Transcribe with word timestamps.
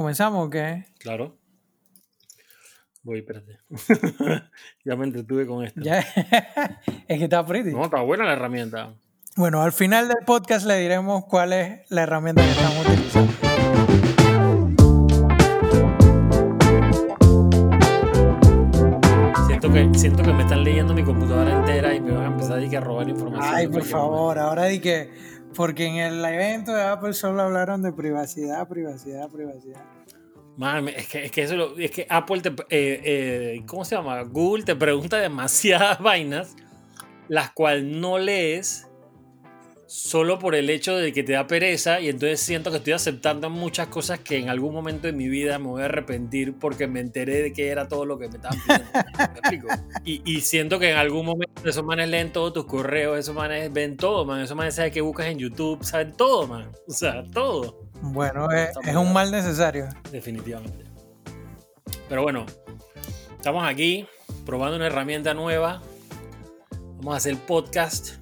¿Comenzamos 0.00 0.46
o 0.46 0.48
qué? 0.48 0.86
Claro. 0.98 1.36
Voy, 3.02 3.18
espérate. 3.18 3.58
ya 4.82 4.96
me 4.96 5.04
entretuve 5.04 5.46
con 5.46 5.62
esto. 5.62 5.78
Ya, 5.82 5.98
es 7.06 7.18
que 7.18 7.24
está 7.24 7.44
pretty. 7.44 7.72
No, 7.72 7.84
está 7.84 8.00
buena 8.00 8.24
la 8.24 8.32
herramienta. 8.32 8.94
Bueno, 9.36 9.60
al 9.60 9.72
final 9.72 10.08
del 10.08 10.24
podcast 10.24 10.66
le 10.66 10.78
diremos 10.78 11.26
cuál 11.26 11.52
es 11.52 11.80
la 11.90 12.04
herramienta 12.04 12.42
que 12.42 12.50
estamos 12.50 12.86
utilizando. 12.86 13.32
Siento 19.46 19.70
que, 19.70 19.98
siento 19.98 20.22
que 20.22 20.32
me 20.32 20.42
están 20.44 20.64
leyendo 20.64 20.94
mi 20.94 21.04
computadora 21.04 21.58
entera 21.58 21.94
y 21.94 22.00
me 22.00 22.12
van 22.12 22.24
a 22.24 22.28
empezar 22.28 22.58
a, 22.58 22.78
a 22.78 22.80
robar 22.80 23.06
información. 23.06 23.54
Ay, 23.54 23.68
por 23.68 23.84
favor, 23.84 24.38
ahora 24.38 24.64
di 24.64 24.80
que. 24.80 25.39
Porque 25.60 25.84
en 25.88 25.96
el 25.96 26.24
evento 26.24 26.72
de 26.72 26.82
Apple 26.84 27.12
solo 27.12 27.42
hablaron 27.42 27.82
de 27.82 27.92
privacidad, 27.92 28.66
privacidad, 28.66 29.28
privacidad. 29.28 29.84
Man, 30.56 30.88
es 30.88 31.06
que, 31.06 31.26
es 31.26 31.30
que 31.30 31.42
eso 31.42 31.54
lo- 31.54 31.76
es 31.78 31.90
que 31.90 32.06
Apple 32.08 32.40
te, 32.40 32.48
eh, 32.48 32.54
eh, 32.70 33.62
¿cómo 33.66 33.84
se 33.84 33.94
llama? 33.94 34.22
Google 34.22 34.64
te 34.64 34.74
pregunta 34.74 35.18
demasiadas 35.18 35.98
vainas, 36.02 36.56
las 37.28 37.50
cuales 37.50 37.84
no 37.84 38.16
lees 38.16 38.88
solo 39.90 40.38
por 40.38 40.54
el 40.54 40.70
hecho 40.70 40.94
de 40.94 41.12
que 41.12 41.24
te 41.24 41.32
da 41.32 41.48
pereza 41.48 42.00
y 42.00 42.08
entonces 42.08 42.38
siento 42.38 42.70
que 42.70 42.76
estoy 42.76 42.92
aceptando 42.92 43.50
muchas 43.50 43.88
cosas 43.88 44.20
que 44.20 44.38
en 44.38 44.48
algún 44.48 44.72
momento 44.72 45.08
de 45.08 45.12
mi 45.12 45.28
vida 45.28 45.58
me 45.58 45.66
voy 45.66 45.82
a 45.82 45.86
arrepentir 45.86 46.54
porque 46.56 46.86
me 46.86 47.00
enteré 47.00 47.42
de 47.42 47.52
que 47.52 47.70
era 47.70 47.88
todo 47.88 48.04
lo 48.04 48.16
que 48.16 48.28
me 48.28 48.36
estaban 48.36 48.56
pidiendo. 48.60 49.68
Y, 50.04 50.22
y 50.24 50.40
siento 50.42 50.78
que 50.78 50.92
en 50.92 50.96
algún 50.96 51.26
momento 51.26 51.68
esos 51.68 51.84
manes 51.84 52.08
leen 52.08 52.32
todos 52.32 52.52
tus 52.52 52.66
correos, 52.66 53.18
esos 53.18 53.34
manes 53.34 53.72
ven 53.72 53.96
todo, 53.96 54.24
man. 54.24 54.40
Esos 54.40 54.56
manes 54.56 54.76
saben 54.76 54.92
que 54.92 55.00
buscas 55.00 55.26
en 55.26 55.38
YouTube, 55.38 55.84
saben 55.84 56.12
todo, 56.12 56.46
man. 56.46 56.70
O 56.88 56.92
sea, 56.92 57.24
todo. 57.24 57.82
Bueno, 58.00 58.50
es, 58.50 58.70
es 58.86 58.96
un 58.96 59.12
mal 59.12 59.30
necesario. 59.30 59.88
Definitivamente. 60.12 60.84
Pero 62.08 62.22
bueno, 62.22 62.46
estamos 63.36 63.64
aquí 63.68 64.06
probando 64.46 64.76
una 64.76 64.86
herramienta 64.86 65.34
nueva. 65.34 65.82
Vamos 66.98 67.14
a 67.14 67.16
hacer 67.16 67.36
podcast, 67.36 68.19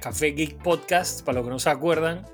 Café 0.00 0.32
Geek 0.32 0.62
Podcast, 0.62 1.24
para 1.24 1.36
los 1.36 1.44
que 1.46 1.50
no 1.50 1.58
se 1.58 1.70
acuerdan. 1.70 2.24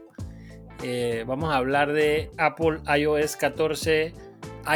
Eh, 0.82 1.24
vamos 1.26 1.52
a 1.52 1.56
hablar 1.56 1.92
de 1.92 2.30
Apple 2.38 2.80
iOS 2.98 3.36
14, 3.36 4.12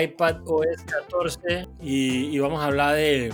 iPad 0.02 0.36
OS 0.46 0.82
14 0.86 1.66
y, 1.80 2.26
y 2.26 2.38
vamos 2.38 2.62
a 2.62 2.66
hablar 2.66 2.94
de, 2.94 3.32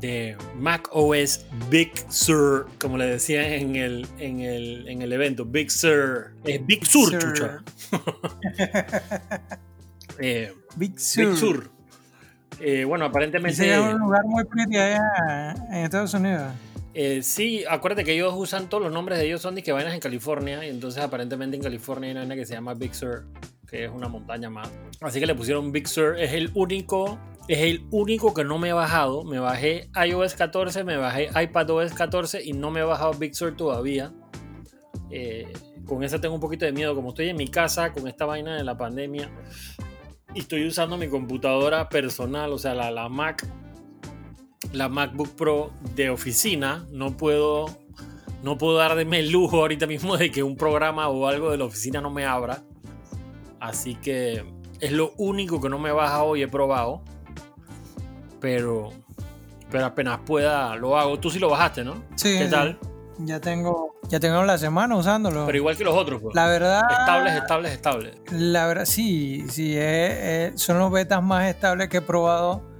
de 0.00 0.36
Mac 0.58 0.88
OS 0.92 1.46
Big 1.70 1.92
Sur, 2.08 2.68
como 2.80 2.98
le 2.98 3.06
decían 3.06 3.44
en 3.46 3.76
el, 3.76 4.06
en 4.18 4.40
el, 4.40 4.88
en 4.88 5.02
el 5.02 5.12
evento. 5.12 5.44
Big 5.44 5.70
Sur. 5.70 6.32
Es 6.44 6.66
Big 6.66 6.84
Sur, 6.84 7.10
Sur. 7.10 7.20
chucha. 7.20 7.62
Eh, 10.20 10.52
Big 10.76 11.00
Sur. 11.00 11.30
Big 11.30 11.38
Sur. 11.38 11.70
Eh, 12.60 12.84
bueno, 12.84 13.06
aparentemente. 13.06 13.68
es 13.68 13.78
un 13.80 13.98
lugar 13.98 14.24
muy 14.24 14.44
pretty 14.44 14.76
allá 14.76 15.54
en 15.70 15.84
Estados 15.84 16.14
Unidos. 16.14 16.52
Eh, 16.94 17.22
sí, 17.22 17.64
acuérdate 17.68 18.04
que 18.04 18.12
ellos 18.12 18.32
usan 18.36 18.68
todos 18.68 18.82
los 18.82 18.92
nombres 18.92 19.18
de 19.18 19.26
ellos, 19.26 19.42
son 19.42 19.56
que 19.56 19.72
vainas 19.72 19.94
en 19.94 20.00
California. 20.00 20.64
Y 20.64 20.70
entonces, 20.70 21.02
aparentemente, 21.02 21.56
en 21.56 21.62
California 21.62 22.08
hay 22.08 22.12
una 22.12 22.20
vaina 22.20 22.36
que 22.36 22.46
se 22.46 22.54
llama 22.54 22.74
Big 22.74 22.94
Sur, 22.94 23.26
que 23.68 23.84
es 23.84 23.90
una 23.90 24.08
montaña 24.08 24.48
más. 24.48 24.70
Así 25.00 25.18
que 25.20 25.26
le 25.26 25.34
pusieron 25.34 25.72
Big 25.72 25.88
Sur. 25.88 26.18
Es 26.18 26.32
el 26.32 26.50
único. 26.54 27.18
Es 27.46 27.58
el 27.58 27.84
único 27.90 28.32
que 28.32 28.44
no 28.44 28.58
me 28.58 28.70
he 28.70 28.72
bajado. 28.72 29.24
Me 29.24 29.38
bajé 29.38 29.90
iOS 30.06 30.34
14, 30.34 30.84
me 30.84 30.96
bajé 30.96 31.28
iPadOS 31.34 31.92
14 31.92 32.42
y 32.42 32.54
no 32.54 32.70
me 32.70 32.80
he 32.80 32.84
bajado 32.84 33.12
Big 33.14 33.34
Sur 33.34 33.54
todavía. 33.54 34.12
Eh, 35.10 35.52
con 35.84 36.02
esa 36.02 36.20
tengo 36.20 36.36
un 36.36 36.40
poquito 36.40 36.64
de 36.64 36.72
miedo. 36.72 36.94
Como 36.94 37.10
estoy 37.10 37.28
en 37.28 37.36
mi 37.36 37.48
casa 37.48 37.92
con 37.92 38.08
esta 38.08 38.24
vaina 38.24 38.56
de 38.56 38.64
la 38.64 38.78
pandemia 38.78 39.30
y 40.34 40.40
estoy 40.40 40.66
usando 40.66 40.96
mi 40.96 41.08
computadora 41.08 41.88
personal, 41.88 42.52
o 42.52 42.58
sea, 42.58 42.74
la, 42.74 42.90
la 42.90 43.08
Mac, 43.08 43.46
la 44.72 44.88
MacBook 44.88 45.30
Pro 45.30 45.70
de 45.94 46.10
oficina, 46.10 46.86
no 46.90 47.16
puedo, 47.16 47.66
no 48.42 48.58
puedo 48.58 48.76
darme 48.76 49.20
el 49.20 49.30
lujo 49.30 49.58
ahorita 49.58 49.86
mismo 49.86 50.16
de 50.16 50.30
que 50.30 50.42
un 50.42 50.56
programa 50.56 51.08
o 51.08 51.26
algo 51.26 51.50
de 51.50 51.58
la 51.58 51.64
oficina 51.64 52.00
no 52.00 52.10
me 52.10 52.24
abra. 52.24 52.62
Así 53.60 53.94
que 53.94 54.44
es 54.80 54.92
lo 54.92 55.12
único 55.16 55.60
que 55.60 55.68
no 55.68 55.78
me 55.78 55.90
he 55.90 55.92
bajado 55.92 56.36
y 56.36 56.42
he 56.42 56.48
probado. 56.48 57.02
Pero, 58.40 58.92
pero 59.70 59.86
apenas 59.86 60.20
pueda 60.26 60.76
lo 60.76 60.98
hago. 60.98 61.18
Tú 61.18 61.30
sí 61.30 61.38
lo 61.38 61.48
bajaste, 61.48 61.84
¿no? 61.84 62.02
Sí, 62.16 62.36
¿Qué 62.38 62.46
tal? 62.46 62.78
Ya 63.18 63.40
tengo, 63.40 63.94
ya 64.08 64.18
tengo 64.20 64.42
la 64.42 64.58
semana 64.58 64.96
usándolo. 64.96 65.46
Pero 65.46 65.56
igual 65.56 65.76
que 65.76 65.84
los 65.84 65.94
otros, 65.94 66.20
pues. 66.20 66.34
La 66.34 66.46
verdad. 66.46 66.82
Estables, 66.90 67.34
estables, 67.34 67.72
estables. 67.72 68.16
La 68.32 68.66
verdad, 68.66 68.84
sí, 68.84 69.46
sí, 69.48 69.74
eh, 69.76 70.48
eh, 70.48 70.52
son 70.56 70.78
los 70.78 70.90
betas 70.90 71.22
más 71.22 71.46
estables 71.46 71.88
que 71.88 71.98
he 71.98 72.02
probado 72.02 72.73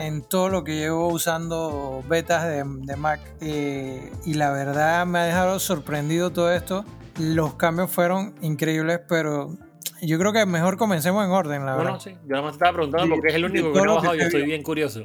en 0.00 0.22
todo 0.22 0.48
lo 0.48 0.64
que 0.64 0.76
llevo 0.76 1.08
usando 1.08 2.02
betas 2.08 2.44
de, 2.44 2.64
de 2.66 2.96
Mac. 2.96 3.20
Eh, 3.40 4.10
y 4.24 4.34
la 4.34 4.50
verdad 4.50 5.06
me 5.06 5.18
ha 5.20 5.24
dejado 5.24 5.58
sorprendido 5.58 6.30
todo 6.30 6.52
esto. 6.52 6.84
Los 7.18 7.54
cambios 7.54 7.90
fueron 7.90 8.34
increíbles, 8.40 9.00
pero 9.08 9.56
yo 10.02 10.18
creo 10.18 10.32
que 10.32 10.46
mejor 10.46 10.76
comencemos 10.78 11.24
en 11.24 11.30
orden, 11.30 11.66
la 11.66 11.72
verdad. 11.76 11.82
Bueno, 11.92 12.00
sí. 12.00 12.10
Yo 12.24 12.30
nada 12.30 12.42
más 12.42 12.52
te 12.52 12.56
estaba 12.56 12.72
preguntando 12.72 13.06
Sí, 13.06 13.10
porque 13.12 13.28
es 13.28 13.34
el 13.34 13.44
único 13.44 13.72
que 13.72 13.78
no 13.78 13.84
que 13.84 13.88
bajado 13.96 14.14
y 14.16 14.20
estoy 14.20 14.42
bien 14.44 14.62
curioso. 14.62 15.04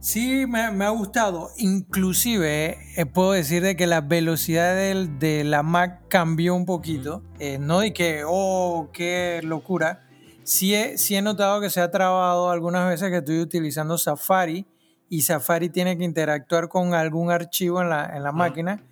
Sí, 0.00 0.44
me, 0.46 0.70
me 0.72 0.84
ha 0.84 0.90
gustado. 0.90 1.48
Inclusive 1.56 2.76
eh, 2.96 3.06
puedo 3.06 3.32
decir 3.32 3.62
de 3.62 3.74
que 3.76 3.86
la 3.86 4.02
velocidad 4.02 4.74
del- 4.74 5.18
de 5.18 5.44
la 5.44 5.62
Mac 5.62 6.02
cambió 6.08 6.54
un 6.54 6.66
poquito. 6.66 7.22
Eh, 7.38 7.56
no 7.58 7.80
de 7.80 7.94
que, 7.94 8.22
oh, 8.26 8.90
qué 8.92 9.40
locura. 9.42 10.02
Sí 10.44 10.74
he, 10.74 10.98
sí 10.98 11.16
he 11.16 11.22
notado 11.22 11.60
que 11.60 11.70
se 11.70 11.80
ha 11.80 11.90
trabado 11.90 12.50
algunas 12.50 12.88
veces 12.88 13.10
que 13.10 13.18
estoy 13.18 13.40
utilizando 13.40 13.96
Safari 13.96 14.66
y 15.08 15.22
Safari 15.22 15.70
tiene 15.70 15.96
que 15.96 16.04
interactuar 16.04 16.68
con 16.68 16.94
algún 16.94 17.30
archivo 17.30 17.80
en 17.80 17.88
la, 17.88 18.14
en 18.14 18.22
la 18.22 18.32
máquina. 18.32 18.82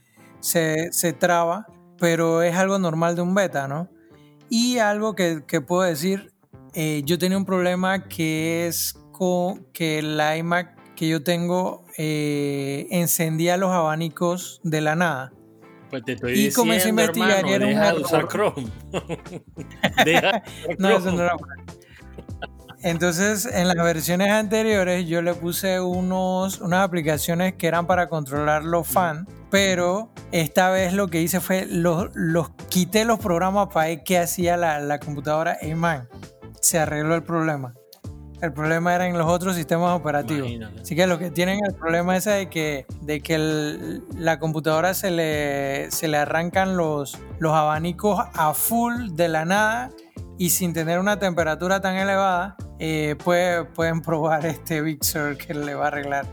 Se, 0.41 0.91
se 0.93 1.13
traba, 1.13 1.67
pero 1.99 2.43
es 2.43 2.57
algo 2.57 2.79
normal 2.79 3.17
de 3.17 3.23
un 3.23 3.35
beta, 3.35 3.69
¿no? 3.69 3.89
Y 4.49 4.79
algo 4.79 5.15
que, 5.15 5.45
que 5.47 5.61
puedo 5.61 5.83
decir, 5.83 6.33
eh, 6.75 7.03
yo 7.05 7.19
tenía 7.19 7.37
un 7.37 7.45
problema 7.45 8.09
que 8.09 8.67
es 8.67 8.95
con 9.13 9.65
que 9.73 9.99
el 9.99 10.21
iMac 10.39 10.95
que 10.95 11.09
yo 11.09 11.23
tengo 11.23 11.85
eh, 11.99 12.87
encendía 12.91 13.57
los 13.57 13.71
abanicos 13.71 14.61
de 14.63 14.81
la 14.81 14.97
nada. 14.97 15.33
Pues 15.93 16.05
te 16.07 16.13
estoy 16.13 16.47
Y 16.47 16.51
comencé 16.53 16.89
a 16.89 16.91
diciendo, 16.91 17.03
investigar 17.03 17.47
y 17.47 17.53
hermano, 17.53 17.55
era 17.55 17.67
un 17.67 17.71
deja 17.71 17.93
de 17.93 18.01
usar 18.01 18.21
error. 18.21 18.31
Chrome. 18.31 18.69
deja 20.07 20.33
de 20.33 20.39
usar 20.39 20.79
No, 20.79 20.89
eso 20.89 21.13
no 21.13 21.23
era 21.23 21.37
Entonces, 22.83 23.45
en 23.45 23.69
las 23.69 23.77
versiones 23.77 24.31
anteriores 24.31 25.07
yo 25.07 25.21
le 25.21 25.35
puse 25.35 25.83
unos, 25.83 26.63
unas 26.63 26.83
aplicaciones 26.83 27.57
que 27.57 27.67
eran 27.67 27.87
para 27.87 28.09
controlar 28.09 28.65
los 28.65 28.89
fans, 28.89 29.29
pero 29.51 30.11
esta 30.31 30.71
vez 30.71 30.95
lo 30.95 31.09
que 31.09 31.21
hice 31.21 31.41
fue 31.41 31.67
los, 31.67 32.09
los 32.15 32.49
quité 32.71 33.05
los 33.05 33.19
programas 33.19 33.69
para 33.69 33.89
ver 33.89 34.03
qué 34.03 34.17
hacía 34.17 34.57
la, 34.57 34.81
la 34.81 34.99
computadora 34.99 35.59
y 35.61 35.75
man, 35.75 36.09
se 36.63 36.79
arregló 36.79 37.15
el 37.15 37.23
problema. 37.23 37.75
El 38.43 38.53
problema 38.53 38.95
era 38.95 39.07
en 39.07 39.17
los 39.17 39.27
otros 39.29 39.55
sistemas 39.57 39.93
operativos. 39.99 40.41
Imagínate. 40.51 40.81
Así 40.83 40.97
que 40.97 41.07
los 41.07 41.19
que 41.19 41.31
tienen 41.31 41.61
el 41.65 41.75
problema 41.75 42.17
ese 42.17 42.31
de 42.31 42.51
que, 42.51 42.87
de 43.01 43.21
que 43.23 43.37
el- 43.37 44.03
la 44.17 44.39
computadora 44.41 44.95
se 44.95 45.11
le, 45.13 45.91
se 45.93 46.09
le 46.09 46.17
arrancan 46.19 46.77
los, 46.77 47.17
los 47.39 47.55
abanicos 47.55 48.21
a 48.35 48.53
full 48.53 49.11
de 49.13 49.29
la 49.29 49.45
nada 49.45 49.91
y 50.39 50.51
sin 50.51 50.73
tener 50.75 50.99
una 50.99 51.19
temperatura 51.21 51.81
tan 51.81 51.95
elevada, 51.97 52.57
eh, 52.81 53.15
puede- 53.23 53.65
pueden 53.65 54.03
probar 54.03 54.45
este 54.45 54.83
Big 54.83 55.05
Sur 55.05 55.37
que 55.39 55.55
le 55.55 55.75
va 55.75 55.85
a 55.85 55.89
arreglar. 55.89 56.27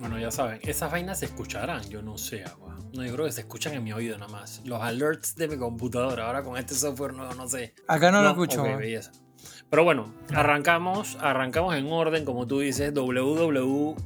Bueno, 0.00 0.18
ya 0.18 0.32
saben, 0.32 0.58
esas 0.62 0.90
vainas 0.90 1.20
se 1.20 1.26
escucharán, 1.26 1.82
yo 1.88 2.02
no 2.02 2.18
sé, 2.18 2.42
agua. 2.42 2.76
No, 2.92 3.04
yo 3.04 3.12
creo 3.14 3.24
que 3.26 3.32
se 3.32 3.42
escuchan 3.42 3.72
en 3.74 3.84
mi 3.84 3.92
oído 3.92 4.18
nada 4.18 4.32
más. 4.32 4.60
Los 4.64 4.82
alerts 4.82 5.36
de 5.36 5.46
mi 5.46 5.56
computadora, 5.56 6.26
ahora 6.26 6.42
con 6.42 6.56
este 6.58 6.74
software 6.74 7.14
nuevo, 7.14 7.32
no 7.34 7.48
sé. 7.48 7.72
Acá 7.86 8.10
no, 8.10 8.20
lo 8.20 8.30
escucho. 8.30 8.62
ok, 8.62 8.68
man. 8.68 8.78
belleza. 8.78 9.12
Pero 9.72 9.84
bueno, 9.84 10.12
arrancamos, 10.34 11.16
arrancamos 11.22 11.74
en 11.74 11.90
orden, 11.90 12.26
como 12.26 12.46
tú 12.46 12.60
dices, 12.60 12.92
WWDC 12.92 13.96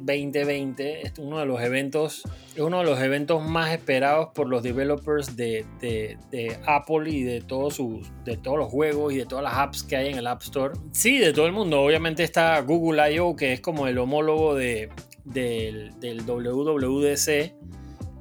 2020. 0.00 1.06
Es 1.06 1.18
uno 1.18 1.38
de 1.38 1.46
los 1.46 1.58
eventos, 1.62 2.22
es 2.54 2.60
uno 2.60 2.80
de 2.80 2.84
los 2.84 3.00
eventos 3.00 3.42
más 3.42 3.72
esperados 3.72 4.28
por 4.34 4.46
los 4.46 4.62
developers 4.62 5.36
de, 5.36 5.64
de- 5.80 6.18
de 6.30 6.58
Apple 6.66 7.08
y 7.10 7.22
de 7.22 7.40
todos 7.40 7.76
sus, 7.76 8.10
de 8.26 8.36
todos 8.36 8.58
los 8.58 8.68
juegos 8.70 9.14
y 9.14 9.16
de 9.16 9.24
todas 9.24 9.42
las 9.42 9.54
apps 9.54 9.82
que 9.82 9.96
hay 9.96 10.08
en 10.12 10.18
el 10.18 10.26
App 10.26 10.42
Store. 10.42 10.74
Sí, 10.92 11.16
de 11.16 11.32
todo 11.32 11.46
el 11.46 11.52
mundo. 11.52 11.80
Obviamente 11.80 12.22
está 12.22 12.60
Google 12.60 13.10
I.O., 13.14 13.34
que 13.36 13.54
es 13.54 13.62
como 13.62 13.86
el 13.86 13.96
homólogo 13.96 14.54
de, 14.54 14.90
del, 15.24 15.98
del 15.98 16.26
WWDC 16.26 17.54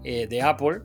eh, 0.06 0.28
de 0.30 0.42
Apple. 0.42 0.80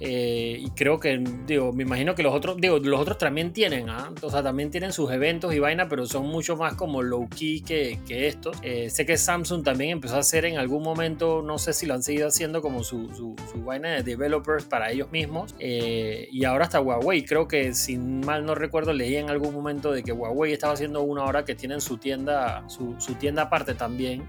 Eh, 0.00 0.58
y 0.60 0.70
creo 0.70 1.00
que, 1.00 1.22
digo, 1.46 1.72
me 1.72 1.82
imagino 1.82 2.14
que 2.14 2.22
los 2.22 2.32
otros, 2.32 2.56
digo, 2.58 2.78
los 2.78 3.00
otros 3.00 3.18
también 3.18 3.52
tienen, 3.52 3.88
¿ah? 3.90 4.12
o 4.22 4.30
sea, 4.30 4.42
también 4.42 4.70
tienen 4.70 4.92
sus 4.92 5.10
eventos 5.10 5.52
y 5.54 5.58
vaina, 5.58 5.88
pero 5.88 6.06
son 6.06 6.26
mucho 6.26 6.56
más 6.56 6.74
como 6.74 7.02
low 7.02 7.28
key 7.28 7.62
que, 7.62 7.98
que 8.06 8.28
esto. 8.28 8.52
Eh, 8.62 8.90
sé 8.90 9.04
que 9.04 9.16
Samsung 9.16 9.64
también 9.64 9.90
empezó 9.90 10.16
a 10.16 10.20
hacer 10.20 10.44
en 10.44 10.58
algún 10.58 10.82
momento, 10.82 11.42
no 11.42 11.58
sé 11.58 11.72
si 11.72 11.86
lo 11.86 11.94
han 11.94 12.02
seguido 12.02 12.28
haciendo 12.28 12.62
como 12.62 12.84
su, 12.84 13.08
su, 13.14 13.34
vaina 13.64 13.90
de 13.90 14.02
developers 14.02 14.64
para 14.64 14.90
ellos 14.92 15.10
mismos. 15.10 15.54
Eh, 15.58 16.28
y 16.30 16.44
ahora 16.44 16.64
hasta 16.64 16.80
Huawei, 16.80 17.24
creo 17.24 17.48
que 17.48 17.74
si 17.74 17.98
mal 17.98 18.46
no 18.46 18.54
recuerdo, 18.54 18.92
leí 18.92 19.16
en 19.16 19.30
algún 19.30 19.52
momento 19.52 19.90
de 19.92 20.02
que 20.02 20.12
Huawei 20.12 20.52
estaba 20.52 20.74
haciendo 20.74 21.02
una 21.02 21.24
hora 21.24 21.44
que 21.44 21.54
tienen 21.54 21.80
su 21.80 21.98
tienda, 21.98 22.64
su, 22.68 22.94
su 22.98 23.14
tienda 23.14 23.42
aparte 23.42 23.74
también. 23.74 24.24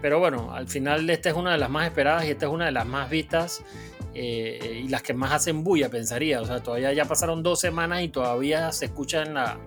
pero 0.00 0.18
bueno, 0.18 0.52
al 0.52 0.66
final 0.66 1.08
esta 1.10 1.28
es 1.28 1.36
una 1.36 1.52
de 1.52 1.58
las 1.58 1.70
más 1.70 1.86
esperadas 1.86 2.24
y 2.24 2.30
esta 2.30 2.46
es 2.46 2.52
una 2.52 2.64
de 2.64 2.72
las 2.72 2.86
más 2.86 3.10
vistas. 3.10 3.62
Eh, 4.14 4.82
y 4.84 4.88
las 4.88 5.02
que 5.02 5.12
más 5.12 5.32
hacen 5.32 5.64
bulla, 5.64 5.88
pensaría. 5.88 6.40
O 6.40 6.46
sea, 6.46 6.62
todavía 6.62 6.92
ya 6.92 7.04
pasaron 7.04 7.42
dos 7.42 7.60
semanas 7.60 8.02
y 8.02 8.08
todavía 8.08 8.70
se 8.72 8.86
escucha 8.86 9.22
en, 9.22 9.34
la, 9.34 9.58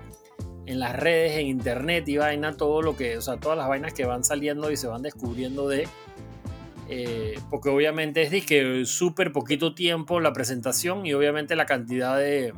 en 0.65 0.79
las 0.79 0.95
redes, 0.95 1.37
en 1.37 1.47
internet 1.47 2.07
y 2.07 2.17
vaina, 2.17 2.55
todo 2.55 2.81
lo 2.81 2.95
que, 2.95 3.17
o 3.17 3.21
sea, 3.21 3.37
todas 3.37 3.57
las 3.57 3.67
vainas 3.67 3.93
que 3.93 4.05
van 4.05 4.23
saliendo 4.23 4.71
y 4.71 4.77
se 4.77 4.87
van 4.87 5.01
descubriendo 5.01 5.67
de. 5.67 5.87
Eh, 6.89 7.37
porque 7.49 7.67
obviamente 7.67 8.21
es 8.21 8.45
que 8.45 8.85
súper 8.85 9.33
poquito 9.33 9.75
tiempo 9.75 10.21
la 10.21 10.31
presentación 10.31 11.05
y 11.05 11.13
obviamente 11.13 11.57
la 11.57 11.65
cantidad 11.65 12.17
de, 12.17 12.53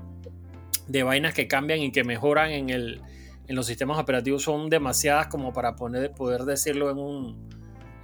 de 0.88 1.04
vainas 1.04 1.34
que 1.34 1.48
cambian 1.48 1.80
y 1.80 1.92
que 1.92 2.04
mejoran 2.04 2.52
en, 2.52 2.70
el, 2.70 3.02
en 3.48 3.56
los 3.56 3.66
sistemas 3.66 3.98
operativos 3.98 4.44
son 4.44 4.70
demasiadas 4.70 5.28
como 5.28 5.52
para 5.52 5.76
poner, 5.76 6.12
poder 6.12 6.44
decirlo 6.44 6.92
en, 6.92 7.00
un, 7.00 7.50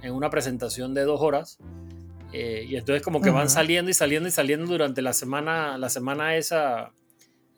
en 0.02 0.12
una 0.12 0.28
presentación 0.28 0.94
de 0.94 1.02
dos 1.02 1.20
horas. 1.20 1.58
Eh, 2.32 2.66
y 2.68 2.76
entonces 2.76 3.02
como 3.02 3.20
que 3.20 3.30
van 3.30 3.48
saliendo 3.48 3.90
y 3.90 3.94
saliendo 3.94 4.28
y 4.28 4.32
saliendo 4.32 4.66
durante 4.66 5.00
la 5.02 5.12
semana, 5.12 5.78
la 5.78 5.88
semana 5.88 6.36
esa 6.36 6.92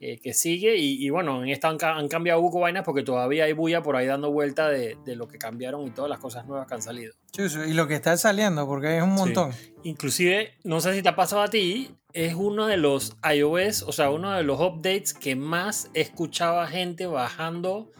eh, 0.00 0.20
que 0.22 0.32
sigue. 0.32 0.76
Y, 0.76 1.10
bueno, 1.10 1.42
en 1.42 1.48
esta 1.48 1.68
han, 1.68 2.08
cambiado 2.08 2.40
buco 2.40 2.60
vainas 2.60 2.84
porque 2.84 3.02
todavía 3.02 3.44
hay 3.44 3.52
bulla 3.52 3.82
por 3.82 3.96
ahí 3.96 4.06
dando 4.06 4.30
vuelta 4.30 4.68
de, 4.68 4.96
de, 5.04 5.16
lo 5.16 5.26
que 5.26 5.38
cambiaron 5.38 5.84
y 5.86 5.90
todas 5.90 6.08
las 6.08 6.20
cosas 6.20 6.46
nuevas 6.46 6.68
que 6.68 6.74
han 6.74 6.82
salido. 6.82 7.14
y 7.36 7.72
lo 7.72 7.88
que 7.88 7.94
está 7.94 8.16
saliendo, 8.16 8.64
porque 8.66 8.96
es 8.96 9.02
un 9.02 9.14
montón. 9.14 9.50
Inclusive, 9.82 10.54
no 10.62 10.80
sé 10.80 10.94
si 10.94 11.02
te 11.02 11.08
ha 11.08 11.16
pasado 11.16 11.42
a 11.42 11.48
ti, 11.48 11.90
es 12.12 12.34
uno 12.34 12.66
de 12.66 12.76
los 12.76 13.16
iOS, 13.28 13.82
o 13.82 13.92
sea, 13.92 14.10
uno 14.10 14.32
de 14.32 14.44
los 14.44 14.60
updates 14.60 15.14
que 15.14 15.34
más 15.34 15.90
escuchaba 15.94 16.68
gente 16.68 17.06
bajando 17.06 17.90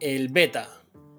el 0.00 0.28
beta. 0.28 0.68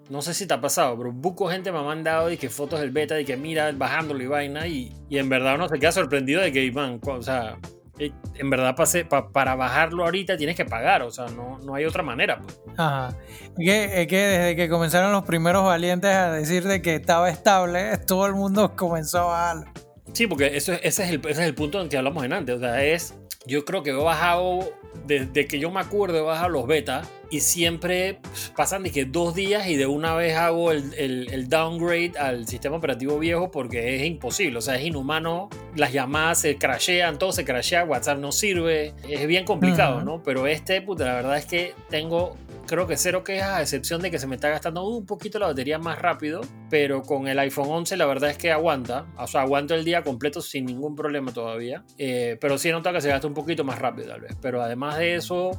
No 0.09 0.21
sé 0.21 0.33
si 0.33 0.45
te 0.47 0.53
ha 0.53 0.61
pasado, 0.61 0.97
pero 0.97 1.11
buco 1.11 1.49
gente 1.49 1.71
me 1.71 1.79
ha 1.79 1.83
mandado 1.83 2.31
y 2.31 2.37
que 2.37 2.49
fotos 2.49 2.79
del 2.79 2.91
beta 2.91 3.19
y 3.19 3.25
que 3.25 3.35
mira 3.35 3.71
bajándolo 3.73 4.23
y 4.23 4.27
vaina 4.27 4.65
y, 4.65 4.93
y 5.09 5.17
en 5.17 5.27
verdad 5.27 5.55
uno 5.55 5.67
se 5.67 5.79
queda 5.79 5.91
sorprendido 5.91 6.41
de 6.41 6.51
que, 6.51 6.71
man, 6.71 7.01
o 7.03 7.21
sea, 7.21 7.57
eh, 7.99 8.11
en 8.35 8.49
verdad 8.49 8.75
pase, 8.75 9.05
para 9.05 9.55
bajarlo 9.55 10.03
ahorita 10.03 10.37
tienes 10.37 10.55
que 10.55 10.65
pagar, 10.65 11.01
o 11.01 11.09
sea, 11.09 11.27
no, 11.27 11.57
no 11.59 11.73
hay 11.73 11.85
otra 11.85 12.03
manera. 12.03 12.39
Pues. 12.39 12.59
Ajá. 12.77 13.17
Es 13.57 14.07
que, 14.07 14.17
desde 14.17 14.55
que 14.55 14.69
comenzaron 14.69 15.11
los 15.11 15.23
primeros 15.23 15.63
valientes 15.63 16.11
a 16.11 16.31
decir 16.31 16.63
de 16.63 16.81
que 16.81 16.95
estaba 16.95 17.29
estable, 17.29 17.97
todo 18.05 18.27
el 18.27 18.33
mundo 18.33 18.75
comenzó 18.75 19.19
a 19.19 19.25
bajarlo. 19.25 19.71
Sí, 20.13 20.27
porque 20.27 20.55
eso, 20.55 20.73
ese, 20.73 21.03
es 21.03 21.09
el, 21.09 21.19
ese 21.21 21.31
es 21.41 21.47
el 21.47 21.55
punto 21.55 21.81
en 21.81 21.89
que 21.89 21.97
hablamos 21.97 22.23
en 22.23 22.33
antes, 22.33 22.55
o 22.55 22.59
sea, 22.59 22.83
es, 22.83 23.15
yo 23.45 23.65
creo 23.65 23.83
que 23.83 23.91
he 23.91 23.93
bajado, 23.93 24.73
desde 25.05 25.47
que 25.47 25.59
yo 25.59 25.71
me 25.71 25.79
acuerdo, 25.79 26.17
he 26.17 26.21
bajado 26.21 26.49
los 26.49 26.67
beta 26.67 27.03
y 27.29 27.41
siempre 27.41 28.19
pasan 28.55 28.83
de 28.83 28.91
que 28.91 29.05
dos 29.05 29.35
días 29.35 29.67
y 29.67 29.75
de 29.75 29.85
una 29.85 30.15
vez 30.15 30.35
hago 30.35 30.71
el, 30.71 30.93
el, 30.97 31.49
downgrade 31.49 32.13
al 32.17 32.47
sistema 32.47 32.77
operativo 32.77 33.19
viejo 33.19 33.51
porque 33.51 33.95
es 33.95 34.05
imposible, 34.05 34.57
o 34.57 34.61
sea, 34.61 34.75
es 34.75 34.85
inhumano, 34.85 35.49
las 35.75 35.91
llamadas 35.91 36.39
se 36.39 36.57
crashean, 36.57 37.17
todo 37.17 37.31
se 37.31 37.45
crashea, 37.45 37.83
WhatsApp 37.83 38.19
no 38.19 38.31
sirve, 38.31 38.93
es 39.07 39.27
bien 39.27 39.45
complicado, 39.45 40.03
¿no? 40.03 40.23
Pero 40.23 40.47
este, 40.47 40.81
puta, 40.81 41.05
la 41.05 41.15
verdad 41.15 41.37
es 41.37 41.45
que 41.45 41.73
tengo 41.89 42.37
creo 42.67 42.85
que 42.85 42.97
cero 42.97 43.23
quejas, 43.23 43.49
a 43.49 43.61
excepción 43.61 44.01
de 44.01 44.11
que 44.11 44.19
se 44.19 44.27
me 44.27 44.35
está 44.35 44.49
gastando 44.49 44.87
un 44.87 45.05
poquito 45.05 45.39
la 45.39 45.47
batería 45.47 45.79
más 45.79 45.99
rápido, 45.99 46.41
pero 46.69 47.01
con 47.01 47.27
el 47.27 47.39
iPhone 47.39 47.67
11 47.69 47.97
la 47.97 48.05
verdad 48.05 48.29
es 48.29 48.37
que 48.37 48.51
aguanta, 48.51 49.07
o 49.17 49.25
sea, 49.25 49.41
aguanto 49.41 49.73
el 49.73 49.83
día 49.83 50.03
completo 50.03 50.41
sin 50.41 50.65
ningún 50.65 50.95
problema 50.95 51.31
todavía, 51.31 51.83
eh, 51.97 52.37
pero 52.39 52.57
sí 52.57 52.69
nota 52.71 52.93
que 52.93 53.01
se 53.01 53.09
gasta 53.09 53.27
un 53.27 53.33
poquito 53.33 53.63
más 53.63 53.79
rápido 53.79 54.09
tal 54.09 54.21
vez, 54.21 54.35
pero 54.41 54.61
además 54.61 54.97
de 54.97 55.15
eso, 55.15 55.51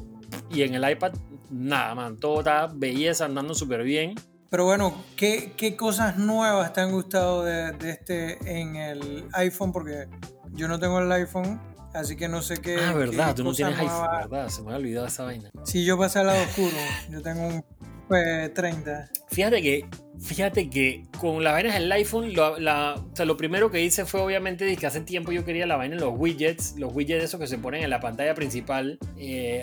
y 0.51 0.63
en 0.63 0.75
el 0.75 0.89
iPad 0.89 1.15
nada, 1.51 1.95
man, 1.95 2.19
todo 2.19 2.41
está 2.41 2.69
belleza, 2.73 3.25
andando 3.25 3.55
súper 3.55 3.83
bien. 3.83 4.15
Pero 4.51 4.65
bueno, 4.65 5.05
¿qué, 5.17 5.53
¿qué, 5.57 5.77
cosas 5.77 6.17
nuevas 6.17 6.73
te 6.73 6.81
han 6.81 6.91
gustado 6.91 7.45
de, 7.45 7.73
de, 7.73 7.91
este 7.91 8.61
en 8.61 8.77
el 8.77 9.27
iPhone? 9.35 9.73
Porque 9.73 10.09
yo 10.53 10.69
no 10.69 10.79
tengo 10.79 11.01
el 11.01 11.13
iPhone, 11.13 11.61
así 11.95 12.17
que 12.17 12.29
no 12.29 12.43
sé 12.43 12.59
qué. 12.59 12.77
Ah, 12.77 12.93
verdad, 12.93 13.35
tú 13.35 13.45
no 13.45 13.53
tienes 13.53 13.79
iPhone, 13.79 14.09
verdad, 14.11 14.49
se 14.49 14.63
me 14.63 14.73
ha 14.73 14.77
olvidado 14.77 15.07
esa 15.07 15.25
vaina. 15.25 15.51
Sí, 15.65 15.85
yo 15.85 15.99
pasé 15.99 16.21
al 16.21 16.27
lado 16.27 16.43
oscuro, 16.43 16.77
yo 17.11 17.23
tengo 17.23 17.47
un 17.47 17.65
P30. 18.09 19.09
Fíjate 19.29 19.63
que 19.63 19.89
Fíjate 20.21 20.69
que 20.69 21.05
con 21.21 21.45
las 21.45 21.53
vainas 21.53 21.75
del 21.75 21.91
iPhone, 21.93 22.35
lo, 22.35 22.59
la, 22.59 22.97
o 22.97 23.17
sea, 23.17 23.25
lo 23.25 23.37
primero 23.37 23.71
que 23.71 23.83
hice 23.83 24.05
fue 24.05 24.21
obviamente 24.21 24.77
que 24.77 24.87
hace 24.87 25.01
tiempo 25.01 25.31
yo 25.31 25.45
quería 25.45 25.65
la 25.65 25.77
vaina 25.77 25.95
en 25.95 26.01
los 26.01 26.13
widgets, 26.17 26.75
los 26.77 26.93
widgets 26.93 27.25
esos 27.25 27.39
que 27.39 27.47
se 27.47 27.57
ponen 27.57 27.85
en 27.85 27.91
la 27.91 28.01
pantalla 28.01 28.35
principal. 28.35 28.99
Eh, 29.17 29.63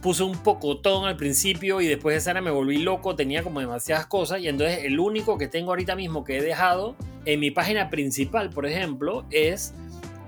puse 0.00 0.22
un 0.22 0.38
pocotón 0.42 1.04
al 1.04 1.16
principio 1.16 1.82
y 1.82 1.86
después 1.86 2.14
de 2.14 2.18
esa 2.18 2.40
me 2.40 2.50
volví 2.50 2.78
loco, 2.78 3.14
tenía 3.14 3.42
como 3.42 3.60
demasiadas 3.60 4.06
cosas 4.06 4.40
y 4.40 4.48
entonces 4.48 4.84
el 4.84 4.98
único 4.98 5.36
que 5.36 5.48
tengo 5.48 5.70
ahorita 5.70 5.96
mismo 5.96 6.24
que 6.24 6.38
he 6.38 6.42
dejado 6.42 6.96
en 7.26 7.40
mi 7.40 7.50
página 7.50 7.90
principal, 7.90 8.48
por 8.48 8.64
ejemplo, 8.64 9.26
es 9.30 9.74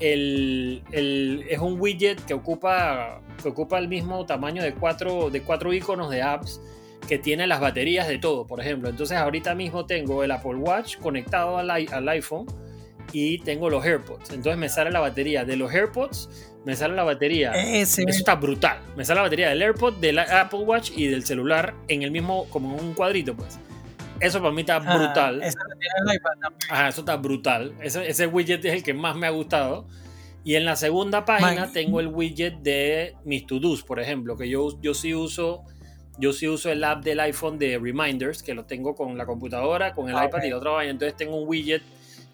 el, 0.00 0.82
el, 0.92 1.44
es 1.48 1.58
un 1.58 1.80
widget 1.80 2.24
que 2.24 2.34
ocupa, 2.34 3.20
que 3.42 3.48
ocupa 3.48 3.78
el 3.78 3.88
mismo 3.88 4.26
tamaño 4.26 4.62
de 4.62 4.74
cuatro, 4.74 5.30
de 5.30 5.42
cuatro 5.42 5.72
iconos 5.72 6.10
de 6.10 6.22
apps 6.22 6.60
que 7.08 7.18
tiene 7.18 7.46
las 7.46 7.60
baterías 7.60 8.08
de 8.08 8.18
todo, 8.18 8.46
por 8.46 8.60
ejemplo. 8.60 8.88
Entonces 8.88 9.16
ahorita 9.16 9.54
mismo 9.54 9.86
tengo 9.86 10.22
el 10.24 10.30
Apple 10.30 10.56
Watch 10.56 10.96
conectado 10.98 11.58
al, 11.58 11.70
al 11.70 12.08
iPhone 12.08 12.46
y 13.12 13.38
tengo 13.38 13.70
los 13.70 13.84
AirPods. 13.84 14.30
Entonces 14.30 14.56
me 14.56 14.68
sale 14.68 14.90
la 14.90 15.00
batería 15.00 15.44
de 15.44 15.56
los 15.56 15.72
AirPods, 15.72 16.28
me 16.64 16.76
sale 16.76 16.94
la 16.94 17.04
batería. 17.04 17.52
Eso 17.52 18.02
está 18.06 18.34
brutal. 18.36 18.78
Me 18.96 19.04
sale 19.04 19.18
la 19.18 19.22
batería 19.22 19.48
del 19.48 19.62
AirPod, 19.62 19.94
del 19.94 20.18
Apple 20.18 20.60
Watch 20.60 20.92
y 20.94 21.06
del 21.06 21.24
celular 21.24 21.74
en 21.88 22.02
el 22.02 22.10
mismo, 22.10 22.46
como 22.50 22.78
en 22.78 22.84
un 22.84 22.94
cuadrito, 22.94 23.34
pues. 23.34 23.58
Eso 24.20 24.40
para 24.40 24.52
mí 24.52 24.60
está 24.60 24.78
brutal. 24.78 25.42
eso, 25.42 25.58
eso 26.88 27.00
está 27.00 27.16
brutal. 27.16 27.74
Ese, 27.80 28.08
ese, 28.08 28.26
widget 28.26 28.64
es 28.64 28.74
el 28.74 28.82
que 28.82 28.94
más 28.94 29.16
me 29.16 29.26
ha 29.26 29.30
gustado. 29.30 29.86
Y 30.44 30.54
en 30.54 30.64
la 30.64 30.76
segunda 30.76 31.24
página 31.24 31.70
tengo 31.72 32.00
el 32.00 32.08
widget 32.08 32.58
de 32.60 33.14
mis 33.24 33.46
to-dos, 33.46 33.82
por 33.82 34.00
ejemplo, 34.00 34.36
que 34.36 34.48
yo, 34.48 34.80
yo 34.80 34.94
sí 34.94 35.14
uso 35.14 35.64
yo 36.20 36.34
sí 36.34 36.46
uso 36.46 36.70
el 36.70 36.84
app 36.84 37.02
del 37.02 37.18
iPhone 37.20 37.58
de 37.58 37.78
Reminders, 37.78 38.42
que 38.42 38.52
lo 38.52 38.66
tengo 38.66 38.94
con 38.94 39.16
la 39.16 39.24
computadora, 39.24 39.94
con 39.94 40.10
el 40.10 40.16
ah, 40.16 40.26
iPad 40.26 40.42
y 40.44 40.50
la 40.50 40.58
otra 40.58 40.70
vaina. 40.72 40.90
Entonces 40.90 41.16
tengo 41.16 41.36
un 41.36 41.48
widget 41.48 41.82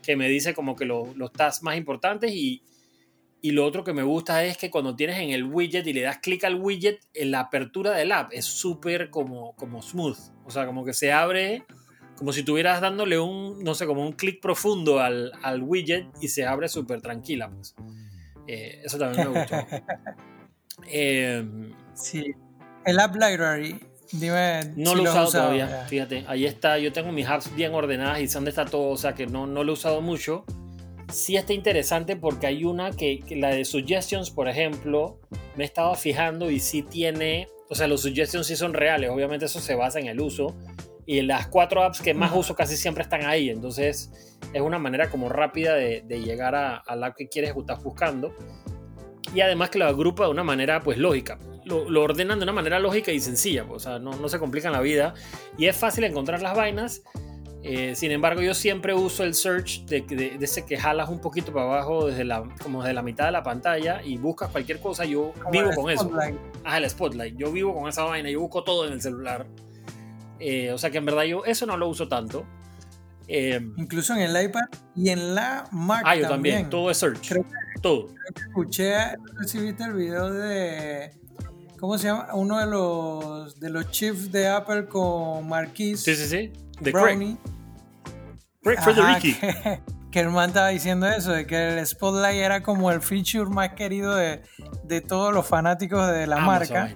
que 0.02 0.16
me 0.16 0.28
dice 0.28 0.54
como 0.54 0.74
que 0.74 0.84
los 0.84 1.32
tasks 1.32 1.62
más 1.62 1.76
importantes 1.76 2.32
y, 2.32 2.62
y 3.46 3.52
lo 3.52 3.64
otro 3.64 3.84
que 3.84 3.92
me 3.92 4.02
gusta 4.02 4.44
es 4.44 4.58
que 4.58 4.72
cuando 4.72 4.96
tienes 4.96 5.20
en 5.20 5.30
el 5.30 5.44
widget 5.44 5.86
y 5.86 5.92
le 5.92 6.00
das 6.00 6.18
clic 6.18 6.42
al 6.42 6.56
widget, 6.56 6.98
en 7.14 7.30
la 7.30 7.38
apertura 7.38 7.92
del 7.92 8.10
app 8.10 8.32
es 8.32 8.44
súper 8.44 9.08
como, 9.08 9.54
como 9.54 9.82
smooth. 9.82 10.18
O 10.44 10.50
sea, 10.50 10.66
como 10.66 10.84
que 10.84 10.92
se 10.92 11.12
abre 11.12 11.64
como 12.16 12.32
si 12.32 12.40
estuvieras 12.40 12.80
dándole 12.80 13.20
un, 13.20 13.62
no 13.62 13.76
sé, 13.76 13.86
como 13.86 14.04
un 14.04 14.14
clic 14.14 14.40
profundo 14.42 14.98
al, 14.98 15.30
al, 15.44 15.62
widget 15.62 16.08
y 16.20 16.26
se 16.26 16.44
abre 16.44 16.68
súper 16.68 17.00
tranquila. 17.00 17.48
Pues. 17.48 17.76
Eh, 18.48 18.82
eso 18.84 18.98
también 18.98 19.32
me 19.32 19.38
gustó. 19.38 19.54
eh, 20.90 21.46
sí. 21.94 22.34
El 22.84 22.98
App 22.98 23.14
Library, 23.14 23.78
dime. 24.10 24.72
No 24.74 24.96
lo 24.96 25.04
he 25.04 25.08
usado, 25.08 25.30
todavía, 25.30 25.86
fíjate. 25.88 26.24
Ahí 26.26 26.46
está, 26.46 26.80
yo 26.80 26.92
tengo 26.92 27.12
mis 27.12 27.28
apps 27.28 27.54
bien 27.54 27.72
ordenadas 27.74 28.18
y 28.18 28.26
dónde 28.26 28.50
está 28.50 28.64
todo, 28.64 28.88
o 28.88 28.96
sea 28.96 29.14
que 29.14 29.28
no, 29.28 29.46
no 29.46 29.62
lo 29.62 29.70
he 29.70 29.74
usado 29.74 30.00
mucho. 30.00 30.44
Sí 31.12 31.36
está 31.36 31.52
interesante 31.52 32.16
porque 32.16 32.46
hay 32.46 32.64
una 32.64 32.90
que, 32.90 33.22
la 33.30 33.50
de 33.50 33.64
suggestions, 33.64 34.30
por 34.30 34.48
ejemplo, 34.48 35.20
me 35.56 35.64
he 35.64 35.66
estado 35.66 35.94
fijando 35.94 36.50
y 36.50 36.58
sí 36.58 36.82
tiene, 36.82 37.48
o 37.68 37.74
sea, 37.74 37.86
los 37.86 38.02
suggestions 38.02 38.46
sí 38.46 38.56
son 38.56 38.74
reales, 38.74 39.10
obviamente 39.10 39.44
eso 39.44 39.60
se 39.60 39.74
basa 39.74 40.00
en 40.00 40.06
el 40.06 40.20
uso. 40.20 40.56
Y 41.08 41.22
las 41.22 41.46
cuatro 41.46 41.84
apps 41.84 42.00
que 42.00 42.14
más 42.14 42.32
uso 42.34 42.56
casi 42.56 42.76
siempre 42.76 43.04
están 43.04 43.24
ahí, 43.24 43.48
entonces 43.48 44.10
es 44.52 44.60
una 44.60 44.80
manera 44.80 45.08
como 45.08 45.28
rápida 45.28 45.74
de, 45.74 46.02
llegar 46.08 46.56
a, 46.56 46.82
la 46.96 47.06
app 47.06 47.16
que 47.16 47.28
quieres 47.28 47.52
o 47.54 47.60
estás 47.60 47.82
buscando. 47.82 48.34
Y 49.32 49.40
además 49.40 49.70
que 49.70 49.78
lo 49.78 49.86
agrupa 49.86 50.24
de 50.24 50.30
una 50.30 50.42
manera 50.42 50.82
pues 50.82 50.98
lógica 50.98 51.38
lo, 51.66 52.02
ordenan 52.02 52.38
de 52.38 52.44
una 52.44 52.52
manera 52.52 52.78
lógica 52.78 53.10
y 53.12 53.20
sencilla, 53.20 53.64
o 53.68 53.78
sea, 53.78 53.98
no, 53.98 54.12
no, 54.16 54.28
se 54.28 54.38
complican 54.38 54.72
la 54.72 54.80
vida 54.80 55.14
y 55.58 55.66
es 55.66 55.76
fácil 55.76 56.04
encontrar 56.04 56.40
las 56.40 56.56
vainas. 56.56 57.02
Eh, 57.68 57.96
sin 57.96 58.12
embargo, 58.12 58.40
yo 58.42 58.54
siempre 58.54 58.94
uso 58.94 59.24
el 59.24 59.34
search 59.34 59.86
de, 59.86 60.02
de, 60.02 60.38
ese 60.40 60.64
que 60.64 60.76
jalas 60.76 61.08
un 61.08 61.18
poquito 61.20 61.52
para 61.52 61.66
abajo 61.66 62.06
desde 62.06 62.24
la, 62.24 62.44
como 62.62 62.80
desde 62.80 62.94
la 62.94 63.02
mitad 63.02 63.24
de 63.24 63.32
la 63.32 63.42
pantalla 63.42 64.00
y 64.04 64.18
buscas 64.18 64.50
cualquier 64.50 64.78
cosa. 64.78 65.04
Yo 65.04 65.34
vivo 65.50 65.70
con 65.74 65.90
eso. 65.90 66.08
Ah, 66.62 66.78
el 66.78 66.88
spotlight. 66.88 67.36
Yo 67.36 67.50
vivo 67.50 67.74
con 67.74 67.88
esa 67.88 68.04
vaina. 68.04 68.30
Yo 68.30 68.40
busco 68.40 68.62
todo 68.62 68.86
en 68.86 68.92
el 68.92 69.02
celular. 69.02 69.46
Eh, 70.38 70.70
o 70.70 70.78
sea 70.78 70.90
que 70.90 70.98
en 70.98 71.06
verdad 71.06 71.24
yo 71.24 71.44
eso 71.44 71.66
no 71.66 71.76
lo 71.76 71.88
uso 71.88 72.06
tanto. 72.06 72.46
Em, 73.26 73.74
Incluso 73.76 74.14
en 74.14 74.20
el 74.20 74.44
iPad 74.44 74.66
y 74.94 75.08
en 75.08 75.34
la 75.34 75.66
Mac. 75.72 76.02
ah, 76.06 76.14
yo 76.14 76.28
también. 76.28 76.70
Todo 76.70 76.88
es 76.88 76.98
search. 76.98 77.28
Creo 77.28 77.44
todo. 77.82 78.06
Creo 78.06 78.32
que 78.32 78.42
escuché, 78.42 78.94
viste 79.60 79.82
el 79.82 79.92
video 79.92 80.32
de. 80.32 81.10
¿Cómo 81.80 81.98
se 81.98 82.06
llama? 82.06 82.28
Uno 82.32 82.60
de 82.60 82.66
los 82.66 83.58
de 83.58 83.70
los 83.70 83.90
chiefs 83.90 84.30
de 84.30 84.46
Apple 84.46 84.86
con 84.86 85.48
Marquis 85.48 86.00
Sí, 86.00 86.14
sí, 86.14 86.26
sí. 86.26 86.52
De. 86.80 86.92
Brownie. 86.92 87.36
Craig 87.36 87.55
Que, 89.40 89.80
que 90.10 90.20
el 90.20 90.30
man 90.30 90.48
estaba 90.50 90.68
diciendo 90.68 91.06
eso, 91.08 91.32
de 91.32 91.46
que 91.46 91.78
el 91.78 91.86
Spotlight 91.86 92.36
era 92.38 92.62
como 92.62 92.90
el 92.90 93.00
feature 93.02 93.50
más 93.50 93.70
querido 93.70 94.14
de, 94.16 94.42
de 94.84 95.00
todos 95.00 95.32
los 95.32 95.46
fanáticos 95.46 96.06
de 96.12 96.26
la 96.26 96.36
marca 96.46 96.86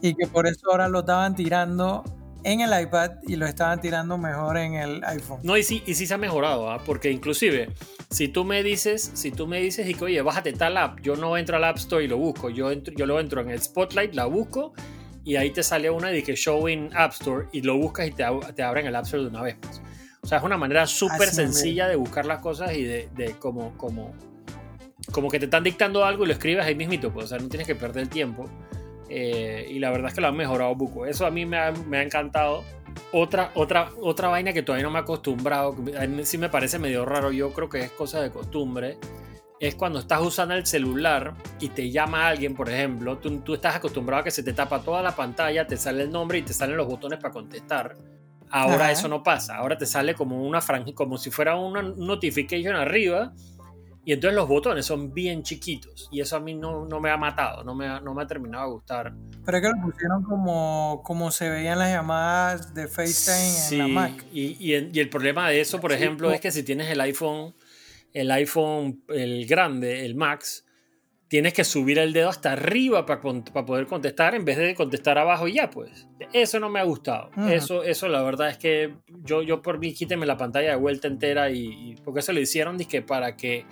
y 0.00 0.14
que 0.14 0.26
por 0.26 0.46
eso 0.46 0.70
ahora 0.70 0.88
lo 0.88 1.00
estaban 1.00 1.34
tirando 1.34 2.04
en 2.42 2.60
el 2.60 2.78
iPad 2.78 3.12
y 3.26 3.36
lo 3.36 3.46
estaban 3.46 3.80
tirando 3.80 4.18
mejor 4.18 4.58
en 4.58 4.74
el 4.74 5.02
iPhone. 5.04 5.40
No, 5.42 5.56
y 5.56 5.62
sí, 5.62 5.82
y 5.86 5.94
sí 5.94 6.06
se 6.06 6.12
ha 6.12 6.18
mejorado, 6.18 6.70
¿ah? 6.70 6.78
porque 6.84 7.10
inclusive, 7.10 7.70
si 8.10 8.28
tú 8.28 8.44
me 8.44 8.62
dices, 8.62 9.10
si 9.14 9.30
tú 9.30 9.46
me 9.46 9.60
dices 9.60 9.88
y 9.88 9.94
que, 9.94 10.04
oye, 10.04 10.20
bájate 10.20 10.52
tal 10.52 10.76
app, 10.76 11.00
yo 11.00 11.16
no 11.16 11.38
entro 11.38 11.56
al 11.56 11.64
App 11.64 11.78
Store 11.78 12.04
y 12.04 12.08
lo 12.08 12.18
busco, 12.18 12.50
yo, 12.50 12.70
entro, 12.70 12.92
yo 12.94 13.06
lo 13.06 13.18
entro 13.18 13.40
en 13.40 13.48
el 13.48 13.62
Spotlight, 13.62 14.14
la 14.14 14.26
busco, 14.26 14.74
y 15.24 15.36
ahí 15.36 15.52
te 15.52 15.62
sale 15.62 15.88
una 15.88 16.08
de 16.08 16.22
que 16.22 16.34
Show 16.36 16.68
in 16.68 16.90
App 16.94 17.12
Store, 17.12 17.46
y 17.52 17.62
lo 17.62 17.78
buscas 17.78 18.08
y 18.08 18.10
te, 18.10 18.24
ab- 18.26 18.54
te 18.54 18.62
abren 18.62 18.86
el 18.86 18.94
App 18.94 19.04
Store 19.06 19.22
de 19.22 19.30
una 19.30 19.40
vez. 19.40 19.56
pues. 19.58 19.80
O 20.24 20.26
sea, 20.26 20.38
es 20.38 20.44
una 20.44 20.56
manera 20.56 20.86
súper 20.86 21.28
sencilla 21.28 21.86
de 21.86 21.96
buscar 21.96 22.24
las 22.24 22.38
cosas 22.38 22.72
y 22.72 22.82
de, 22.82 23.10
de 23.14 23.32
como, 23.32 23.76
como, 23.76 24.14
como 25.12 25.28
que 25.28 25.38
te 25.38 25.44
están 25.44 25.62
dictando 25.62 26.02
algo 26.02 26.24
y 26.24 26.28
lo 26.28 26.32
escribes 26.32 26.64
ahí 26.64 26.74
mismito, 26.74 27.12
pues, 27.12 27.26
o 27.26 27.28
sea, 27.28 27.38
no 27.38 27.48
tienes 27.50 27.66
que 27.66 27.74
perder 27.74 28.04
el 28.04 28.08
tiempo. 28.08 28.46
Eh, 29.10 29.68
y 29.68 29.80
la 29.80 29.90
verdad 29.90 30.08
es 30.08 30.14
que 30.14 30.22
lo 30.22 30.28
han 30.28 30.36
mejorado 30.36 30.74
buco. 30.76 31.04
Eso 31.04 31.26
a 31.26 31.30
mí 31.30 31.44
me 31.44 31.58
ha, 31.58 31.72
me 31.72 31.98
ha 31.98 32.02
encantado. 32.02 32.64
Otra, 33.12 33.50
otra, 33.54 33.90
otra 34.00 34.28
vaina 34.28 34.54
que 34.54 34.62
todavía 34.62 34.84
no 34.84 34.90
me 34.92 35.00
he 35.00 35.02
acostumbrado, 35.02 35.76
que 35.76 35.94
a 35.94 36.06
mí 36.06 36.24
sí 36.24 36.38
me 36.38 36.48
parece 36.48 36.78
medio 36.78 37.04
raro, 37.04 37.30
yo 37.30 37.52
creo 37.52 37.68
que 37.68 37.80
es 37.80 37.90
cosa 37.90 38.22
de 38.22 38.30
costumbre, 38.30 38.96
es 39.60 39.74
cuando 39.74 39.98
estás 39.98 40.22
usando 40.22 40.54
el 40.54 40.64
celular 40.64 41.34
y 41.60 41.68
te 41.68 41.90
llama 41.90 42.28
alguien, 42.28 42.54
por 42.54 42.70
ejemplo, 42.70 43.18
tú, 43.18 43.40
tú 43.40 43.52
estás 43.52 43.76
acostumbrado 43.76 44.22
a 44.22 44.24
que 44.24 44.30
se 44.30 44.42
te 44.42 44.54
tapa 44.54 44.80
toda 44.80 45.02
la 45.02 45.14
pantalla, 45.14 45.66
te 45.66 45.76
sale 45.76 46.04
el 46.04 46.10
nombre 46.10 46.38
y 46.38 46.42
te 46.42 46.54
salen 46.54 46.78
los 46.78 46.86
botones 46.86 47.18
para 47.18 47.34
contestar. 47.34 47.94
Ahora 48.56 48.84
Ajá. 48.84 48.92
eso 48.92 49.08
no 49.08 49.24
pasa, 49.24 49.56
ahora 49.56 49.76
te 49.76 49.84
sale 49.84 50.14
como 50.14 50.40
una 50.46 50.60
franja, 50.60 50.92
como 50.94 51.18
si 51.18 51.30
fuera 51.32 51.56
una 51.56 51.82
notification 51.82 52.76
arriba 52.76 53.32
y 54.04 54.12
entonces 54.12 54.36
los 54.36 54.46
botones 54.46 54.86
son 54.86 55.12
bien 55.12 55.42
chiquitos 55.42 56.08
y 56.12 56.20
eso 56.20 56.36
a 56.36 56.40
mí 56.40 56.54
no, 56.54 56.84
no 56.86 57.00
me 57.00 57.10
ha 57.10 57.16
matado, 57.16 57.64
no 57.64 57.74
me 57.74 57.86
ha, 57.88 57.98
no 58.00 58.14
me 58.14 58.22
ha 58.22 58.26
terminado 58.28 58.66
de 58.66 58.70
gustar. 58.74 59.12
Pero 59.44 59.56
es 59.58 59.62
que 59.64 59.70
lo 59.70 59.82
pusieron 59.82 60.22
como, 60.22 61.02
como 61.04 61.32
se 61.32 61.48
veían 61.48 61.80
las 61.80 61.90
llamadas 61.90 62.72
de 62.74 62.86
FaceTime 62.86 63.72
en 63.72 63.78
la 63.78 63.88
Mac. 63.88 64.24
Y, 64.32 64.56
y 64.64 64.74
el, 64.74 64.96
y 64.96 65.00
el 65.00 65.08
problema 65.08 65.48
de 65.48 65.60
eso, 65.60 65.80
por 65.80 65.90
Sí, 65.90 65.96
ejemplo, 65.96 66.28
no. 66.28 66.34
es 66.34 66.40
que 66.40 66.52
si 66.52 66.62
tienes 66.62 66.88
el 66.90 67.00
iPhone, 67.00 67.54
el 68.12 68.30
iPhone, 68.30 69.02
el 69.08 69.46
grande, 69.46 70.04
el 70.06 70.14
Max, 70.14 70.63
tienes 71.28 71.52
que 71.54 71.64
subir 71.64 71.98
el 71.98 72.12
dedo 72.12 72.28
hasta 72.28 72.52
arriba 72.52 73.06
para, 73.06 73.20
poder 73.20 73.86
contestar 73.86 74.34
en 74.34 74.44
vez 74.44 74.56
de 74.56 74.74
contestar 74.74 75.18
abajo 75.18 75.48
y 75.48 75.54
ya, 75.54 75.70
pues. 75.70 76.06
Eso 76.32 76.60
no 76.60 76.68
me 76.68 76.80
ha 76.80 76.84
gustado. 76.84 77.30
Eso, 77.48 77.82
eso 77.82 78.08
la 78.08 78.22
verdad 78.22 78.50
es 78.50 78.58
que 78.58 78.94
yo, 79.24 79.42
yo 79.42 79.62
por 79.62 79.78
mí 79.78 79.92
quíteme 79.94 80.26
la 80.26 80.36
pantalla 80.36 80.70
de 80.70 80.76
vuelta 80.76 81.08
entera 81.08 81.50
y, 81.50 81.66
y- 81.66 81.94
porque 82.04 82.20
eso 82.20 82.32
lo 82.32 82.40
hicieron 82.40 82.76
dizque 82.78 83.02
para 83.02 83.36
que 83.36 83.64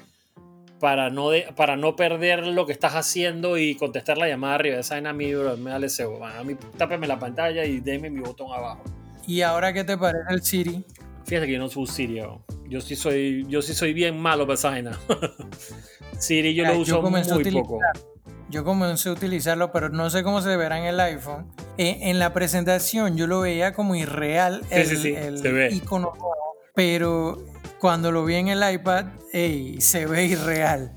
para 0.81 1.11
no, 1.11 1.31
de- 1.31 1.47
para 1.55 1.77
no 1.77 1.95
perder 1.95 2.45
lo 2.45 2.67
que 2.67 2.73
estás 2.73 2.95
haciendo 2.97 3.57
y 3.57 3.77
contestar 3.77 4.19
la 4.19 4.27
llamada 4.27 4.57
arriba. 4.57 4.79
Esa 4.81 4.97
vaina 4.97 5.11
a 5.11 5.13
mí, 5.13 5.33
bro, 5.33 5.57
me 5.57 5.71
da 5.71 5.89
cebo. 5.89 6.19
man. 6.19 6.37
A 6.37 6.43
mí, 6.43 6.57
tápeme 6.77 7.07
la 7.07 7.21
pantalla 7.21 7.65
y 7.65 7.79
déme 7.79 8.11
mi 8.11 8.19
botón 8.21 8.49
abajo. 8.53 8.83
¿Y 9.25 9.43
ahora 9.43 9.73
qué 9.73 9.85
te 9.85 9.97
parece 9.97 10.25
el 10.31 10.43
Siri? 10.43 10.85
Fíjate 11.33 11.47
que 11.47 11.53
yo 11.55 11.61
no 11.61 11.65
uso 11.65 11.87
Siri. 11.87 12.21
Yo 12.69 12.83
sí 12.83 12.95
soy, 12.95 13.47
yo 13.49 13.63
sí 13.63 13.73
soy 13.73 13.95
bien 13.95 14.21
malo 14.21 14.47
para 14.47 14.53
esa 14.53 14.69
vaina. 14.69 14.99
Siri 16.19 16.53
yo 16.53 16.67
lo 16.67 16.75
yo 16.75 16.81
uso 16.81 16.99
a 16.99 17.01
muy 17.11 17.21
utilizar- 17.23 17.63
poco. 17.63 17.79
Yo 18.51 18.65
comencé 18.65 19.09
a 19.09 19.13
utilizarlo, 19.13 19.73
pero 19.73 19.89
no 19.89 20.11
sé 20.11 20.23
cómo 20.23 20.43
se 20.43 20.55
verá 20.59 20.77
en 20.79 20.85
el 20.85 21.01
iPhone. 21.01 21.51
Eh, 21.79 22.01
en 22.03 22.19
la 22.19 22.35
presentación 22.35 23.17
yo 23.17 23.27
lo 23.27 23.41
veía 23.41 23.73
como 23.73 23.95
irreal 23.95 24.61
Sí, 24.69 24.75
el, 24.75 24.87
sí, 24.87 24.97
sí, 24.99 25.15
el 25.15 25.39
se 25.39 25.53
ve. 25.53 25.71
icono 25.73 26.13
pero 26.75 27.43
cuando 27.79 28.13
lo 28.13 28.27
vi 28.27 28.35
en 28.35 28.49
el 28.49 28.75
iPad, 28.75 29.07
ey, 29.33 29.81
se 29.81 30.05
ve 30.05 30.27
irreal. 30.27 30.95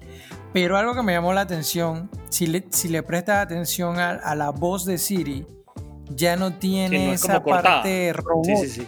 Pero 0.51 0.75
algo 0.77 0.96
que 0.96 1.01
me 1.01 1.13
llamó 1.13 1.32
la 1.32 1.42
atención, 1.42 2.10
si 2.27 2.48
le, 2.48 2.65
si 2.72 2.89
le 2.89 3.04
prestas 3.04 3.38
atención 3.46 4.00
a, 4.00 4.10
a 4.10 4.36
la 4.36 4.50
voz 4.50 4.84
de 4.84 4.98
Siri, 4.98 5.48
ya 6.10 6.36
no 6.36 6.56
tiene 6.56 6.98
Sí, 7.00 7.06
no 7.06 7.13
es 7.13 7.24
esa 7.24 7.42
parte 7.42 8.12
robot. 8.12 8.46
Sí, 8.46 8.68
sí, 8.68 8.88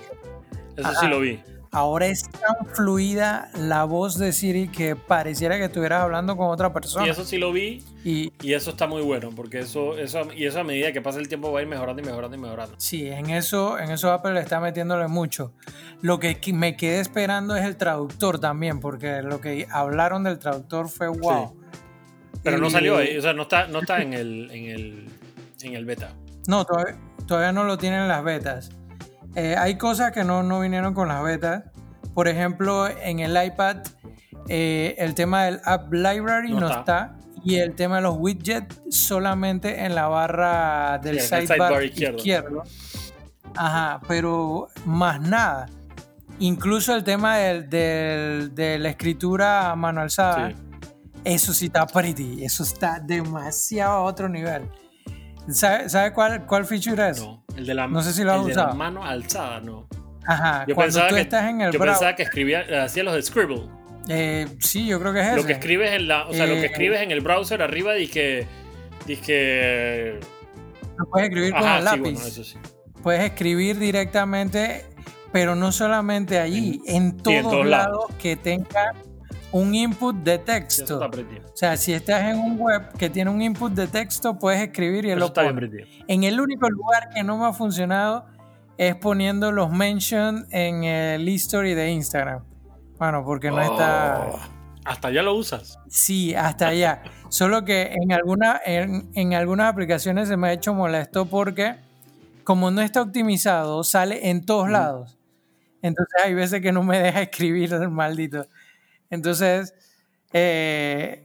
sí. 0.77 0.89
Eso 0.89 0.99
sí 0.99 1.07
lo 1.07 1.19
vi. 1.19 1.39
Ahora 1.71 2.07
es 2.07 2.29
tan 2.29 2.65
fluida 2.73 3.49
la 3.53 3.83
voz 3.83 4.17
de 4.17 4.31
Siri 4.31 4.69
que 4.69 4.95
pareciera 4.95 5.57
que 5.57 5.65
estuvieras 5.65 6.01
hablando 6.01 6.37
con 6.37 6.47
otra 6.47 6.71
persona. 6.71 7.05
Y 7.05 7.09
eso 7.09 7.25
sí 7.25 7.37
lo 7.37 7.51
vi 7.51 7.83
Y, 8.05 8.31
y 8.41 8.53
eso 8.53 8.71
está 8.71 8.87
muy 8.87 9.01
bueno 9.01 9.31
porque 9.35 9.59
eso, 9.59 9.97
eso, 9.97 10.31
y 10.33 10.45
eso 10.45 10.61
a 10.61 10.63
medida 10.63 10.93
que 10.93 11.01
pasa 11.01 11.19
el 11.19 11.27
tiempo 11.27 11.51
va 11.51 11.59
a 11.59 11.61
ir 11.63 11.67
mejorando 11.67 12.01
y 12.01 12.05
mejorando 12.05 12.37
y 12.37 12.39
mejorando. 12.39 12.75
Sí, 12.77 13.07
en 13.07 13.29
eso, 13.29 13.77
en 13.77 13.91
eso 13.91 14.11
Apple 14.11 14.33
le 14.33 14.39
está 14.39 14.59
metiéndole 14.59 15.07
mucho. 15.07 15.53
Lo 16.01 16.19
que 16.19 16.39
me 16.53 16.77
quedé 16.77 17.01
esperando 17.01 17.55
es 17.55 17.65
el 17.65 17.75
traductor 17.75 18.39
también, 18.39 18.79
porque 18.79 19.21
lo 19.21 19.41
que 19.41 19.67
hablaron 19.69 20.23
del 20.23 20.39
traductor 20.39 20.89
fue 20.89 21.09
wow. 21.09 21.53
Pero 22.43 22.59
no 22.59 22.69
salió 22.69 22.97
ahí, 22.97 23.17
o 23.17 23.21
sea, 23.21 23.33
no 23.33 23.41
está, 23.43 23.67
no 23.67 23.79
está 23.79 24.01
en, 24.01 24.13
el, 24.13 24.49
en, 24.51 24.65
el, 24.65 25.09
en 25.61 25.75
el 25.75 25.85
beta. 25.85 26.13
No, 26.47 26.63
todavía, 26.63 26.97
todavía 27.27 27.51
no 27.51 27.65
lo 27.65 27.77
tienen 27.77 28.03
en 28.03 28.07
las 28.07 28.23
betas. 28.23 28.71
Eh, 29.39 29.55
hay 29.55 29.75
cosas 29.77 30.11
que 30.11 30.23
no, 30.23 30.41
no 30.41 30.59
vinieron 30.59 30.93
con 30.95 31.07
las 31.07 31.21
betas. 31.23 31.63
Por 32.15 32.27
ejemplo, 32.27 32.87
en 32.87 33.19
el 33.19 33.37
iPad, 33.41 33.77
eh, 34.49 34.95
el 34.97 35.13
tema 35.13 35.43
del 35.43 35.61
App 35.63 35.93
Library 35.93 36.51
No 36.53 36.61
no, 36.61 36.67
está. 36.69 36.79
está. 36.79 37.13
Y 37.43 37.57
el 37.57 37.75
tema 37.75 37.97
de 37.97 38.01
los 38.01 38.15
widgets 38.17 38.81
solamente 38.89 39.85
en 39.85 39.93
la 39.93 40.07
barra 40.07 40.97
del 41.03 41.19
Sí, 41.21 41.27
sidebar, 41.27 41.47
sidebar 41.47 41.83
izquierdo. 41.83 42.17
izquierdo. 42.17 42.63
Ajá, 43.55 44.01
pero 44.07 44.67
más 44.85 45.21
nada. 45.21 45.67
Incluso 46.39 46.95
el 46.95 47.03
tema 47.03 47.37
del, 47.37 47.69
del- 47.69 48.55
de 48.55 48.79
la 48.79 48.89
escritura 48.89 49.69
a 49.71 49.75
mano 49.75 50.01
alzada, 50.01 50.49
Sí. 50.49 50.55
eso 51.23 51.53
sí 51.53 51.65
está 51.67 51.85
pretty. 51.85 52.43
Eso 52.43 52.63
está 52.63 52.99
demasiado 52.99 53.93
a 53.93 54.01
otro 54.03 54.27
nivel. 54.29 54.69
¿Sabe, 55.49 55.89
sabe 55.89 56.11
cuál, 56.13 56.45
cuál 56.45 56.65
feature 56.65 57.09
es? 57.09 57.19
No, 57.21 57.43
el 57.57 57.65
de 57.65 57.73
la, 57.73 57.87
No 57.87 58.01
sé 58.01 58.13
si 58.13 58.23
lo 58.23 58.33
has 58.33 58.41
el 58.41 58.47
de 58.47 58.55
la 58.55 58.73
mano 58.73 59.03
alzada, 59.05 59.59
no. 59.61 59.87
Ajá, 60.25 60.65
Yo 60.67 60.75
cuando 60.75 60.93
pensaba 60.93 61.09
tú 61.09 61.15
que, 61.15 61.21
estás 61.21 61.49
en 61.49 61.61
el 61.61 61.71
yo 61.71 61.79
pensaba 61.79 62.15
que 62.15 62.23
escribía, 62.23 62.83
hacía 62.83 63.03
los 63.03 63.13
de 63.15 63.21
Scribble. 63.23 63.61
Eh, 64.09 64.47
sí, 64.59 64.85
yo 64.87 64.99
creo 64.99 65.13
que 65.13 65.21
es 65.21 65.31
Lo 65.33 65.37
ese. 65.39 65.47
que 65.47 65.53
escribes 65.53 65.91
en 65.93 66.07
la, 66.07 66.27
o 66.27 66.33
sea, 66.33 66.45
lo 66.47 66.53
que 66.55 66.61
Eh, 66.61 66.65
escribes 66.65 67.01
en 67.01 67.11
el 67.11 67.21
browser 67.21 67.61
arriba 67.61 67.93
dice 67.93 68.47
que 69.25 70.19
Lo 70.97 71.05
puedes 71.09 71.29
escribir 71.29 71.53
con 71.53 71.63
el 71.67 71.77
sí, 71.79 71.83
lápiz. 71.83 72.01
bueno, 72.01 72.19
eso 72.19 72.43
sí. 72.43 72.57
Puedes 73.03 73.23
escribir 73.23 73.77
directamente, 73.79 74.85
pero 75.31 75.55
no 75.55 75.71
solamente 75.71 76.39
allí, 76.39 76.81
en 76.87 77.15
todos, 77.17 77.43
todos 77.43 77.65
lados, 77.65 77.87
lados. 77.87 78.05
que 78.21 78.35
tenga 78.35 78.93
un 79.51 79.73
input 79.73 80.15
de 80.15 80.37
texto. 80.37 80.99
O 80.99 81.57
sea, 81.57 81.77
si 81.77 81.93
estás 81.93 82.23
en 82.25 82.39
un 82.39 82.59
web 82.59 82.91
que 82.97 83.09
tiene 83.09 83.31
un 83.31 83.41
input 83.41 83.71
de 83.73 83.87
texto, 83.87 84.37
puedes 84.37 84.61
escribir 84.61 85.05
y 85.05 85.11
él 85.11 85.19
lo 85.19 85.33
pone. 85.33 85.69
En 86.07 86.23
el 86.23 86.39
único 86.39 86.69
lugar 86.69 87.09
que 87.13 87.23
no 87.23 87.37
me 87.37 87.45
ha 87.45 87.53
funcionado 87.53 88.25
es 88.77 88.95
poniendo 88.95 89.51
los 89.51 89.71
mention 89.71 90.45
en 90.51 90.83
el 90.83 91.27
history 91.27 91.73
de 91.73 91.91
Instagram. 91.91 92.43
Bueno, 92.97 93.23
porque 93.25 93.49
no 93.49 93.61
está... 93.61 94.27
Oh, 94.31 94.39
Hasta 94.85 95.11
ya 95.11 95.21
lo 95.21 95.33
usas. 95.35 95.79
Sí, 95.87 96.35
hasta 96.35 96.69
allá. 96.69 97.03
Solo 97.29 97.65
que 97.65 97.93
en, 97.93 98.11
alguna, 98.11 98.59
en, 98.65 99.09
en 99.13 99.33
algunas 99.33 99.71
aplicaciones 99.71 100.27
se 100.27 100.37
me 100.37 100.49
ha 100.49 100.53
hecho 100.53 100.73
molesto 100.73 101.25
porque 101.25 101.75
como 102.43 102.71
no 102.71 102.81
está 102.81 103.01
optimizado, 103.01 103.83
sale 103.83 104.29
en 104.29 104.45
todos 104.45 104.63
Ujú. 104.63 104.71
lados. 104.71 105.17
Entonces 105.81 106.15
hay 106.23 106.33
veces 106.33 106.61
que 106.61 106.71
no 106.71 106.81
me 106.81 106.97
deja 106.99 107.21
escribir 107.21 107.73
el 107.73 107.89
maldito. 107.89 108.47
Entonces 109.09 109.73
eh, 110.33 111.23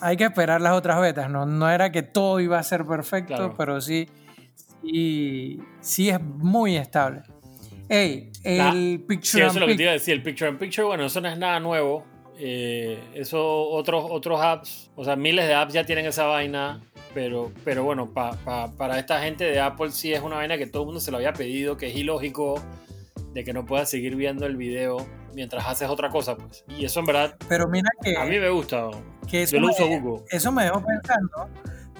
hay 0.00 0.16
que 0.16 0.24
esperar 0.24 0.60
las 0.60 0.72
otras 0.74 1.00
betas. 1.00 1.30
No, 1.30 1.46
no 1.46 1.68
era 1.70 1.90
que 1.92 2.02
todo 2.02 2.40
iba 2.40 2.58
a 2.58 2.62
ser 2.62 2.84
perfecto, 2.84 3.34
Claro. 3.34 3.54
pero 3.56 3.80
sí, 3.80 4.08
sí, 4.82 5.60
sí 5.80 6.08
es 6.08 6.20
muy 6.20 6.76
estable. 6.76 7.22
Hey, 7.88 8.30
el 8.42 8.72
Sí, 8.72 9.04
Picture 9.06 9.44
eso 9.44 9.46
es 9.46 9.52
and 9.52 9.60
lo 9.60 9.66
que 9.66 9.74
te 9.76 9.82
iba 9.82 9.90
a 9.90 9.94
decir. 9.94 10.14
El 10.14 10.22
Picture 10.22 10.50
in 10.50 10.58
Picture, 10.58 10.86
bueno, 10.86 11.06
eso 11.06 11.20
no 11.20 11.28
es 11.28 11.38
nada 11.38 11.60
nuevo. 11.60 12.04
Eh, 12.38 12.98
eso 13.14 13.42
otros, 13.70 14.04
otros 14.10 14.40
apps, 14.40 14.90
o 14.94 15.04
sea, 15.04 15.16
miles 15.16 15.46
de 15.46 15.54
apps 15.54 15.72
ya 15.72 15.84
tienen 15.84 16.06
esa 16.06 16.24
vaina. 16.26 16.82
Pero, 17.14 17.50
pero 17.64 17.82
bueno, 17.82 18.12
pa- 18.12 18.36
pa- 18.44 18.70
para 18.72 18.98
esta 18.98 19.22
gente 19.22 19.44
de 19.44 19.58
Apple 19.58 19.90
sí 19.90 20.12
es 20.12 20.20
una 20.20 20.36
vaina 20.36 20.58
que 20.58 20.66
todo 20.66 20.82
el 20.82 20.86
mundo 20.86 21.00
se 21.00 21.10
lo 21.10 21.16
había 21.16 21.32
pedido, 21.32 21.76
que 21.78 21.86
es 21.86 21.96
ilógico 21.96 22.62
de 23.36 23.44
que 23.44 23.52
no 23.52 23.66
puedas 23.66 23.90
seguir 23.90 24.16
viendo 24.16 24.46
el 24.46 24.56
video 24.56 25.06
mientras 25.34 25.66
haces 25.66 25.88
otra 25.90 26.08
cosa, 26.08 26.36
pues. 26.36 26.64
Y 26.68 26.86
eso 26.86 27.00
en 27.00 27.06
verdad 27.06 27.36
Pero 27.48 27.68
mira 27.68 27.88
que, 28.02 28.16
a 28.16 28.24
mí 28.24 28.38
me 28.38 28.48
gusta. 28.48 28.88
que 29.30 29.42
eso 29.42 29.56
Yo 29.56 29.60
lo 29.60 29.66
me- 29.68 29.72
uso 29.74 29.86
Google. 29.86 30.24
Eso 30.30 30.50
me 30.52 30.64
dejó 30.64 30.82
pensando, 30.82 31.48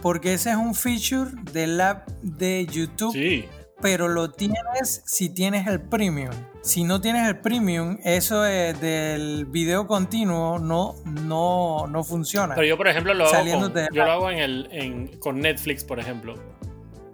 porque 0.00 0.32
ese 0.32 0.50
es 0.50 0.56
un 0.56 0.74
feature 0.74 1.30
del 1.52 1.78
app 1.80 2.08
de 2.22 2.64
YouTube, 2.66 3.12
Sí, 3.12 3.44
pero 3.82 4.08
lo 4.08 4.30
tienes 4.30 5.02
si 5.04 5.28
tienes 5.28 5.66
el 5.66 5.82
premium. 5.82 6.30
si 6.62 6.84
no 6.84 7.02
tienes 7.02 7.28
el 7.28 7.38
premium, 7.40 7.98
eso 8.02 8.40
del 8.40 9.44
video 9.44 9.86
continuo 9.86 10.58
no, 10.58 10.94
no, 11.04 11.86
no 11.86 12.02
funciona. 12.02 12.54
Pero 12.54 12.66
yo, 12.66 12.76
por 12.78 12.88
ejemplo, 12.88 13.12
lo 13.12 13.26
hago, 13.26 13.60
con, 13.60 13.74
yo 13.92 14.04
lo 14.06 14.10
hago 14.10 14.30
en 14.30 14.38
el, 14.38 15.16
con 15.18 15.38
Netflix, 15.40 15.84
por 15.84 15.98
ejemplo. 16.00 16.34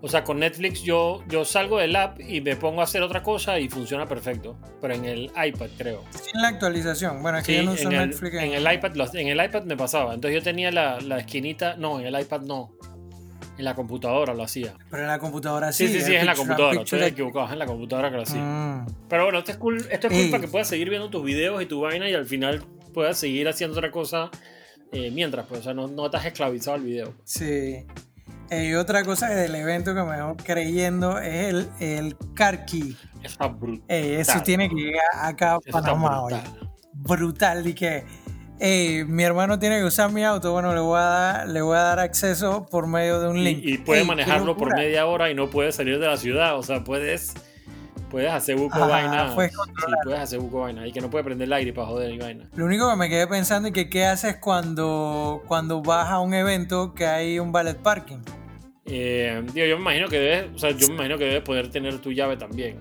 O 0.05 0.09
sea, 0.09 0.25
con 0.25 0.41
Netflix 0.41 0.83
yo, 0.83 1.23
yo 1.29 1.45
salgo 1.45 1.79
del 1.79 1.95
app 1.95 2.19
y 2.21 2.41
me 2.41 2.57
pongo 2.57 2.81
a 2.81 2.85
hacer 2.85 3.03
otra 3.03 3.23
cosa 3.23 3.61
y 3.61 3.69
funciona 3.69 4.09
perfecto. 4.09 4.59
Pero 4.81 4.95
en 4.95 5.05
el 5.05 5.25
iPad, 5.27 5.69
creo. 5.79 6.03
Sin 6.11 6.43
la 6.43 6.49
actualización. 6.49 7.23
Bueno, 7.23 7.39
es 7.39 7.47
que 7.47 7.59
yo 7.59 7.63
no 7.63 7.73
uso 7.73 7.89
Netflix. 7.89 8.35
En, 8.35 8.53
el 8.53 8.73
iPad, 8.73 9.15
en 9.15 9.29
el 9.29 9.45
iPad 9.45 9.63
me 9.63 9.77
pasaba. 9.77 10.13
Entonces 10.15 10.41
yo 10.41 10.43
tenía 10.43 10.73
la, 10.73 11.01
la 11.01 11.19
esquinita. 11.19 11.77
No, 11.77 12.01
en 12.01 12.07
el 12.07 12.21
iPad 12.21 12.41
no. 12.41 12.73
En 13.57 13.65
la 13.65 13.77
computadora 13.77 14.35
lo 14.35 14.43
hacía. 14.43 14.75
Pero 14.91 15.05
en 15.05 15.09
la 15.09 15.21
computadora 15.21 15.71
sí. 15.71 15.87
Sí, 15.87 15.93
sí, 15.93 16.01
sí, 16.01 16.15
es 16.17 16.21
en 16.21 16.27
la 16.27 16.35
computadora. 16.35 16.81
Estoy 16.81 17.03
equivocado, 17.03 17.47
es 17.47 17.53
en 17.53 17.59
la 17.61 17.67
computadora 17.67 18.11
que 18.11 18.17
lo 18.17 18.23
hacía. 18.25 18.43
Mm. 18.43 18.87
Pero 19.09 19.23
bueno, 19.23 19.39
esto 19.39 19.53
es 19.53 19.59
cool, 19.59 19.87
esto 19.89 20.09
es 20.09 20.13
cool 20.13 20.31
para 20.33 20.41
que 20.41 20.49
puedas 20.49 20.67
seguir 20.67 20.91
viendo 20.91 21.11
tus 21.11 21.25
videos 21.25 21.63
y 21.63 21.67
tu 21.67 21.81
vaina 21.81 22.11
y 22.11 22.15
al 22.15 22.27
final 22.27 22.65
puedas 22.93 23.19
seguir 23.19 23.47
haciendo 23.47 23.77
otra 23.77 23.93
cosa 23.93 24.31
eh, 24.91 25.13
mientras, 25.13 25.47
pues, 25.47 25.61
o 25.61 25.63
sea, 25.63 25.75
no, 25.75 25.87
no 25.87 26.07
estás 26.07 26.25
esclavizado 26.25 26.75
al 26.75 26.83
video. 26.83 27.15
Sí. 27.25 27.87
Y 28.53 28.75
otra 28.75 29.03
cosa 29.05 29.29
del 29.29 29.55
evento 29.55 29.95
que 29.95 30.03
me 30.03 30.23
voy 30.23 30.37
creyendo 30.37 31.19
es 31.19 31.49
el, 31.49 31.69
el 31.81 32.17
car 32.35 32.65
key. 32.67 32.97
Está 33.23 33.49
brutal. 33.49 33.85
eso 33.89 34.41
tiene 34.43 34.69
que 34.69 34.75
llegar 34.75 35.05
acá 35.21 35.55
a 35.55 35.61
Panamá 35.61 36.23
hoy. 36.23 36.35
Brutal. 36.93 37.67
Y 37.67 37.75
que 37.75 38.05
mi 39.09 39.25
hermano 39.25 39.59
tiene 39.59 39.79
que 39.79 39.85
usar 39.85 40.13
mi 40.13 40.25
auto, 40.25 40.53
bueno, 40.53 40.73
le 40.75 40.81
voy 40.81 40.99
a 40.99 41.03
dar, 41.03 41.49
le 41.49 41.63
voy 41.63 41.77
a 41.77 41.81
dar 41.81 41.99
acceso 41.99 42.67
por 42.71 42.87
medio 42.87 43.21
de 43.21 43.29
un 43.29 43.43
link. 43.43 43.61
Y, 43.63 43.79
puede 43.79 44.05
manejarlo 44.05 44.57
por 44.57 44.75
media 44.77 45.07
hora 45.07 45.31
y 45.31 45.35
no 45.35 45.51
puede 45.51 45.73
salir 45.73 45.99
de 45.99 46.07
la 46.07 46.17
ciudad, 46.17 46.57
o 46.57 46.63
sea, 46.63 46.85
puedes 46.85 47.35
puedes 48.09 48.31
hacer 48.31 48.57
buco 48.57 48.79
vaina. 48.79 49.31
Sí, 49.31 49.55
puedes 50.05 50.21
hacer 50.21 50.39
buco 50.39 50.61
vaina. 50.61 50.87
Y 50.87 50.93
que 50.93 51.01
no 51.01 51.09
puede 51.09 51.25
prender 51.25 51.47
el 51.47 51.53
aire 51.55 51.73
para 51.73 51.89
joder 51.89 52.13
y 52.13 52.19
vaina. 52.19 52.47
Lo 52.55 52.67
único 52.67 52.89
que 52.91 52.97
me 52.97 53.09
quedé 53.09 53.27
pensando 53.27 53.69
es 53.69 53.75
que 53.75 53.89
qué 53.89 54.05
haces 54.05 54.37
cuando, 54.37 55.43
cuando 55.49 55.83
vas 55.83 56.11
a 56.11 56.21
un 56.21 56.35
evento 56.35 56.95
que 56.95 57.07
hay 57.07 57.39
un 57.39 57.53
ballet 57.53 57.79
parking. 57.79 58.19
Eh, 58.87 59.43
yo 59.55 59.63
me 59.77 59.83
imagino 59.83 60.09
que 60.09 60.19
debes, 60.19 60.55
o 60.55 60.59
sea, 60.59 60.71
yo 60.71 60.89
me 60.89 60.95
imagino 60.95 61.19
que 61.19 61.25
debes 61.25 61.43
poder 61.43 61.71
tener 61.71 61.99
tu 61.99 62.13
llave 62.13 62.37
también 62.37 62.79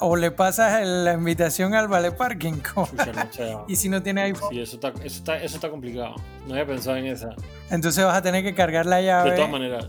o 0.00 0.16
le 0.16 0.30
pasas 0.30 0.86
la 0.86 1.14
invitación 1.14 1.74
al 1.74 1.88
Vale 1.88 2.12
Parking. 2.12 2.54
y 3.68 3.76
si 3.76 3.88
no 3.88 4.02
tiene 4.02 4.22
iPhone. 4.22 4.50
Sí, 4.50 4.60
eso 4.60 4.76
está, 4.76 4.88
eso, 4.88 5.18
está, 5.18 5.36
eso 5.38 5.56
está 5.56 5.70
complicado. 5.70 6.14
No 6.46 6.54
había 6.54 6.66
pensado 6.66 6.96
en 6.96 7.06
esa. 7.06 7.34
Entonces 7.70 8.04
vas 8.04 8.16
a 8.16 8.22
tener 8.22 8.44
que 8.44 8.54
cargar 8.54 8.86
la 8.86 9.00
llave. 9.00 9.30
De 9.30 9.36
todas 9.36 9.50
maneras. 9.50 9.88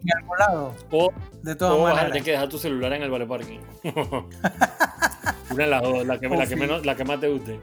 En 0.00 0.16
algún 0.16 0.38
lado. 0.38 0.74
O, 0.90 1.12
de 1.42 1.54
todas 1.54 1.74
o 1.74 1.82
maneras. 1.82 1.94
vas 1.94 2.04
a 2.04 2.06
tener 2.08 2.22
que 2.22 2.30
dejar 2.30 2.48
tu 2.48 2.58
celular 2.58 2.92
en 2.92 3.02
el 3.02 3.10
Vale 3.10 3.26
Parking. 3.26 3.58
Una 5.50 5.64
de 5.64 5.70
las 5.70 5.82
dos, 5.82 6.06
la 6.06 6.18
que, 6.18 6.28
la, 6.28 6.46
que 6.46 6.56
menos, 6.56 6.86
la 6.86 6.94
que 6.94 7.04
más 7.04 7.20
te 7.20 7.28
guste. 7.28 7.60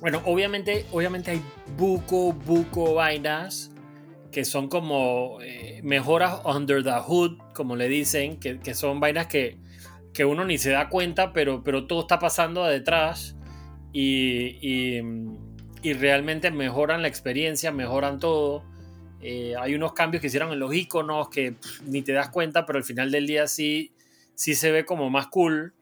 Bueno, 0.00 0.20
obviamente, 0.24 0.86
obviamente 0.92 1.30
hay 1.30 1.42
buco, 1.76 2.32
buco 2.32 2.94
vainas 2.94 3.70
que 4.34 4.44
son 4.44 4.68
como 4.68 5.38
eh, 5.40 5.80
mejoras 5.82 6.40
under 6.44 6.84
the 6.84 6.90
hood, 6.90 7.38
como 7.54 7.76
le 7.76 7.88
dicen, 7.88 8.38
que, 8.38 8.58
que 8.58 8.74
son 8.74 9.00
vainas 9.00 9.28
que 9.28 9.56
que 10.14 10.24
uno 10.24 10.44
ni 10.44 10.56
se 10.56 10.70
da 10.70 10.88
cuenta, 10.88 11.32
pero, 11.32 11.62
pero 11.62 11.86
todo 11.86 12.02
está 12.02 12.18
pasando 12.18 12.64
detrás 12.64 13.36
y, 13.92 15.00
y, 15.82 15.92
realmente 15.92 16.50
mejoran 16.50 17.02
la 17.02 17.08
experiencia, 17.08 17.70
mejoran 17.72 18.18
todo. 18.18 18.64
Eh, 19.20 19.54
hay 19.60 19.74
unos 19.74 19.92
cambios 19.92 20.20
que 20.20 20.28
hicieron 20.28 20.52
en 20.52 20.58
los 20.58 20.72
iconos 20.74 21.28
que 21.28 21.56
ni 21.84 22.00
te 22.00 22.12
das 22.12 22.30
cuenta, 22.30 22.64
pero 22.64 22.78
al 22.78 22.84
final 22.84 23.10
del 23.10 23.26
día 23.26 23.46
sí, 23.48 23.92
sí 24.34 24.54
se 24.54 24.70
ve 24.70 24.84
como 24.86 25.10
más 25.10 25.26
cool. 25.26 25.74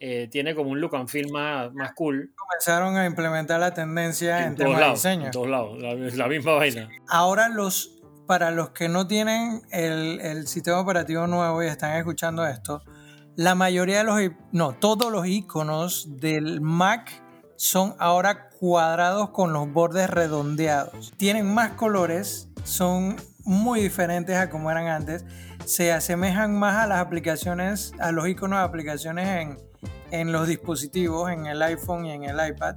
Eh, 0.00 0.28
tiene 0.30 0.54
como 0.54 0.70
un 0.70 0.80
look 0.80 0.94
and 0.94 1.08
feel 1.08 1.30
más, 1.32 1.72
más 1.74 1.92
cool. 1.94 2.32
Comenzaron 2.36 2.96
a 2.96 3.06
implementar 3.06 3.58
la 3.58 3.74
tendencia 3.74 4.46
en, 4.46 4.54
temas 4.54 4.78
de 4.78 4.90
diseño. 4.90 5.26
En 5.26 5.30
todos 5.32 5.48
lados, 5.48 5.78
la, 5.80 5.94
la, 5.94 6.28
misma 6.28 6.52
vaina. 6.52 6.88
Ahora 7.08 7.48
los 7.48 7.94
para 8.26 8.50
los 8.50 8.70
que 8.70 8.88
no 8.88 9.06
tienen 9.06 9.62
el, 9.70 10.20
el 10.20 10.46
sistema 10.46 10.78
operativo 10.80 11.26
nuevo 11.26 11.62
y 11.62 11.66
están 11.66 11.96
escuchando 11.96 12.46
esto, 12.46 12.82
la 13.36 13.54
mayoría 13.54 13.98
de 13.98 14.04
los, 14.04 14.20
no, 14.52 14.72
todos 14.72 15.10
los 15.10 15.26
iconos 15.26 16.18
del 16.20 16.60
Mac 16.60 17.10
son 17.56 17.94
ahora 17.98 18.50
cuadrados 18.50 19.30
con 19.30 19.52
los 19.52 19.72
bordes 19.72 20.10
redondeados. 20.10 21.12
Tienen 21.16 21.52
más 21.52 21.72
colores, 21.72 22.48
son 22.64 23.16
muy 23.44 23.80
diferentes 23.80 24.36
a 24.36 24.50
como 24.50 24.70
eran 24.70 24.88
antes. 24.88 25.24
Se 25.64 25.92
asemejan 25.92 26.58
más 26.58 26.76
a 26.76 26.86
las 26.86 26.98
aplicaciones, 26.98 27.92
a 27.98 28.12
los 28.12 28.28
iconos 28.28 28.58
de 28.58 28.64
aplicaciones 28.64 29.26
en, 29.28 29.67
en 30.10 30.32
los 30.32 30.48
dispositivos, 30.48 31.30
en 31.30 31.46
el 31.46 31.60
iPhone 31.62 32.06
y 32.06 32.12
en 32.12 32.24
el 32.24 32.36
iPad. 32.48 32.76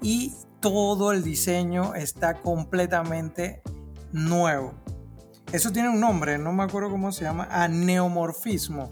Y 0.00 0.32
todo 0.60 1.12
el 1.12 1.22
diseño 1.22 1.94
está 1.94 2.34
completamente 2.34 3.62
nuevo. 4.12 4.74
Eso 5.52 5.70
tiene 5.70 5.90
un 5.90 6.00
nombre, 6.00 6.38
no 6.38 6.52
me 6.52 6.62
acuerdo 6.62 6.90
cómo 6.90 7.12
se 7.12 7.24
llama, 7.24 7.46
a 7.50 7.68
neomorfismo 7.68 8.88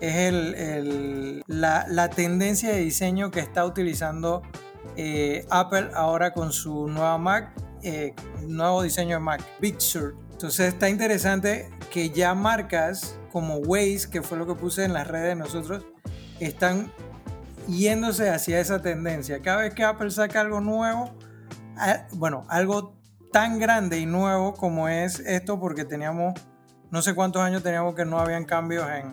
es 0.00 0.16
el, 0.16 1.44
la, 1.46 2.10
tendencia 2.10 2.70
de 2.72 2.78
diseño 2.78 3.30
que 3.30 3.40
está 3.40 3.64
utilizando 3.64 4.42
eh, 4.96 5.46
Apple 5.50 5.90
ahora 5.94 6.32
con 6.32 6.52
su 6.52 6.88
nueva 6.88 7.18
Mac, 7.18 7.52
eh, 7.82 8.14
nuevo 8.46 8.82
diseño 8.82 9.16
de 9.16 9.20
Mac, 9.20 9.42
Big 9.60 9.80
Sur. 9.80 10.16
Entonces 10.32 10.72
está 10.72 10.88
interesante 10.88 11.68
que 11.90 12.10
ya 12.10 12.34
marcas 12.34 13.18
como 13.30 13.56
Waze, 13.58 14.08
que 14.10 14.22
fue 14.22 14.38
lo 14.38 14.46
que 14.46 14.54
puse 14.54 14.84
en 14.84 14.94
las 14.94 15.06
redes 15.06 15.28
de 15.28 15.36
nosotros, 15.36 15.84
están 16.40 16.90
yéndose 17.70 18.30
hacia 18.30 18.60
esa 18.60 18.82
tendencia. 18.82 19.40
Cada 19.42 19.62
vez 19.62 19.74
que 19.74 19.84
Apple 19.84 20.10
saca 20.10 20.40
algo 20.40 20.60
nuevo, 20.60 21.10
bueno, 22.12 22.44
algo 22.48 22.96
tan 23.32 23.58
grande 23.58 23.98
y 23.98 24.06
nuevo 24.06 24.54
como 24.54 24.88
es 24.88 25.20
esto, 25.20 25.60
porque 25.60 25.84
teníamos, 25.84 26.34
no 26.90 27.02
sé 27.02 27.14
cuántos 27.14 27.42
años 27.42 27.62
teníamos 27.62 27.94
que 27.94 28.04
no 28.04 28.18
habían 28.18 28.44
cambios 28.44 28.86
en, 28.90 29.12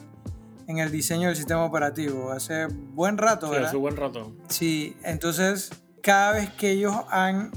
en 0.68 0.80
el 0.80 0.92
diseño 0.92 1.28
del 1.28 1.38
sistema 1.38 1.64
operativo. 1.64 2.32
Hace 2.32 2.68
buen 2.68 3.18
rato, 3.18 3.50
¿verdad? 3.50 3.66
Sí, 3.66 3.68
hace 3.68 3.78
buen 3.78 3.96
rato. 3.96 4.36
Sí, 4.48 4.98
entonces 5.04 5.70
cada 6.02 6.34
vez 6.34 6.50
que 6.52 6.72
ellos 6.72 6.96
han 7.10 7.52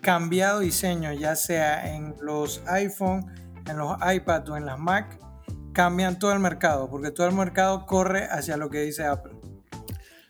cambiado 0.00 0.60
diseño, 0.60 1.12
ya 1.12 1.34
sea 1.34 1.94
en 1.94 2.14
los 2.20 2.62
iPhone, 2.66 3.26
en 3.68 3.78
los 3.78 3.96
iPad 4.14 4.48
o 4.50 4.56
en 4.56 4.66
las 4.66 4.78
Mac, 4.78 5.18
cambian 5.72 6.18
todo 6.18 6.32
el 6.32 6.38
mercado, 6.38 6.88
porque 6.88 7.10
todo 7.10 7.26
el 7.26 7.34
mercado 7.34 7.86
corre 7.86 8.28
hacia 8.30 8.56
lo 8.56 8.70
que 8.70 8.82
dice 8.82 9.04
Apple. 9.04 9.35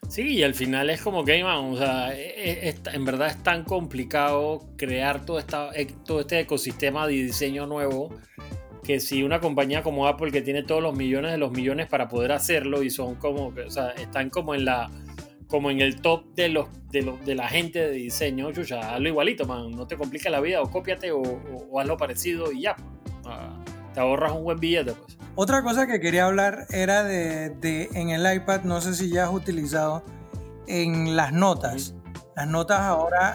Sí, 0.09 0.35
y 0.35 0.43
al 0.43 0.55
final 0.55 0.89
es 0.91 1.03
como 1.03 1.25
Game 1.25 1.45
On, 1.45 1.75
o 1.75 1.77
sea, 1.77 2.15
e, 2.17 2.69
e, 2.69 2.75
en 2.93 3.05
verdad 3.05 3.29
es 3.29 3.43
tan 3.43 3.65
complicado 3.65 4.69
crear 4.77 5.25
todo, 5.27 5.39
esta, 5.39 5.71
e, 5.75 5.87
todo 5.87 6.21
este 6.21 6.41
ecosistema 6.41 7.07
de 7.07 7.15
diseño 7.15 7.67
nuevo 7.67 8.15
que 8.85 9.01
si 9.01 9.25
una 9.25 9.41
compañía 9.41 9.83
como 9.83 10.07
Apple 10.07 10.31
que 10.31 10.43
tiene 10.43 10.63
todos 10.63 10.81
los 10.81 10.95
millones 10.95 11.33
de 11.33 11.39
los 11.39 11.51
millones 11.51 11.89
para 11.89 12.09
poder 12.09 12.31
hacerlo 12.31 12.85
y 12.85 12.91
son 12.91 13.17
como, 13.17 13.49
o 13.49 13.71
sea, 13.71 13.91
están 13.91 14.31
como 14.31 14.55
en 14.55 14.65
la 14.65 14.91
como 15.49 15.71
en 15.71 15.81
el 15.81 16.01
top 16.01 16.35
de 16.35 16.49
los 16.49 16.69
de, 16.91 17.03
los, 17.03 17.25
de 17.25 17.35
la 17.35 17.49
gente 17.49 17.81
de 17.81 17.91
diseño, 17.93 18.53
chucha, 18.53 18.95
hazlo 18.95 19.09
igualito, 19.09 19.45
man, 19.45 19.73
no 19.73 19.89
te 19.89 19.97
complica 19.97 20.31
la 20.31 20.41
vida 20.41 20.63
o 20.63 20.71
cópiate 20.71 21.11
o, 21.11 21.21
o, 21.21 21.81
hazlo 21.81 21.97
parecido 21.97 22.53
y 22.53 22.63
ya, 22.63 22.77
te 23.93 24.01
ahorras 24.01 24.33
un 24.33 24.45
buen 24.45 24.61
billete 24.61 24.93
pues. 24.93 25.19
Otra 25.39 25.63
cosa 25.63 25.87
que 25.87 26.01
quería 26.01 26.25
hablar 26.25 26.67
era 26.71 27.05
de, 27.05 27.51
de, 27.51 27.91
en 27.93 28.09
el 28.09 28.35
iPad, 28.35 28.63
no 28.63 28.81
sé 28.81 28.95
si 28.95 29.11
ya 29.11 29.25
has 29.25 29.35
utilizado 29.35 30.03
en 30.67 31.15
las 31.15 31.33
notas. 31.33 31.95
Las 32.35 32.49
notas 32.49 32.81
ahora, 32.81 33.35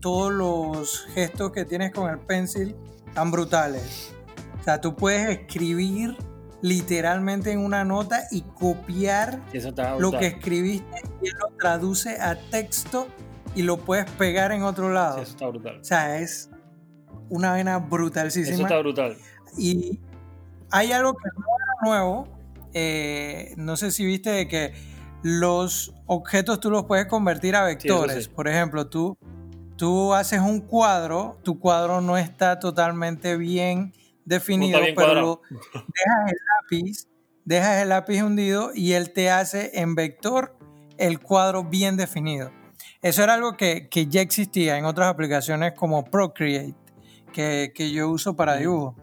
todos 0.00 0.32
los 0.32 1.06
gestos 1.14 1.52
que 1.52 1.66
tienes 1.66 1.92
con 1.92 2.10
el 2.10 2.18
pencil 2.20 2.74
están 3.06 3.30
brutales. 3.30 4.14
O 4.60 4.64
sea, 4.64 4.80
tú 4.80 4.96
puedes 4.96 5.28
escribir 5.28 6.16
literalmente 6.62 7.52
en 7.52 7.58
una 7.58 7.84
nota 7.84 8.22
y 8.30 8.42
copiar 8.42 9.42
lo 9.98 10.12
que 10.12 10.28
escribiste 10.28 11.02
y 11.20 11.30
lo 11.30 11.48
traduce 11.58 12.18
a 12.20 12.36
texto 12.36 13.08
y 13.54 13.62
lo 13.62 13.78
puedes 13.78 14.10
pegar 14.12 14.52
en 14.52 14.62
otro 14.62 14.90
lado. 14.90 15.20
eso 15.20 15.32
está 15.32 15.48
brutal. 15.48 15.80
O 15.80 15.84
sea, 15.84 16.18
es 16.18 16.48
una 17.28 17.52
vena 17.52 17.78
brutalísima. 17.78 18.54
Eso 18.54 18.62
está 18.62 18.78
brutal. 18.78 19.16
Y 19.58 20.00
hay 20.72 20.92
algo 20.92 21.14
que 21.14 21.28
es 21.28 21.34
nuevo. 21.82 22.28
Eh, 22.74 23.54
no 23.56 23.76
sé 23.76 23.90
si 23.90 24.04
viste 24.04 24.30
de 24.30 24.48
que 24.48 24.74
los 25.22 25.94
objetos 26.06 26.58
tú 26.60 26.70
los 26.70 26.84
puedes 26.84 27.06
convertir 27.06 27.54
a 27.54 27.64
vectores. 27.64 28.28
Por 28.28 28.48
ejemplo, 28.48 28.88
tú, 28.88 29.16
tú 29.76 30.14
haces 30.14 30.40
un 30.40 30.60
cuadro, 30.60 31.38
tu 31.42 31.60
cuadro 31.60 32.00
no 32.00 32.18
está 32.18 32.58
totalmente 32.58 33.36
bien 33.36 33.92
definido, 34.24 34.80
pero 34.96 35.42
dejas 35.72 36.32
el 36.32 36.38
lápiz, 36.60 37.08
dejas 37.44 37.82
el 37.82 37.88
lápiz 37.90 38.22
hundido 38.22 38.70
y 38.74 38.92
él 38.92 39.12
te 39.12 39.30
hace 39.30 39.70
en 39.74 39.94
vector 39.94 40.56
el 40.98 41.20
cuadro 41.20 41.64
bien 41.64 41.96
definido. 41.96 42.50
Eso 43.00 43.22
era 43.24 43.34
algo 43.34 43.56
que, 43.56 43.88
ya 44.08 44.20
existía 44.20 44.78
en 44.78 44.84
otras 44.84 45.08
aplicaciones 45.08 45.72
como 45.72 46.04
Procreate, 46.04 46.74
que, 47.32 47.90
yo 47.92 48.08
uso 48.08 48.36
para 48.36 48.56
dibujo. 48.56 48.96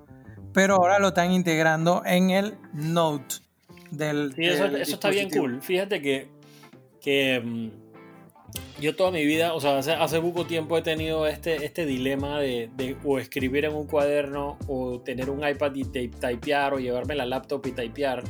Pero 0.60 0.76
ahora 0.76 1.00
lo 1.00 1.08
están 1.08 1.32
integrando 1.32 2.04
en 2.06 2.32
el 2.32 2.58
Note 2.74 3.36
del. 3.91 4.34
Sí, 4.36 4.43
eso, 4.43 4.65
está 4.65 5.10
bien 5.10 5.30
cool. 5.30 5.62
Fíjate 5.62 6.02
que 6.02 6.28
que 7.00 7.39
mm, 7.39 7.69
yo 8.82 8.93
toda 8.93 9.10
mi 9.12 9.26
vida, 9.26 9.54
o 9.54 9.62
sea, 9.62 9.78
hace, 9.78 9.93
hace 9.93 10.19
poco 10.19 10.45
tiempo 10.45 10.78
he 10.78 10.82
tenido 10.82 11.28
este, 11.28 11.63
este 11.63 11.86
dilema 11.86 12.41
de, 12.41 12.69
de 12.76 12.98
o 13.06 13.19
escribir 13.19 13.63
en 13.63 13.74
un 13.74 13.88
cuaderno 13.88 14.58
o 14.67 15.00
tener 15.00 15.30
un 15.30 15.48
iPad 15.48 15.74
y 15.76 15.86
typear 15.86 16.74
o 16.74 16.80
llevarme 16.80 17.15
la 17.15 17.26
laptop 17.26 17.65
y 17.65 17.72
typear. 17.72 18.26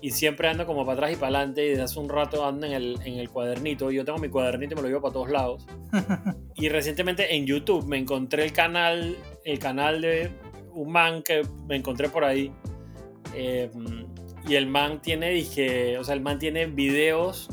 Y 0.00 0.12
siempre 0.12 0.46
ando 0.46 0.66
como 0.66 0.86
para 0.86 0.98
atrás 0.98 1.14
y 1.14 1.16
para 1.16 1.38
adelante 1.38 1.66
y 1.66 1.70
desde 1.70 1.82
hace 1.82 1.98
un 1.98 2.08
rato 2.08 2.46
ando 2.46 2.66
en 2.68 2.74
el, 2.74 2.98
en 3.04 3.14
el 3.14 3.28
cuadernito. 3.28 3.90
Yo 3.90 4.04
tengo 4.04 4.18
mi 4.18 4.28
cuadernito 4.28 4.74
y 4.74 4.76
me 4.76 4.82
lo 4.82 4.88
llevo 4.88 5.00
para 5.00 5.14
todos 5.14 5.30
lados. 5.30 5.66
y 6.54 6.68
recientemente 6.68 7.34
en 7.34 7.44
YouTube 7.44 7.86
me 7.86 7.98
encontré 7.98 8.44
el 8.44 8.52
canal, 8.52 9.16
el 9.44 9.58
canal 9.58 10.00
de 10.00 10.30
un 10.76 10.92
man 10.92 11.22
que 11.22 11.42
me 11.66 11.76
encontré 11.76 12.08
por 12.08 12.24
ahí. 12.24 12.52
Eh, 13.34 13.70
y 14.46 14.54
el 14.54 14.66
man 14.66 15.02
tiene, 15.02 15.30
dije, 15.30 15.98
o 15.98 16.04
sea, 16.04 16.14
el 16.14 16.20
man 16.20 16.38
tiene 16.38 16.66
videos 16.66 17.48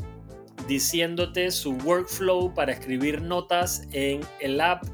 diciéndote 0.68 1.50
su 1.50 1.72
workflow 1.78 2.54
para 2.54 2.72
escribir 2.72 3.20
notas 3.20 3.86
en 3.92 4.20
el 4.40 4.60
app 4.60 4.84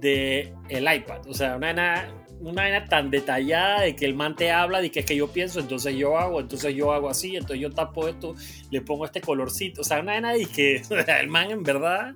de 0.00 0.54
el 0.68 0.92
iPad. 0.92 1.26
O 1.28 1.34
sea, 1.34 1.56
una 1.56 2.08
una 2.40 2.84
tan 2.84 3.10
detallada 3.10 3.82
de 3.82 3.96
que 3.96 4.04
el 4.04 4.14
man 4.14 4.36
te 4.36 4.50
habla 4.50 4.80
de 4.80 4.90
que 4.90 5.00
es 5.00 5.06
que 5.06 5.16
yo 5.16 5.28
pienso, 5.28 5.60
entonces 5.60 5.96
yo 5.96 6.18
hago, 6.18 6.40
entonces 6.40 6.74
yo 6.74 6.92
hago 6.92 7.08
así, 7.08 7.36
entonces 7.36 7.60
yo 7.60 7.70
tapo 7.70 8.06
esto, 8.08 8.34
le 8.70 8.80
pongo 8.82 9.04
este 9.04 9.20
colorcito. 9.20 9.80
O 9.80 9.84
sea, 9.84 10.00
una 10.00 10.20
nada 10.20 10.34
de 10.34 10.46
que 10.46 10.82
el 11.20 11.28
man 11.28 11.50
en 11.50 11.62
verdad 11.62 12.14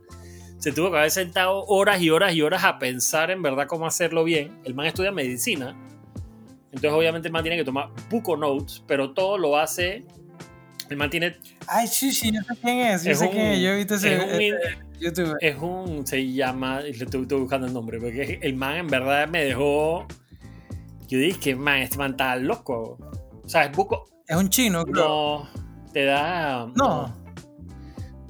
se 0.59 0.73
tuvo 0.73 0.91
que 0.91 0.99
haber 0.99 1.11
sentado 1.11 1.65
horas 1.67 2.01
y 2.01 2.11
horas 2.11 2.35
y 2.35 2.43
horas 2.43 2.65
a 2.65 2.79
pensar 2.79 3.31
en 3.31 3.43
verdad 3.43 3.67
cómo 3.67 3.87
hacerlo 3.87 4.25
bien. 4.25 4.61
El 4.65 4.75
man 4.75 4.87
estudia 4.87 5.13
medicina. 5.13 5.77
Entonces, 6.67 6.93
obviamente, 6.93 7.29
el 7.29 7.33
man 7.33 7.43
tiene 7.43 7.57
que 7.57 7.65
tomar 7.65 7.89
buco 8.11 8.37
notes, 8.37 8.83
pero 8.87 9.13
todo 9.13 9.39
lo 9.39 9.57
hace 9.57 10.05
el 10.89 10.97
man 10.97 11.11
tiene. 11.11 11.37
Ay, 11.67 11.87
sí, 11.87 12.13
sí, 12.13 12.33
yo 12.33 12.41
sé 12.43 12.61
quién 12.61 12.79
es. 12.79 13.05
Yo 13.05 13.15
sé 13.15 13.31
quién 13.31 13.47
es. 13.47 13.61
Yo 13.61 13.71
he 13.71 13.77
visto 13.77 13.95
ese. 13.95 14.17
Es 14.17 14.23
un, 14.23 14.41
eh, 14.41 14.55
YouTube. 14.99 15.37
Es 15.41 15.57
un. 15.59 16.07
Se 16.07 16.33
llama. 16.33 16.81
Le 16.81 16.91
estoy, 16.91 17.25
buscando 17.25 17.67
el 17.67 17.75
nombre. 17.75 17.99
Porque 17.99 18.39
el 18.43 18.55
man 18.55 18.77
en 18.77 18.87
verdad 18.89 19.29
me 19.29 19.45
dejó. 19.45 20.07
Yo 21.07 21.19
dije 21.19 21.39
que, 21.39 21.57
man, 21.57 21.79
este 21.79 21.99
man 21.99 22.13
está 22.13 22.37
loco. 22.37 22.99
O 23.45 23.49
sea, 23.49 23.65
es 23.65 23.77
buco. 23.77 24.09
Es 24.27 24.37
un 24.37 24.49
chino, 24.49 24.85
creo. 24.85 25.05
No. 25.05 25.49
Te 25.93 26.05
da. 26.05 26.71
No. 26.75 27.15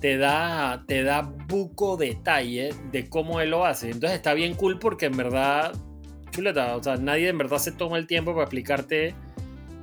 Te 0.00 0.16
da. 0.16 0.84
Te 0.86 1.02
da 1.02 1.22
buco 1.22 1.96
detalle 1.96 2.70
de 2.92 3.08
cómo 3.08 3.40
él 3.40 3.50
lo 3.50 3.64
hace. 3.64 3.90
Entonces 3.90 4.16
está 4.16 4.34
bien 4.34 4.54
cool 4.54 4.78
porque 4.78 5.06
en 5.06 5.16
verdad. 5.16 5.72
Chuleta. 6.30 6.76
O 6.76 6.82
sea, 6.82 6.96
nadie 6.96 7.28
en 7.28 7.38
verdad 7.38 7.58
se 7.58 7.72
toma 7.72 7.98
el 7.98 8.06
tiempo 8.06 8.32
para 8.32 8.44
explicarte 8.44 9.14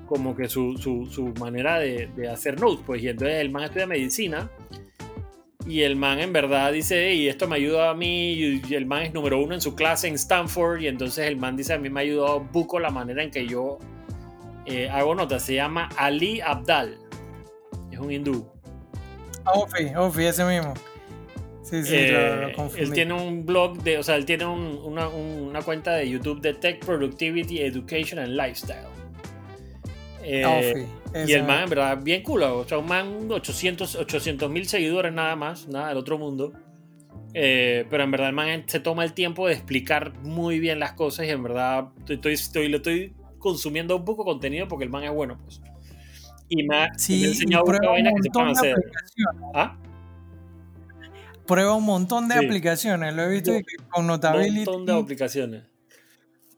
como 0.08 0.36
que 0.36 0.48
su, 0.48 0.78
su, 0.78 1.08
su 1.08 1.34
manera 1.40 1.80
de, 1.80 2.08
de, 2.16 2.30
hacer 2.30 2.60
notes, 2.60 2.84
pues, 2.86 3.02
y 3.02 3.10
entonces 3.10 3.38
el 3.42 3.50
man 3.50 3.64
estudia 3.64 3.88
medicina 3.88 4.52
y 5.68 5.82
el 5.82 5.96
man 5.96 6.20
en 6.20 6.32
verdad 6.32 6.72
dice, 6.72 7.14
y 7.14 7.28
esto 7.28 7.48
me 7.48 7.56
ayuda 7.56 7.90
a 7.90 7.96
mí, 7.96 8.34
y 8.34 8.74
el 8.76 8.86
man 8.86 9.02
es 9.02 9.14
número 9.14 9.42
uno 9.42 9.56
en 9.56 9.62
su 9.62 9.74
clase 9.74 10.08
en 10.08 10.14
Stanford, 10.16 10.82
y 10.82 10.88
entonces 10.88 11.26
el 11.28 11.38
man 11.38 11.58
dice, 11.58 11.74
a 11.74 11.80
mí 11.80 11.90
me 11.90 12.02
ha 12.02 12.04
ayudado 12.04 12.40
buco 12.40 12.80
la 12.80 12.92
manera 12.92 13.24
en 13.24 13.32
que 13.32 13.48
yo 13.48 13.80
eh, 14.68 14.90
hago 14.90 15.16
notas, 15.16 15.44
se 15.44 15.56
llama 15.56 15.90
Ali 15.98 16.40
Abdal, 16.40 17.00
es 17.92 18.00
un 18.00 18.12
hindú. 18.12 18.55
Ofi, 19.46 19.96
Ofi, 19.96 20.26
ese 20.26 20.44
mismo. 20.46 20.74
Sí, 21.64 21.84
sí, 21.84 21.96
eh, 21.96 22.54
Él 22.78 22.94
tiene 22.94 23.14
un 23.14 23.44
blog 23.44 23.82
de, 23.82 23.98
o 23.98 24.04
sea, 24.04 24.18
él 24.18 24.26
tiene 24.26 24.46
un, 24.46 24.80
una, 24.84 25.08
una 25.08 25.62
cuenta 25.64 25.94
de 25.94 26.08
YouTube 26.08 26.40
de 26.40 26.54
Tech 26.54 26.86
Productivity, 26.86 27.62
Education 27.62 28.20
and 28.20 28.34
Lifestyle. 28.34 28.96
Eh, 30.28 30.88
y 31.28 31.34
el 31.34 31.44
man, 31.44 31.64
en 31.64 31.70
verdad, 31.70 32.00
bien 32.02 32.24
culo. 32.24 32.60
O 32.60 32.68
sea, 32.68 32.80
un 32.80 32.88
man, 32.88 33.28
800 33.30 34.50
mil 34.50 34.68
seguidores 34.68 35.14
nada 35.14 35.36
más, 35.36 35.68
nada 35.68 35.90
del 35.90 35.98
otro 35.98 36.18
mundo. 36.18 36.54
Eh, 37.34 37.86
pero 37.90 38.04
en 38.04 38.12
verdad, 38.12 38.30
el 38.30 38.36
man 38.36 38.64
se 38.66 38.80
toma 38.80 39.04
el 39.04 39.14
tiempo 39.14 39.48
de 39.48 39.54
explicar 39.54 40.14
muy 40.20 40.60
bien 40.60 40.80
las 40.80 40.94
cosas 40.94 41.26
y 41.28 41.30
en 41.30 41.44
verdad, 41.44 41.90
estoy, 42.08 42.34
estoy, 42.34 42.70
le 42.70 42.78
estoy 42.78 43.14
consumiendo 43.40 43.96
un 43.96 44.06
poco 44.06 44.24
contenido 44.24 44.68
porque 44.68 44.86
el 44.86 44.90
man 44.90 45.04
es 45.04 45.12
bueno, 45.12 45.38
pues. 45.44 45.62
Y 46.50 46.64
me 46.64 46.76
ha, 46.76 46.86
enseñado 46.88 47.64
una 47.66 47.90
vaina 47.90 48.12
que 48.16 48.24
se 48.24 48.30
pueden 48.30 48.50
hacer. 48.50 48.76
¿Ah? 49.54 49.78
Prueba 51.48 51.76
un 51.76 51.86
montón 51.86 52.28
de 52.28 52.36
aplicaciones, 52.36 53.14
lo 53.14 53.24
he 53.24 53.30
visto 53.30 53.52
con 53.90 54.08
Notability. 54.08 54.60
Un 54.60 54.66
montón 54.66 54.86
de 54.86 55.02
aplicaciones. 55.02 55.64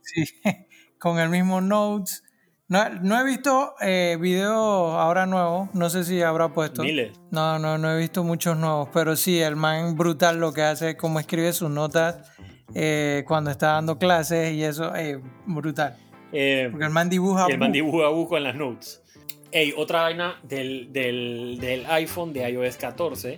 Sí, 0.01 0.23
con 0.99 1.19
el 1.19 1.29
mismo 1.29 1.61
Notes 1.61 2.23
no, 2.69 3.19
he 3.19 3.23
visto 3.23 3.75
eh, 3.79 4.17
videos 4.19 4.53
ahora 4.53 5.25
nuevos, 5.25 5.73
no 5.73 5.89
sé 5.89 6.03
si 6.03 6.21
habrá 6.21 6.49
puesto. 6.49 6.83
Miles. 6.83 7.17
No, 7.31 7.57
no, 7.59 7.77
no 7.77 7.93
he 7.93 7.97
visto 7.97 8.25
muchos 8.25 8.57
nuevos, 8.57 8.89
pero 8.91 9.15
sí, 9.15 9.39
el 9.39 9.55
man 9.55 9.95
brutal 9.95 10.37
lo 10.37 10.51
que 10.51 10.63
hace 10.63 10.89
es 10.89 10.95
como 10.97 11.21
escribe 11.21 11.53
sus 11.53 11.69
notas 11.69 12.29
eh, 12.75 13.23
cuando 13.25 13.51
está 13.51 13.67
dando 13.67 13.97
clases 13.97 14.53
y 14.53 14.63
eso, 14.65 14.93
es 14.95 15.15
eh, 15.15 15.21
brutal. 15.45 15.95
Eh, 16.33 16.67
Porque 16.69 16.85
el 16.85 16.91
man 16.91 17.09
dibuja. 17.09 17.45
El 17.47 17.57
man 17.57 17.71
dibuja 17.71 18.09
buco 18.09 18.35
en 18.35 18.43
las 18.43 18.55
notes. 18.55 19.01
Ey, 19.51 19.73
otra 19.77 20.03
vaina 20.03 20.39
del, 20.43 20.91
del, 20.91 21.57
del, 21.59 21.85
iPhone 21.85 22.33
de 22.33 22.49
iOS 22.49 22.77
14. 22.77 23.37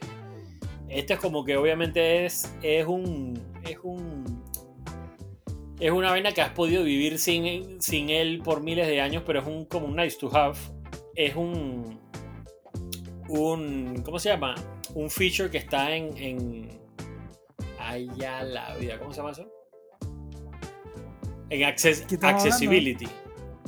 Este 0.87 1.13
es 1.13 1.19
como 1.19 1.45
que 1.45 1.55
obviamente 1.55 2.25
es, 2.25 2.53
es 2.63 2.85
un. 2.85 3.39
Es 3.63 3.77
un 3.83 4.39
es 5.79 5.91
una 5.91 6.09
vaina 6.09 6.33
que 6.33 6.41
has 6.41 6.51
podido 6.51 6.83
vivir 6.83 7.17
sin, 7.17 7.81
sin 7.81 8.09
él 8.09 8.41
por 8.43 8.61
miles 8.61 8.85
de 8.87 8.99
años, 8.99 9.23
pero 9.25 9.39
es 9.39 9.47
un, 9.47 9.65
como 9.65 9.87
un 9.87 9.95
nice 9.95 10.17
to 10.19 10.35
have. 10.35 10.57
Es 11.15 11.35
un, 11.35 11.99
un. 13.29 14.01
¿Cómo 14.03 14.19
se 14.19 14.29
llama? 14.29 14.55
Un 14.95 15.09
feature 15.09 15.49
que 15.49 15.57
está 15.57 15.95
en. 15.95 16.17
en 16.17 16.79
allá 17.79 18.43
la 18.43 18.75
vida. 18.75 18.99
¿Cómo 18.99 19.13
se 19.13 19.17
llama 19.17 19.31
eso? 19.31 19.47
En 21.49 21.63
access, 21.63 22.05
accessibility. 22.21 23.07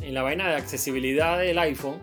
En 0.01 0.13
la 0.13 0.23
vaina 0.23 0.49
de 0.49 0.55
accesibilidad 0.55 1.39
del 1.39 1.57
iPhone, 1.59 2.01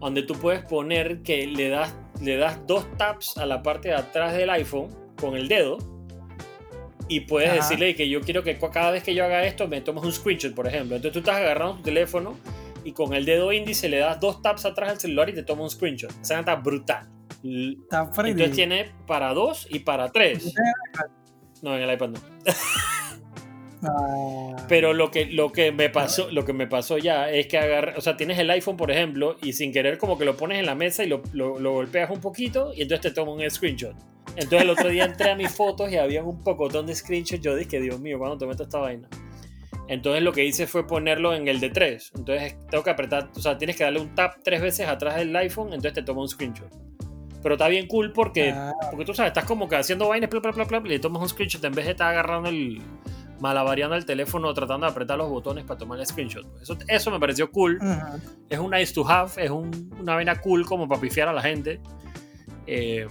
donde 0.00 0.22
tú 0.22 0.34
puedes 0.34 0.62
poner 0.64 1.22
que 1.22 1.46
le 1.46 1.68
das, 1.68 1.94
le 2.20 2.36
das 2.36 2.66
dos 2.66 2.86
taps 2.96 3.36
a 3.38 3.46
la 3.46 3.62
parte 3.62 3.88
de 3.88 3.94
atrás 3.94 4.34
del 4.34 4.50
iPhone 4.50 4.88
con 5.20 5.36
el 5.36 5.48
dedo 5.48 5.78
y 7.08 7.20
puedes 7.20 7.52
decirle 7.52 7.94
que 7.94 8.08
yo 8.08 8.20
quiero 8.20 8.42
que 8.42 8.58
cada 8.58 8.90
vez 8.90 9.02
que 9.02 9.14
yo 9.14 9.24
haga 9.24 9.44
esto 9.44 9.68
me 9.68 9.80
tomes 9.80 10.04
un 10.04 10.12
screenshot, 10.12 10.54
por 10.54 10.66
ejemplo. 10.66 10.96
Entonces 10.96 11.12
tú 11.12 11.18
estás 11.18 11.36
agarrando 11.36 11.76
tu 11.76 11.82
teléfono 11.82 12.36
y 12.82 12.92
con 12.92 13.14
el 13.14 13.24
dedo 13.24 13.52
índice 13.52 13.88
le 13.88 13.98
das 13.98 14.20
dos 14.20 14.42
taps 14.42 14.64
atrás 14.64 14.90
al 14.90 15.00
celular 15.00 15.28
y 15.28 15.34
te 15.34 15.42
toma 15.42 15.62
un 15.62 15.70
screenshot. 15.70 16.10
O 16.10 16.24
sea, 16.24 16.40
está 16.40 16.56
brutal. 16.56 17.08
Está 17.42 18.10
Entonces 18.24 18.52
tiene 18.52 18.92
para 19.06 19.34
dos 19.34 19.66
y 19.70 19.80
para 19.80 20.10
tres. 20.10 20.54
No, 21.62 21.76
en 21.76 21.82
el 21.82 21.92
iPad 21.94 22.10
no. 22.10 22.20
Pero 24.68 24.92
lo 24.92 25.10
que, 25.10 25.26
lo 25.26 25.52
que 25.52 25.72
me 25.72 25.90
pasó, 25.90 26.30
lo 26.30 26.44
que 26.44 26.52
me 26.52 26.66
pasó 26.66 26.98
ya 26.98 27.30
es 27.30 27.46
que 27.46 27.58
agarra, 27.58 27.94
o 27.96 28.00
sea, 28.00 28.16
tienes 28.16 28.38
el 28.38 28.50
iPhone, 28.50 28.76
por 28.76 28.90
ejemplo, 28.90 29.36
y 29.42 29.52
sin 29.52 29.72
querer 29.72 29.98
como 29.98 30.18
que 30.18 30.24
lo 30.24 30.36
pones 30.36 30.58
en 30.58 30.66
la 30.66 30.74
mesa 30.74 31.04
y 31.04 31.08
lo, 31.08 31.22
lo, 31.32 31.58
lo 31.58 31.72
golpeas 31.72 32.10
un 32.10 32.20
poquito 32.20 32.72
y 32.74 32.82
entonces 32.82 33.00
te 33.02 33.10
toma 33.10 33.32
un 33.32 33.50
screenshot. 33.50 33.94
Entonces 34.36 34.62
el 34.62 34.70
otro 34.70 34.88
día 34.88 35.04
entré 35.04 35.30
a 35.30 35.36
mis 35.36 35.54
fotos 35.54 35.90
y 35.92 35.96
había 35.96 36.24
un 36.24 36.42
pocotón 36.42 36.86
de 36.86 36.94
screenshots. 36.94 37.42
Yo 37.42 37.54
dije, 37.54 37.80
Dios 37.80 38.00
mío, 38.00 38.18
¿cuándo 38.18 38.38
te 38.38 38.46
meto 38.46 38.64
esta 38.64 38.78
vaina? 38.78 39.08
Entonces 39.86 40.22
lo 40.22 40.32
que 40.32 40.44
hice 40.44 40.66
fue 40.66 40.86
ponerlo 40.86 41.34
en 41.34 41.46
el 41.46 41.60
de 41.60 41.70
3. 41.70 42.12
Entonces 42.16 42.56
tengo 42.70 42.82
que 42.82 42.90
apretar, 42.90 43.30
o 43.36 43.40
sea, 43.40 43.58
tienes 43.58 43.76
que 43.76 43.84
darle 43.84 44.00
un 44.00 44.14
tap 44.14 44.36
tres 44.42 44.60
veces 44.60 44.88
atrás 44.88 45.16
del 45.16 45.34
iPhone, 45.36 45.68
entonces 45.68 45.92
te 45.92 46.02
toma 46.02 46.22
un 46.22 46.28
screenshot. 46.28 46.72
Pero 47.42 47.56
está 47.56 47.68
bien 47.68 47.86
cool 47.86 48.12
porque, 48.12 48.50
ah. 48.50 48.72
porque 48.90 49.04
tú 49.04 49.12
sabes, 49.12 49.30
estás 49.30 49.44
como 49.44 49.68
que 49.68 49.76
haciendo 49.76 50.08
vainas, 50.08 50.30
bla, 50.30 50.40
bla, 50.40 50.52
bla, 50.52 50.64
bla, 50.64 50.82
y 50.84 50.88
le 50.88 50.98
tomas 50.98 51.22
un 51.22 51.28
screenshot 51.28 51.62
en 51.64 51.74
vez 51.74 51.84
de 51.84 51.90
estar 51.90 52.10
agarrando 52.10 52.48
el, 52.48 52.80
malavariando 53.44 53.94
el 53.94 54.06
teléfono 54.06 54.54
tratando 54.54 54.86
de 54.86 54.92
apretar 54.92 55.18
los 55.18 55.28
botones 55.28 55.66
para 55.66 55.76
tomar 55.76 56.00
el 56.00 56.06
screenshot. 56.06 56.46
Eso, 56.62 56.78
eso 56.88 57.10
me 57.10 57.20
pareció 57.20 57.52
cool. 57.52 57.78
Es 58.48 58.58
un 58.58 58.70
nice 58.70 58.94
to 58.94 59.06
have, 59.06 59.32
es 59.36 59.50
una 59.50 60.14
vaina 60.14 60.40
cool 60.40 60.64
como 60.64 60.88
para 60.88 60.98
pifiar 60.98 61.28
a 61.28 61.32
la 61.34 61.42
gente. 61.42 61.78
Eh, 62.66 63.06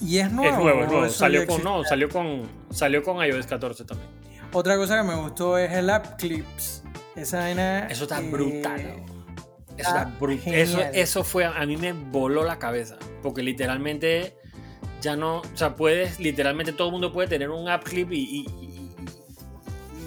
y 0.00 0.18
es 0.18 0.30
nuevo. 0.30 0.54
Es 0.54 0.62
nuevo, 0.62 0.82
es 0.82 0.88
nuevo. 0.88 1.08
Salió 1.08 1.46
con, 1.48 1.64
no, 1.64 1.82
salió, 1.82 2.08
con, 2.08 2.42
salió 2.70 3.02
con 3.02 3.26
iOS 3.26 3.44
14 3.46 3.86
también. 3.86 4.08
Otra 4.52 4.76
cosa 4.76 4.98
que 4.98 5.08
me 5.08 5.16
gustó 5.16 5.58
es 5.58 5.72
el 5.72 5.90
App 5.90 6.16
Clips. 6.16 6.84
Esa 7.16 7.38
vaina. 7.40 7.88
Eso 7.88 8.04
está 8.04 8.20
brutal. 8.20 8.80
Eso, 9.76 9.88
está 9.88 10.04
brutal. 10.20 10.54
Eso, 10.54 10.78
eso 10.92 11.24
fue, 11.24 11.44
a 11.44 11.66
mí 11.66 11.76
me 11.76 11.92
voló 11.92 12.44
la 12.44 12.60
cabeza. 12.60 12.98
Porque 13.20 13.42
literalmente 13.42 14.36
ya 15.04 15.16
no, 15.16 15.38
o 15.38 15.56
sea, 15.56 15.76
puedes, 15.76 16.18
literalmente 16.18 16.72
todo 16.72 16.88
el 16.88 16.92
mundo 16.92 17.12
puede 17.12 17.28
tener 17.28 17.50
un 17.50 17.68
app 17.68 17.84
clip 17.84 18.10
y, 18.10 18.46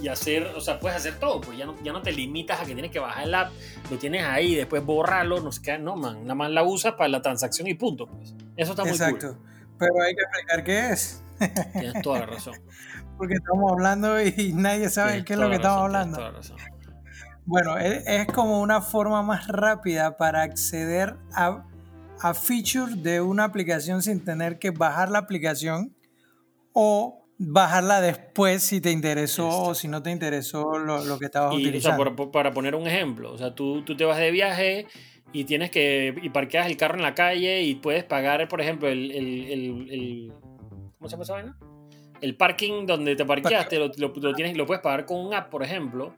y, 0.02 0.08
hacer, 0.08 0.54
o 0.56 0.62
sea, 0.62 0.80
puedes 0.80 0.96
hacer 0.98 1.20
todo, 1.20 1.42
pues 1.42 1.58
ya 1.58 1.66
no, 1.66 1.76
ya 1.84 1.92
no 1.92 2.02
te 2.02 2.14
limitas 2.14 2.62
a 2.62 2.66
que 2.66 2.74
tienes 2.74 2.92
que 2.92 3.00
bajar 3.00 3.26
el 3.26 3.36
app, 3.36 3.52
lo 3.92 3.98
tienes 3.98 4.24
ahí, 4.24 4.56
después 4.56 4.86
borrarlo, 4.86 5.42
no 5.42 5.52
sé 5.52 5.62
qué, 5.62 5.78
no, 5.78 5.98
man, 5.98 6.22
nada 6.22 6.36
más 6.36 6.50
la 6.50 6.64
usas 6.64 6.94
para 6.94 7.10
la 7.10 7.22
transacción 7.22 7.68
y 7.68 7.74
punto, 7.74 8.08
pues. 8.08 8.34
Eso 8.56 8.72
está 8.72 8.84
muy 8.84 8.92
Exacto. 8.92 9.38
Pero 9.78 10.02
hay 10.02 10.16
que 10.16 10.22
explicar 10.22 10.64
qué 10.64 10.90
es. 10.92 11.24
Tienes 11.74 12.02
toda 12.02 12.20
la 12.20 12.26
razón. 12.28 12.56
Porque 13.18 13.34
estamos 13.34 13.72
hablando 13.72 14.22
y 14.22 14.54
nadie 14.54 14.90
sabe 14.90 15.26
qué 15.26 15.34
es 15.34 15.40
lo 15.40 15.50
que 15.50 15.56
estamos 15.56 15.84
hablando. 15.84 16.18
Toda 16.18 16.32
la 16.32 16.38
razón. 16.38 16.58
Bueno, 17.46 17.78
es, 17.78 18.28
como 18.28 18.62
una 18.62 18.82
forma 18.82 19.24
más 19.24 19.48
rápida 19.48 20.18
para 20.18 20.42
acceder 20.42 21.16
a 21.34 21.64
a 22.22 22.34
feature 22.34 22.96
de 22.96 23.22
una 23.22 23.44
aplicación 23.44 24.02
sin 24.02 24.24
tener 24.24 24.60
que 24.60 24.72
bajar 24.72 25.10
la 25.10 25.20
aplicación 25.20 25.96
o 26.74 27.28
bajarla 27.38 28.02
después 28.02 28.64
si 28.64 28.82
te 28.82 28.92
interesó 28.92 29.48
o 29.48 29.76
si 29.76 29.88
no 29.88 30.02
te 30.02 30.12
interesó 30.12 30.80
lo, 30.80 31.20
que 31.20 31.26
estabas 31.26 31.54
utilizando. 31.54 32.32
para 32.32 32.52
poner 32.52 32.76
un 32.76 32.88
ejemplo, 32.88 33.32
o 33.32 33.38
sea, 33.38 33.54
tú, 33.54 33.84
tú 33.84 33.96
te 33.96 34.06
vas 34.06 34.18
de 34.18 34.32
viaje 34.32 34.88
y 35.34 35.44
tienes 35.44 35.72
que 35.72 36.16
y 36.22 36.30
parqueas 36.30 36.68
el 36.68 36.78
carro 36.78 36.96
en 36.96 37.04
la 37.04 37.14
calle 37.14 37.62
y 37.62 37.76
puedes 37.76 38.04
pagar, 38.04 38.48
por 38.48 38.62
ejemplo, 38.62 38.88
el, 38.88 39.12
el, 39.12 39.90
el, 39.92 40.34
¿cómo 40.98 41.10
se 41.10 41.14
llama 41.14 41.24
esa 41.24 41.34
vaina? 41.34 41.58
El 42.22 42.36
parking 42.36 42.88
donde 42.88 43.16
te 43.16 43.26
parqueaste, 43.26 43.78
lo, 43.78 43.92
lo, 43.98 44.34
tienes, 44.34 44.58
lo 44.58 44.66
puedes 44.66 44.82
pagar 44.82 45.06
con 45.06 45.20
un 45.20 45.34
app, 45.34 45.52
por 45.52 45.64
ejemplo. 45.64 46.16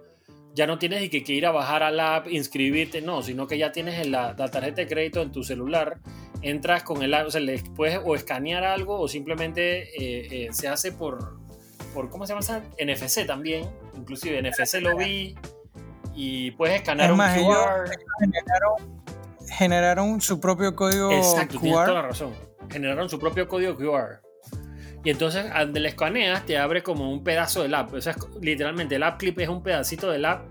Ya 0.56 0.68
no 0.68 0.78
tienes 0.78 1.10
que, 1.10 1.24
que 1.24 1.34
ir 1.34 1.46
a 1.46 1.52
bajar 1.52 1.84
al 1.84 2.00
app, 2.00 2.28
inscribirte, 2.28 3.02
no, 3.02 3.22
sino 3.22 3.48
que 3.48 3.58
ya 3.58 3.72
tienes 3.72 4.08
la, 4.08 4.36
la, 4.38 4.50
tarjeta 4.50 4.82
de 4.82 4.88
crédito 4.88 5.22
en 5.22 5.32
tu 5.32 5.44
celular, 5.44 6.00
entras 6.42 6.84
con 6.84 7.04
el 7.04 7.14
app, 7.14 7.28
o 7.28 7.32
sea, 7.32 7.42
le 7.42 7.60
puedes 7.76 8.00
o 8.04 8.16
escanear 8.16 8.64
algo 8.64 9.00
o 9.00 9.08
simplemente 9.08 9.84
eh, 9.84 10.48
eh, 10.48 10.48
se 10.52 10.68
hace 10.68 10.92
por, 10.92 11.40
por, 11.94 12.10
¿cómo 12.10 12.26
se 12.26 12.34
llama? 12.34 12.64
NFC 12.80 13.26
también, 13.26 13.70
inclusive 13.96 14.42
NFC 14.42 14.82
lo 14.82 14.98
vi 14.98 15.36
y 16.16 16.52
puedes 16.52 16.78
escanear 16.78 17.12
un 17.14 17.20
QR. 17.20 17.90
Generaron, 19.58 20.22
su 20.22 20.40
propio 20.40 20.76
código 20.76 21.12
Exacto, 21.12 21.60
Tienes 21.60 21.80
toda 21.80 21.94
la 21.94 22.02
razón. 22.04 22.34
Generaron 22.70 23.10
su 23.10 23.18
propio 23.18 23.48
código 23.48 23.76
QR. 23.76 24.22
Y 25.04 25.10
entonces, 25.12 25.46
donde 25.54 25.80
le 25.80 25.96
te 26.46 26.58
abre 26.58 26.84
como 26.84 27.12
un 27.12 27.24
pedazo 27.24 27.62
del 27.62 27.74
app. 27.74 27.94
O 27.94 28.02
sea, 28.02 28.16
literalmente, 28.42 28.96
el 28.96 29.04
app 29.04 29.18
clip 29.18 29.40
es 29.40 29.48
un 29.48 29.64
pedacito 29.64 30.12
del 30.12 30.26
app 30.26 30.46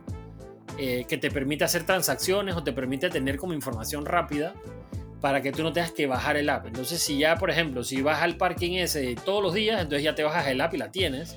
eh, 0.78 1.04
que 1.08 1.18
te 1.18 1.30
permite 1.30 1.64
hacer 1.64 1.84
transacciones 1.84 2.56
o 2.56 2.62
te 2.62 2.72
permite 2.72 3.10
tener 3.10 3.36
como 3.36 3.52
información 3.52 4.06
rápida 4.06 4.54
para 5.20 5.42
que 5.42 5.52
tú 5.52 5.62
no 5.62 5.72
tengas 5.72 5.92
que 5.92 6.06
bajar 6.06 6.36
el 6.36 6.48
app. 6.48 6.66
Entonces, 6.66 7.02
si 7.02 7.18
ya, 7.18 7.36
por 7.36 7.50
ejemplo, 7.50 7.84
si 7.84 8.00
vas 8.00 8.22
al 8.22 8.36
parking 8.36 8.72
ese 8.78 9.16
todos 9.16 9.42
los 9.42 9.52
días, 9.52 9.80
entonces 9.82 10.02
ya 10.02 10.14
te 10.14 10.22
bajas 10.22 10.46
el 10.46 10.60
app 10.60 10.72
y 10.74 10.78
la 10.78 10.90
tienes. 10.90 11.36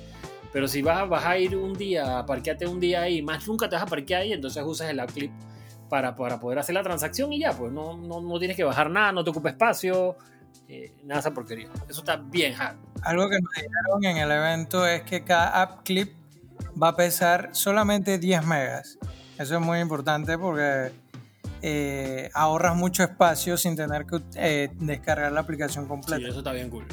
Pero 0.52 0.68
si 0.68 0.82
vas, 0.82 1.08
vas 1.08 1.24
a 1.24 1.38
ir 1.38 1.56
un 1.56 1.72
día, 1.72 2.24
parqueate 2.26 2.66
un 2.66 2.78
día 2.78 3.02
ahí, 3.02 3.22
más 3.22 3.46
nunca 3.46 3.68
te 3.68 3.74
vas 3.74 3.84
a 3.84 3.86
parquear 3.86 4.22
ahí, 4.22 4.32
entonces 4.32 4.62
usas 4.64 4.90
el 4.90 5.00
app 5.00 5.10
clip 5.10 5.32
para, 5.88 6.14
para 6.14 6.38
poder 6.38 6.58
hacer 6.58 6.74
la 6.74 6.82
transacción 6.82 7.32
y 7.32 7.40
ya, 7.40 7.52
pues 7.52 7.72
no, 7.72 7.96
no, 7.96 8.20
no 8.20 8.38
tienes 8.38 8.56
que 8.56 8.64
bajar 8.64 8.90
nada, 8.90 9.12
no 9.12 9.24
te 9.24 9.30
ocupa 9.30 9.48
espacio, 9.48 10.16
eh, 10.68 10.94
nada 11.04 11.14
de 11.14 11.20
esa 11.20 11.34
porquería. 11.34 11.68
Eso 11.88 12.00
está 12.00 12.16
bien 12.16 12.54
hard. 12.60 12.76
Algo 13.02 13.28
que 13.28 13.40
nos 13.40 13.52
dijeron 13.54 14.04
en 14.04 14.16
el 14.16 14.30
evento 14.30 14.86
es 14.86 15.02
que 15.02 15.24
cada 15.24 15.62
app 15.62 15.82
clip 15.84 16.14
va 16.80 16.88
a 16.88 16.96
pesar 16.96 17.50
solamente 17.52 18.18
10 18.18 18.46
megas. 18.46 18.98
Eso 19.38 19.56
es 19.56 19.60
muy 19.60 19.80
importante 19.80 20.38
porque 20.38 20.92
eh, 21.62 22.30
ahorras 22.34 22.76
mucho 22.76 23.02
espacio 23.02 23.56
sin 23.56 23.76
tener 23.76 24.06
que 24.06 24.20
eh, 24.36 24.70
descargar 24.74 25.32
la 25.32 25.40
aplicación 25.40 25.86
completa. 25.86 26.18
Sí, 26.18 26.28
eso 26.28 26.38
está 26.38 26.52
bien 26.52 26.70
cool. 26.70 26.86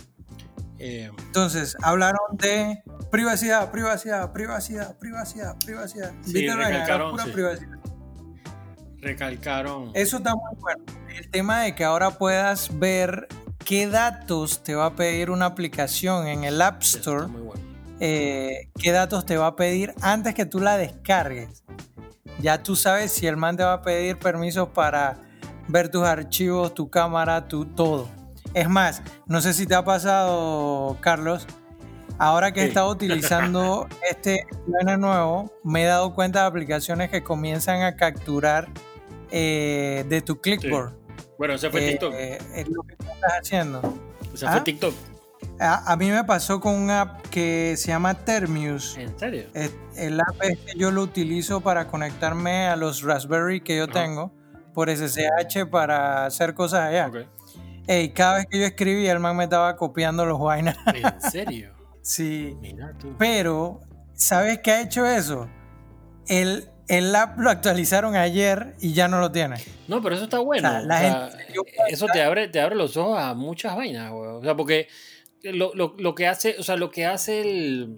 Entonces, 0.82 1.76
hablaron 1.82 2.38
de 2.38 2.82
privacidad, 3.12 3.70
privacidad, 3.70 4.32
privacidad, 4.32 4.98
privacidad, 4.98 5.58
privacidad. 5.66 6.14
Sí, 6.22 6.48
recalcaron, 6.48 7.12
pura 7.12 7.26
privacidad. 7.26 7.80
Recalcaron. 9.02 9.92
Eso 9.94 10.18
está 10.18 10.36
muy 10.36 10.56
bueno. 10.60 10.84
El 11.18 11.30
tema 11.30 11.62
de 11.62 11.76
que 11.76 11.84
ahora 11.84 12.12
puedas 12.12 12.78
ver 12.80 13.28
qué 13.70 13.86
datos 13.86 14.64
te 14.64 14.74
va 14.74 14.88
a 14.88 14.96
pedir 14.96 15.30
una 15.30 15.46
aplicación 15.46 16.26
en 16.26 16.44
el 16.44 16.60
App 16.60 16.82
Store, 16.82 17.28
eh, 18.00 18.68
qué 18.82 18.92
datos 18.92 19.28
te 19.28 19.38
va 19.38 19.46
a 19.46 19.56
pedir 19.56 19.94
antes 20.02 20.34
que 20.34 20.48
tú 20.48 20.60
la 20.60 20.76
descargues. 20.76 21.64
Ya 22.40 22.64
tú 22.64 22.76
sabes 22.76 23.12
si 23.12 23.28
el 23.28 23.38
man 23.38 23.58
te 23.58 23.64
va 23.64 23.74
a 23.74 23.82
pedir 23.84 24.18
permisos 24.18 24.70
para 24.70 25.20
ver 25.68 25.90
tus 25.90 26.02
archivos, 26.02 26.74
tu 26.74 26.90
cámara, 26.90 27.48
tu 27.48 27.64
todo. 27.66 28.10
Es 28.56 28.68
más, 28.68 29.04
no 29.28 29.40
sé 29.40 29.54
si 29.54 29.68
te 29.68 29.76
ha 29.76 29.86
pasado, 29.86 30.98
Carlos, 31.00 31.46
ahora 32.18 32.52
que 32.52 32.62
he 32.62 32.66
estado 32.66 32.90
utilizando 32.90 33.88
este 34.10 34.48
plan 34.66 35.00
nuevo, 35.00 35.54
me 35.64 35.84
he 35.84 35.86
dado 35.86 36.16
cuenta 36.16 36.42
de 36.42 36.48
aplicaciones 36.48 37.12
que 37.12 37.22
comienzan 37.22 37.84
a 37.84 37.96
capturar 37.96 38.68
eh, 39.30 40.06
de 40.10 40.22
tu 40.24 40.42
clipboard. 40.42 40.99
Bueno, 41.40 41.54
ese 41.54 41.70
fue 41.70 41.82
TikTok. 41.82 42.14
Eh, 42.16 42.38
es 42.54 42.68
lo 42.68 42.84
que 42.84 42.96
estás 43.00 43.32
haciendo. 43.42 43.80
O 44.34 44.38
sea, 44.38 44.52
fue 44.52 44.60
¿Ah? 44.60 44.64
TikTok. 44.66 44.94
A, 45.62 45.96
mí 45.96 46.10
me 46.10 46.24
pasó 46.26 46.60
con 46.60 46.76
un 46.76 46.90
app 46.90 47.26
que 47.28 47.76
se 47.78 47.88
llama 47.88 48.14
Termius. 48.14 48.98
¿En 48.98 49.18
serio? 49.18 49.46
el 49.96 50.20
app 50.20 50.36
es 50.42 50.60
que 50.60 50.78
yo 50.78 50.92
lo 50.92 51.02
utilizo 51.02 51.62
para 51.62 51.88
conectarme 51.88 52.68
a 52.68 52.76
los 52.76 53.04
Raspberry 53.04 53.62
que 53.62 53.78
yo 53.78 53.88
tengo 53.88 54.34
por 54.74 54.90
SSH 54.90 55.66
para 55.72 56.26
hacer 56.26 56.54
cosas 56.54 56.90
allá. 56.90 57.08
Okay. 57.08 57.28
Ey, 57.88 58.10
cada 58.10 58.36
vez 58.36 58.48
que 58.48 58.60
yo 58.60 58.66
escribía, 58.66 59.14
el 59.14 59.20
man 59.20 59.38
me 59.38 59.46
estaba 59.46 59.78
copiando 59.78 60.26
los 60.26 60.40
vainas. 60.40 60.78
¿En 60.94 61.22
serio? 61.22 61.74
sí. 62.02 62.58
Mira 62.60 62.94
tú. 63.00 63.16
Pero, 63.18 63.80
¿sabes 64.14 64.60
qué 64.60 64.72
ha 64.72 64.82
hecho 64.82 65.06
eso? 65.06 65.48
El, 66.28 66.70
el 66.90 67.16
app 67.16 67.38
lo 67.38 67.52
actualizaron 67.52 68.16
ayer 68.16 68.74
y 68.82 68.94
ya 68.94 69.08
no 69.08 69.20
lo 69.20 69.32
tiene. 69.32 69.58
No, 69.88 70.02
pero 70.02 70.16
eso 70.16 70.26
está 70.26 70.40
bueno. 70.40 70.70
eso 71.88 72.08
te 72.08 72.22
abre, 72.22 72.48
te 72.48 72.60
abre 72.60 72.76
los 72.76 72.98
ojos 72.98 73.20
a 73.20 73.36
muchas 73.36 73.76
vainas, 73.76 74.12
güey. 74.12 74.30
O 74.32 74.44
sea, 74.44 74.56
porque 74.56 74.88
lo, 75.44 76.16
que 76.16 76.28
hace, 76.28 76.56
o 76.58 76.64
sea, 76.64 76.76
lo 76.76 76.90
que 76.92 77.06
hace 77.06 77.42
el. 77.42 77.96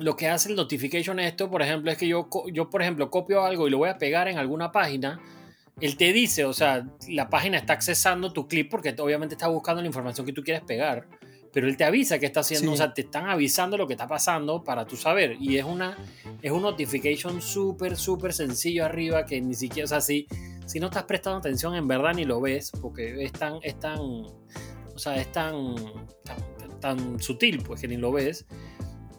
Lo 0.00 0.16
que 0.16 0.28
hace 0.28 0.48
el 0.48 0.56
notification 0.56 1.20
esto, 1.20 1.48
por 1.48 1.62
ejemplo, 1.62 1.88
es 1.92 1.96
que 1.96 2.08
yo, 2.08 2.28
yo, 2.52 2.68
por 2.68 2.82
ejemplo, 2.82 3.10
copio 3.10 3.44
algo 3.44 3.68
y 3.68 3.70
lo 3.70 3.78
voy 3.78 3.88
a 3.88 3.96
pegar 3.96 4.26
en 4.26 4.38
alguna 4.38 4.72
página. 4.72 5.20
Él 5.80 5.96
te 5.96 6.12
dice, 6.12 6.44
o 6.44 6.52
sea, 6.52 6.84
la 7.08 7.30
página 7.30 7.58
está 7.58 7.74
accesando 7.74 8.32
tu 8.32 8.48
clip 8.48 8.70
porque 8.70 8.94
obviamente 8.98 9.36
está 9.36 9.46
buscando 9.46 9.82
la 9.82 9.86
información 9.86 10.26
que 10.26 10.32
tú 10.32 10.42
quieres 10.42 10.64
pegar 10.64 11.06
pero 11.54 11.68
él 11.68 11.76
te 11.76 11.84
avisa 11.84 12.18
que 12.18 12.26
está 12.26 12.40
haciendo, 12.40 12.72
o 12.72 12.76
sea, 12.76 12.92
te 12.92 13.02
están 13.02 13.28
avisando 13.28 13.78
lo 13.78 13.86
que 13.86 13.92
está 13.92 14.08
pasando 14.08 14.64
para 14.64 14.84
tú 14.84 14.96
saber. 14.96 15.36
Y 15.40 15.56
es 15.56 15.64
una 15.64 15.96
es 16.42 16.50
un 16.50 16.62
notification 16.62 17.40
súper, 17.40 17.96
súper 17.96 18.32
sencillo 18.32 18.84
arriba 18.84 19.24
que 19.24 19.40
ni 19.40 19.54
siquiera, 19.54 19.84
o 19.84 19.88
sea, 19.88 20.00
si, 20.00 20.26
si 20.66 20.80
no 20.80 20.86
estás 20.86 21.04
prestando 21.04 21.38
atención 21.38 21.76
en 21.76 21.86
verdad 21.86 22.12
ni 22.12 22.24
lo 22.24 22.40
ves, 22.40 22.72
porque 22.82 23.24
es 23.24 23.32
tan, 23.32 23.60
es 23.62 23.78
tan, 23.78 24.00
o 24.00 24.98
sea, 24.98 25.16
es 25.16 25.30
tan, 25.30 25.76
tan, 26.24 26.80
tan 26.80 27.20
sutil, 27.20 27.62
pues 27.62 27.80
que 27.80 27.88
ni 27.88 27.98
lo 27.98 28.10
ves. 28.10 28.46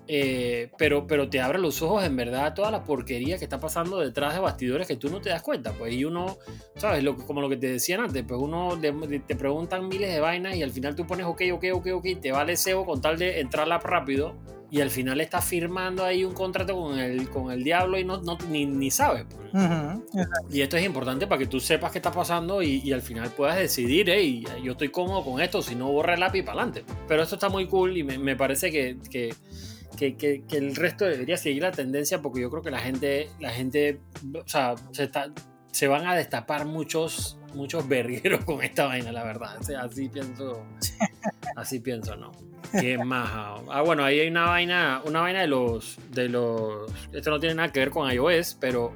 Eh, 0.08 0.70
pero, 0.78 1.08
pero 1.08 1.30
te 1.30 1.41
abre 1.41 1.58
los 1.58 1.82
ojos 1.82 2.04
en 2.04 2.15
verdad 2.15 2.46
a 2.46 2.54
toda 2.54 2.70
la 2.70 2.84
porquería 2.84 3.38
que 3.39 3.44
está 3.44 3.60
pasando 3.60 4.00
detrás 4.00 4.36
de 4.36 4.39
bastidores 4.39 4.88
que 4.88 4.96
tú 4.96 5.10
no 5.10 5.20
te 5.20 5.30
das 5.30 5.41
cuenta. 5.41 5.74
Pues 5.74 5.94
y 5.94 6.06
uno, 6.06 6.38
¿sabes? 6.76 7.04
Lo, 7.04 7.15
como 7.15 7.41
lo 7.41 7.50
que 7.50 7.58
te 7.58 7.68
decían 7.68 8.02
antes, 8.02 8.24
pues 8.28 8.39
uno 8.39 8.80
te 8.80 9.36
preguntan 9.36 9.88
miles 9.88 10.13
de 10.13 10.20
vainas 10.20 10.56
y 10.56 10.63
al 10.63 10.72
final 10.72 10.96
tú 10.96 11.08
pones 11.08 11.26
ok, 11.26 11.41
ok, 11.54 11.65
ok, 11.74 11.88
ok, 11.94 12.08
te 12.22 12.32
vale 12.32 12.56
SEO 12.56 12.86
con 12.86 13.02
tal 13.02 13.18
de 13.18 13.39
entrar 13.39 13.68
rápido 13.68 14.36
y 14.72 14.82
al 14.82 14.89
final 14.89 15.22
estás 15.22 15.46
firmando 15.46 16.04
ahí 16.04 16.24
un 16.24 16.34
contrato 16.34 16.76
con 16.76 17.00
el, 17.00 17.30
con 17.30 17.52
el 17.52 17.63
diablo 17.63 17.98
y 17.98 18.04
no, 18.04 18.22
no 18.22 18.38
ni, 18.50 18.65
ni, 18.65 18.91
sabes. 18.91 19.26
Pues. 19.26 19.63
Y 20.52 20.62
esto 20.62 20.76
es 20.76 20.86
importante 20.86 21.28
para 21.28 21.39
que 21.39 21.48
tú 21.48 21.60
sepas 21.60 21.91
qué 21.91 22.00
está 22.00 22.12
pasando 22.12 22.62
y, 22.62 22.82
y 22.84 22.91
al 22.91 23.02
final 23.02 23.30
puedas 23.30 23.58
decidir, 23.58 24.10
hey, 24.10 24.44
yo 24.63 24.74
estoy 24.74 24.89
cómodo 24.89 25.24
con 25.24 25.39
esto, 25.39 25.62
si 25.62 25.76
no 25.76 25.91
borra 25.91 26.15
el 26.15 26.20
lápiz 26.20 26.44
para 26.44 26.62
adelante. 26.62 26.84
Pero 27.08 27.24
esto 27.24 27.36
está 27.36 27.48
muy 27.48 27.68
cool 27.68 27.98
y 27.98 28.04
me, 28.04 28.18
me 28.18 28.36
parece 28.36 28.72
que, 28.72 28.98
que 29.10 29.34
que, 29.95 30.15
que, 30.15 30.43
el 30.51 30.75
resto 30.75 31.05
debería 31.05 31.38
seguir 31.38 31.63
la 31.63 31.71
tendencia 31.71 32.21
porque 32.21 32.41
yo 32.41 32.49
creo 32.49 32.62
que 32.62 32.71
la 32.71 32.79
gente, 32.79 33.29
la 33.39 33.51
gente, 33.51 34.01
o 34.34 34.47
sea, 34.47 34.75
se, 34.91 35.03
está, 35.03 35.31
se 35.71 35.88
van 35.88 36.08
a 36.08 36.15
destapar 36.15 36.65
muchos, 36.65 37.38
muchos 37.53 37.88
vergueros 37.89 38.45
con 38.45 38.63
esta 38.63 38.86
vaina, 38.88 39.12
la 39.12 39.23
verdad. 39.23 39.58
así 39.79 40.10
pienso, 40.10 40.65
así 41.55 41.79
pienso, 41.79 42.15
¿no? 42.15 42.31
¿Qué 42.79 42.97
más? 42.97 43.29
Ah, 43.69 43.81
bueno, 43.86 44.03
ahí 44.03 44.19
hay 44.19 44.27
una 44.27 44.45
vaina, 44.45 45.01
una 45.05 45.21
vaina 45.21 45.41
de 45.41 45.47
los, 45.47 45.97
de 46.12 46.27
los, 46.27 46.91
esto 47.13 47.29
no 47.29 47.39
tiene 47.39 47.55
nada 47.55 47.71
que 47.71 47.79
ver 47.79 47.89
con 47.89 48.12
iOS, 48.12 48.58
pero 48.60 48.93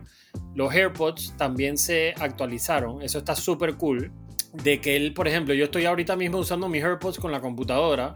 los 0.55 0.73
AirPods 0.73 1.35
también 1.38 1.77
se 1.77 2.13
actualizaron. 2.19 3.01
Eso 3.01 3.19
está 3.19 3.35
súper 3.35 3.75
cool. 3.75 4.12
De 4.51 4.81
que 4.81 4.95
él, 4.95 5.13
por 5.13 5.27
ejemplo, 5.27 5.53
yo 5.53 5.65
estoy 5.65 5.85
ahorita 5.85 6.15
mismo 6.15 6.39
usando 6.39 6.67
mis 6.67 6.83
AirPods 6.83 7.19
con 7.19 7.31
la 7.31 7.39
computadora 7.39 8.15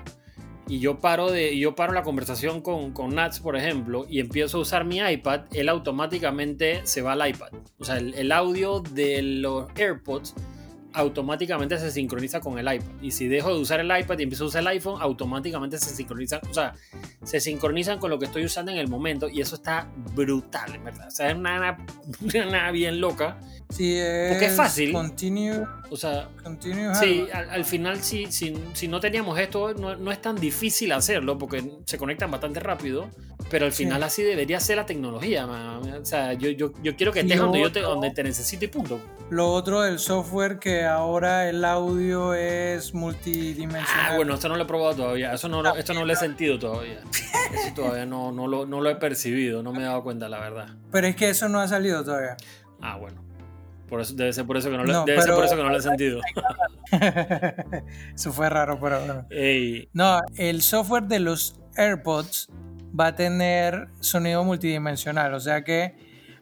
y 0.67 0.79
yo 0.79 0.99
paro, 0.99 1.31
de, 1.31 1.57
yo 1.57 1.75
paro 1.75 1.93
la 1.93 2.03
conversación 2.03 2.61
con, 2.61 2.91
con 2.91 3.15
Nats, 3.15 3.39
por 3.39 3.55
ejemplo, 3.55 4.05
y 4.09 4.19
empiezo 4.19 4.57
a 4.57 4.61
usar 4.61 4.85
mi 4.85 4.99
iPad, 4.99 5.41
él 5.51 5.69
automáticamente 5.69 6.81
se 6.85 7.01
va 7.01 7.13
al 7.13 7.29
iPad. 7.29 7.49
O 7.79 7.85
sea, 7.85 7.97
el, 7.97 8.13
el 8.13 8.31
audio 8.31 8.79
de 8.79 9.21
los 9.21 9.67
AirPods 9.75 10.35
automáticamente 10.93 11.77
se 11.77 11.91
sincroniza 11.91 12.39
con 12.39 12.57
el 12.59 12.73
iPad. 12.73 12.87
Y 13.01 13.11
si 13.11 13.27
dejo 13.27 13.53
de 13.53 13.59
usar 13.59 13.79
el 13.79 13.87
iPad 13.87 14.19
y 14.19 14.23
empiezo 14.23 14.45
a 14.45 14.47
usar 14.47 14.61
el 14.61 14.67
iPhone, 14.67 15.01
automáticamente 15.01 15.77
se 15.77 15.95
sincroniza, 15.95 16.39
o 16.49 16.53
sea, 16.53 16.73
se 17.23 17.39
sincronizan 17.39 17.99
con 17.99 18.09
lo 18.09 18.19
que 18.19 18.25
estoy 18.25 18.45
usando 18.45 18.71
en 18.71 18.77
el 18.77 18.87
momento 18.87 19.27
y 19.29 19.41
eso 19.41 19.55
está 19.55 19.89
brutal, 20.15 20.75
en 20.75 20.83
verdad. 20.83 21.07
O 21.07 21.11
sea, 21.11 21.29
es 21.29 21.35
una, 21.35 21.77
una, 22.47 22.71
bien 22.71 22.99
loca. 22.99 23.39
Sí, 23.69 23.97
es 23.97 24.31
Porque 24.31 24.45
es 24.45 24.55
fácil. 24.55 24.91
Continue. 24.91 25.65
O 25.89 25.97
sea, 25.97 26.29
sí, 26.99 27.25
al, 27.31 27.65
final, 27.65 28.01
si, 28.03 28.31
si, 28.31 28.55
si, 28.73 28.87
no 28.87 28.99
teníamos 28.99 29.39
esto, 29.39 29.73
no, 29.73 29.95
no, 29.95 30.11
es 30.11 30.21
tan 30.21 30.35
difícil 30.35 30.91
hacerlo 30.91 31.37
porque 31.37 31.71
se 31.85 31.97
conectan 31.97 32.29
bastante 32.29 32.59
rápido. 32.59 33.09
Pero 33.49 33.65
al 33.65 33.71
final, 33.71 34.01
así 34.01 34.23
debería 34.23 34.59
ser 34.59 34.77
la 34.77 34.85
tecnología. 34.85 35.45
O 35.45 36.05
sea, 36.05 36.33
yo, 36.33 36.49
yo, 36.49 36.71
yo 36.81 36.95
quiero 36.95 37.11
que 37.11 37.21
estés 37.21 37.37
donde, 37.37 37.61
yo 37.61 37.71
te, 37.71 37.81
donde 37.81 38.11
te 38.11 38.23
necesite 38.23 38.65
y 38.65 38.67
punto. 38.67 38.99
Lo 39.29 39.51
otro 39.51 39.81
del 39.81 39.99
software 39.99 40.59
que 40.59 40.82
que 40.83 40.87
ahora 40.87 41.47
el 41.47 41.63
audio 41.63 42.33
es 42.33 42.93
multidimensional. 42.93 44.05
Ah, 44.11 44.15
bueno, 44.17 44.33
esto 44.33 44.49
no 44.49 44.57
lo 44.57 44.63
he 44.63 44.65
probado 44.65 44.93
todavía. 44.95 45.31
Eso 45.31 45.47
no, 45.47 45.75
esto 45.75 45.93
no 45.93 46.03
lo 46.03 46.11
he 46.11 46.15
sentido 46.17 46.59
todavía. 46.59 46.99
Eso 47.53 47.73
todavía 47.73 48.05
no, 48.05 48.33
no, 48.33 48.47
lo, 48.47 48.65
no 48.65 48.81
lo 48.81 48.89
he 48.89 48.97
percibido, 48.97 49.63
no 49.63 49.71
me 49.71 49.79
he 49.79 49.83
dado 49.83 50.03
cuenta, 50.03 50.27
la 50.27 50.41
verdad. 50.41 50.67
Pero 50.91 51.07
es 51.07 51.15
que 51.15 51.29
eso 51.29 51.47
no 51.47 51.61
ha 51.61 51.69
salido 51.69 52.03
todavía. 52.03 52.35
Ah, 52.81 52.97
bueno. 52.97 53.23
Por 53.87 54.01
eso, 54.01 54.13
debe 54.13 54.33
ser 54.33 54.45
por 54.45 54.57
eso 54.57 54.69
que 54.71 54.75
no, 54.75 54.83
lo, 54.83 55.05
debe 55.05 55.21
ser 55.21 55.33
por 55.33 55.45
eso 55.45 55.55
que 55.55 55.63
no 55.63 55.69
lo 55.69 55.77
he 55.77 55.81
sentido. 55.81 56.19
eso 58.13 58.33
fue 58.33 58.49
raro, 58.49 58.77
pero 58.81 58.99
bueno. 58.99 59.25
No, 59.93 60.19
el 60.35 60.61
software 60.61 61.03
de 61.03 61.21
los 61.21 61.61
AirPods 61.77 62.49
va 62.99 63.07
a 63.07 63.15
tener 63.15 63.87
sonido 64.01 64.43
multidimensional, 64.43 65.33
o 65.33 65.39
sea 65.39 65.63
que 65.63 65.95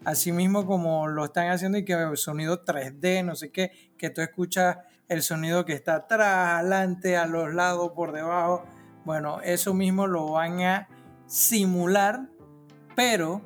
así 0.06 0.32
mismo 0.32 0.66
como 0.66 1.08
lo 1.08 1.26
están 1.26 1.50
haciendo 1.50 1.78
y 1.78 1.86
que 1.86 1.96
sonido 2.16 2.64
3D, 2.64 3.24
no 3.24 3.36
sé 3.36 3.52
qué, 3.52 3.72
que 3.98 4.10
tú 4.10 4.22
escuchas 4.22 4.78
el 5.08 5.22
sonido 5.22 5.66
que 5.66 5.74
está 5.74 5.96
atrás, 5.96 6.60
adelante, 6.62 7.18
a 7.18 7.28
los 7.28 7.54
lados, 7.54 7.92
por 7.96 8.14
debajo. 8.14 8.64
Bueno, 9.04 9.42
eso 9.42 9.74
mismo 9.74 10.08
lo 10.08 10.32
van 10.32 10.62
a 10.62 10.88
simular, 11.26 12.30
pero 12.96 13.42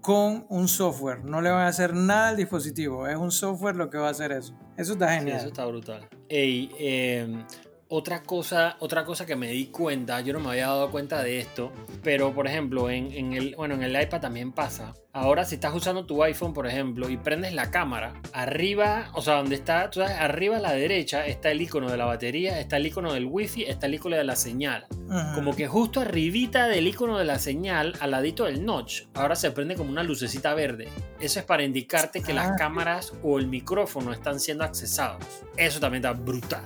con 0.00 0.46
un 0.48 0.68
software. 0.68 1.24
No 1.24 1.40
le 1.40 1.50
van 1.50 1.62
a 1.62 1.68
hacer 1.68 1.92
nada 1.92 2.28
al 2.28 2.36
dispositivo. 2.36 3.06
Es 3.06 3.16
un 3.16 3.30
software 3.30 3.76
lo 3.76 3.90
que 3.90 3.98
va 3.98 4.08
a 4.08 4.10
hacer 4.12 4.32
eso. 4.32 4.54
Eso 4.76 4.94
está 4.94 5.12
genial. 5.12 5.38
eso 5.38 5.48
está 5.48 5.66
brutal. 5.66 6.08
Ey, 6.28 6.70
eh, 6.78 7.44
otra 7.88 8.22
cosa, 8.22 8.76
otra 8.80 9.04
cosa 9.04 9.26
que 9.26 9.36
me 9.36 9.48
di 9.48 9.66
cuenta, 9.66 10.20
yo 10.20 10.32
no 10.32 10.40
me 10.40 10.50
había 10.50 10.66
dado 10.66 10.90
cuenta 10.90 11.22
de 11.22 11.38
esto, 11.38 11.72
pero 12.02 12.34
por 12.34 12.46
ejemplo, 12.48 12.90
en, 12.90 13.32
el, 13.32 13.54
bueno, 13.54 13.74
en 13.74 13.82
el 13.84 14.00
iPad 14.00 14.20
también 14.20 14.52
pasa. 14.52 14.94
Ahora, 15.12 15.44
si 15.44 15.54
estás 15.54 15.74
usando 15.74 16.04
tu 16.04 16.22
iPhone, 16.22 16.52
por 16.52 16.66
ejemplo, 16.66 17.08
y 17.08 17.16
prendes 17.16 17.54
la 17.54 17.70
cámara, 17.70 18.20
arriba, 18.32 19.10
o 19.14 19.22
sea, 19.22 19.36
donde 19.36 19.54
está, 19.54 19.88
tú 19.88 20.00
sabes, 20.00 20.16
arriba 20.16 20.56
a 20.56 20.60
la 20.60 20.72
derecha 20.72 21.26
está 21.26 21.50
el 21.50 21.62
icono 21.62 21.90
de 21.90 21.96
la 21.96 22.04
batería, 22.04 22.60
está 22.60 22.76
el 22.76 22.86
icono 22.86 23.14
del 23.14 23.24
wifi, 23.24 23.62
está 23.62 23.86
el 23.86 23.94
icono 23.94 24.16
de 24.16 24.24
la 24.24 24.36
señal. 24.36 24.86
Como 25.34 25.54
que 25.54 25.68
justo 25.68 26.00
arribita 26.00 26.66
del 26.66 26.88
icono 26.88 27.18
de 27.18 27.24
la 27.24 27.38
señal, 27.38 27.94
al 28.00 28.10
ladito 28.10 28.44
del 28.44 28.64
notch, 28.64 29.04
ahora 29.14 29.36
se 29.36 29.52
prende 29.52 29.76
como 29.76 29.90
una 29.90 30.02
lucecita 30.02 30.52
verde. 30.54 30.88
Eso 31.20 31.38
es 31.38 31.46
para 31.46 31.62
indicarte 31.62 32.20
que 32.20 32.34
las 32.34 32.48
ah. 32.48 32.56
cámaras 32.58 33.14
o 33.22 33.38
el 33.38 33.46
micrófono 33.46 34.12
están 34.12 34.40
siendo 34.40 34.64
accesados. 34.64 35.24
Eso 35.56 35.80
también 35.80 36.04
está 36.04 36.12
brutal 36.12 36.64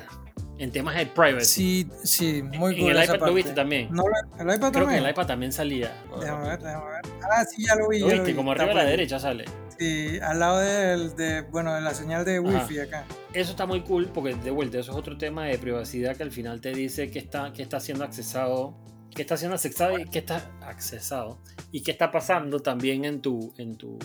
en 0.60 0.70
temas 0.70 0.94
de 0.94 1.06
privacy. 1.06 1.44
Sí, 1.44 1.88
sí, 2.04 2.42
muy 2.42 2.78
En 2.78 2.94
el 2.94 3.02
iPad 3.02 3.26
lo 3.26 3.32
viste 3.32 3.52
también. 3.54 3.88
No, 3.90 4.04
el 4.38 4.54
iPad 4.54 4.72
Creo 4.72 4.86
que 4.86 4.96
en 4.98 5.04
el 5.04 5.10
iPad 5.10 5.26
también 5.26 5.52
salía. 5.52 5.90
Déjame 6.20 6.48
ver, 6.48 6.60
déjame 6.60 6.86
ver. 6.86 7.00
Ah, 7.22 7.44
sí, 7.46 7.64
ya 7.66 7.74
lo 7.76 7.88
vi. 7.88 8.00
Lo 8.00 8.08
viste, 8.08 8.36
como 8.36 8.52
arriba 8.52 8.72
a 8.72 8.74
la 8.74 8.84
derecha 8.84 9.18
sale. 9.18 9.46
Sí, 9.78 10.18
al 10.20 10.38
lado 10.38 10.58
del, 10.58 11.16
de, 11.16 11.40
bueno, 11.40 11.74
de 11.74 11.80
la 11.80 11.94
señal 11.94 12.26
de 12.26 12.40
Wi-Fi 12.40 12.80
acá. 12.80 13.06
Eso 13.32 13.52
está 13.52 13.64
muy 13.64 13.80
cool 13.80 14.10
porque, 14.12 14.34
de 14.34 14.50
vuelta, 14.50 14.78
eso 14.78 14.92
es 14.92 14.98
otro 14.98 15.16
tema 15.16 15.46
de 15.46 15.56
privacidad 15.56 16.14
que 16.14 16.24
al 16.24 16.30
final 16.30 16.60
te 16.60 16.74
dice 16.74 17.10
que 17.10 17.20
está, 17.20 17.54
que 17.54 17.62
está 17.62 17.80
siendo 17.80 18.04
accesado 18.04 18.76
que 19.14 19.22
está 19.22 19.36
siendo 19.36 19.56
accesado 19.56 19.98
y 19.98 20.04
que 20.04 20.20
está 20.20 20.48
accesado 20.60 21.38
y 21.72 21.82
qué 21.82 21.90
está 21.90 22.12
pasando 22.12 22.60
también 22.60 23.04
en 23.04 23.20
tu 23.20 23.52
en 23.58 23.74
tu 23.74 23.98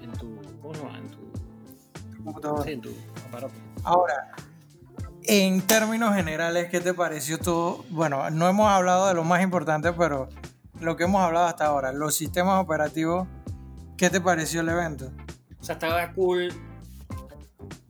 en 0.00 0.12
tu 0.12 0.40
¿cómo 0.60 0.72
se 0.72 0.82
llama? 0.82 0.98
en 0.98 1.08
tu 1.08 2.22
computadora 2.22 2.62
sí, 2.62 2.70
en 2.70 2.80
tu 2.80 2.90
aparato 3.26 3.54
ahora 3.82 4.32
en 5.24 5.60
términos 5.62 6.14
generales, 6.14 6.68
¿qué 6.70 6.80
te 6.80 6.94
pareció 6.94 7.38
todo? 7.38 7.84
Bueno, 7.90 8.30
no 8.30 8.48
hemos 8.48 8.68
hablado 8.68 9.08
de 9.08 9.14
lo 9.14 9.24
más 9.24 9.42
importante, 9.42 9.92
pero 9.92 10.28
lo 10.80 10.96
que 10.96 11.04
hemos 11.04 11.22
hablado 11.22 11.46
hasta 11.46 11.66
ahora, 11.66 11.92
los 11.92 12.14
sistemas 12.14 12.62
operativos, 12.62 13.28
¿qué 13.96 14.10
te 14.10 14.20
pareció 14.20 14.60
el 14.62 14.68
evento? 14.68 15.12
O 15.60 15.64
sea, 15.64 15.74
estaba 15.74 16.12
cool 16.12 16.52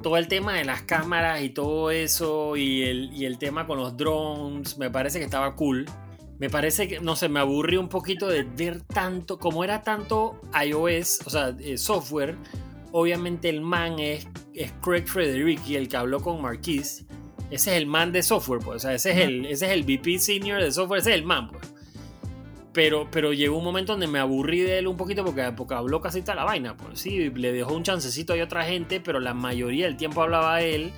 todo 0.03 0.17
el 0.17 0.29
tema 0.29 0.55
de 0.55 0.65
las 0.65 0.83
cámaras 0.83 1.43
y 1.43 1.51
todo 1.51 1.91
eso 1.91 2.57
y 2.57 2.83
el, 2.83 3.23
el 3.23 3.39
tema 3.39 3.67
con 3.67 3.79
los 3.79 3.97
drones, 3.97 4.77
me 4.77 4.91
parece 4.91 5.19
que 5.19 5.25
estaba 5.25 5.55
cool. 5.55 5.87
Me 6.39 6.51
parece 6.51 6.89
que, 6.89 6.99
no 6.99 7.15
sé, 7.15 7.29
me 7.29 7.39
aburrí 7.39 7.77
un 7.77 7.89
poquito 7.89 8.27
de 8.27 8.43
ver 8.43 8.83
tanto, 8.83 9.39
como 9.39 9.63
era 9.63 9.83
tanto 9.85 10.41
iOS, 10.61 11.21
o 11.25 11.31
sea, 11.31 11.55
eh, 11.61 11.79
software, 11.79 12.37
obviamente 12.91 13.49
el 13.49 13.61
man 13.61 14.01
es, 14.01 14.27
es 14.53 14.73
Craig 14.83 15.07
Fredericky, 15.07 15.77
el 15.77 15.89
que 15.89 15.97
habló 15.97 16.21
con 16.21 16.43
Marquis 16.43 17.07
ese 17.53 17.73
es 17.73 17.77
el 17.77 17.87
man 17.87 18.13
de 18.13 18.23
software, 18.23 18.61
pues. 18.61 18.77
O 18.77 18.79
sea, 18.79 18.95
ese 18.95 19.11
es, 19.11 19.19
el, 19.19 19.45
ese 19.45 19.67
es 19.67 19.73
el 19.73 19.83
VP 19.85 20.19
senior 20.19 20.63
de 20.63 20.73
software, 20.73 21.01
ese 21.01 21.11
es 21.11 21.17
el 21.17 21.25
man, 21.25 21.51
pues. 21.51 21.71
Pero, 22.73 23.09
pero 23.11 23.35
llegó 23.35 23.59
un 23.59 23.65
momento 23.65 23.93
donde 23.93 24.07
me 24.07 24.19
aburrí 24.19 24.61
de 24.61 24.79
él 24.79 24.87
un 24.89 24.97
poquito 24.97 25.23
porque, 25.23 25.53
porque 25.55 25.75
habló 25.75 26.01
casi 26.01 26.23
toda 26.23 26.37
la 26.37 26.45
vaina. 26.45 26.75
Pues 26.79 27.01
sí, 27.01 27.29
le 27.29 27.53
dejó 27.53 27.75
un 27.75 27.83
chancecito 27.83 28.33
a 28.33 28.43
otra 28.43 28.65
gente, 28.65 29.01
pero 29.01 29.21
la 29.21 29.35
mayoría 29.35 29.85
del 29.85 29.99
tiempo 29.99 30.23
hablaba 30.23 30.63
él. 30.63 30.93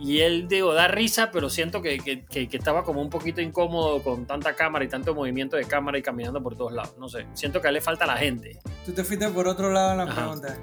Y 0.00 0.20
él, 0.20 0.48
digo, 0.48 0.72
da 0.72 0.88
risa, 0.88 1.30
pero 1.30 1.50
siento 1.50 1.82
que, 1.82 1.98
que, 1.98 2.24
que, 2.24 2.56
estaba 2.56 2.82
como 2.82 3.02
un 3.02 3.10
poquito 3.10 3.42
incómodo 3.42 4.02
con 4.02 4.26
tanta 4.26 4.54
cámara 4.54 4.84
y 4.84 4.88
tanto 4.88 5.14
movimiento 5.14 5.56
de 5.56 5.64
cámara 5.64 5.98
y 5.98 6.02
caminando 6.02 6.42
por 6.42 6.56
todos 6.56 6.72
lados. 6.72 6.96
No 6.98 7.10
sé, 7.10 7.26
siento 7.34 7.60
que 7.60 7.68
a 7.68 7.70
él 7.70 7.74
le 7.74 7.80
falta 7.82 8.06
la 8.06 8.16
gente. 8.16 8.58
Tú 8.86 8.92
te 8.92 9.04
fuiste 9.04 9.28
por 9.28 9.46
otro 9.46 9.70
lado 9.70 9.92
en 9.92 9.98
la 9.98 10.14
pregunta. 10.14 10.58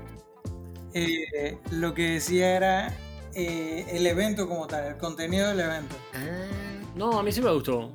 Eh, 0.96 1.58
lo 1.72 1.94
que 1.94 2.12
decía 2.12 2.56
era 2.56 2.96
eh, 3.36 3.86
el 3.92 4.06
evento 4.06 4.48
como 4.48 4.68
tal, 4.68 4.86
el 4.86 4.98
contenido 4.98 5.50
del 5.50 5.60
evento. 5.60 5.96
Ah, 6.14 6.48
no, 6.96 7.20
a 7.20 7.24
mí 7.24 7.32
sí 7.32 7.42
me 7.42 7.52
gustó. 7.52 7.92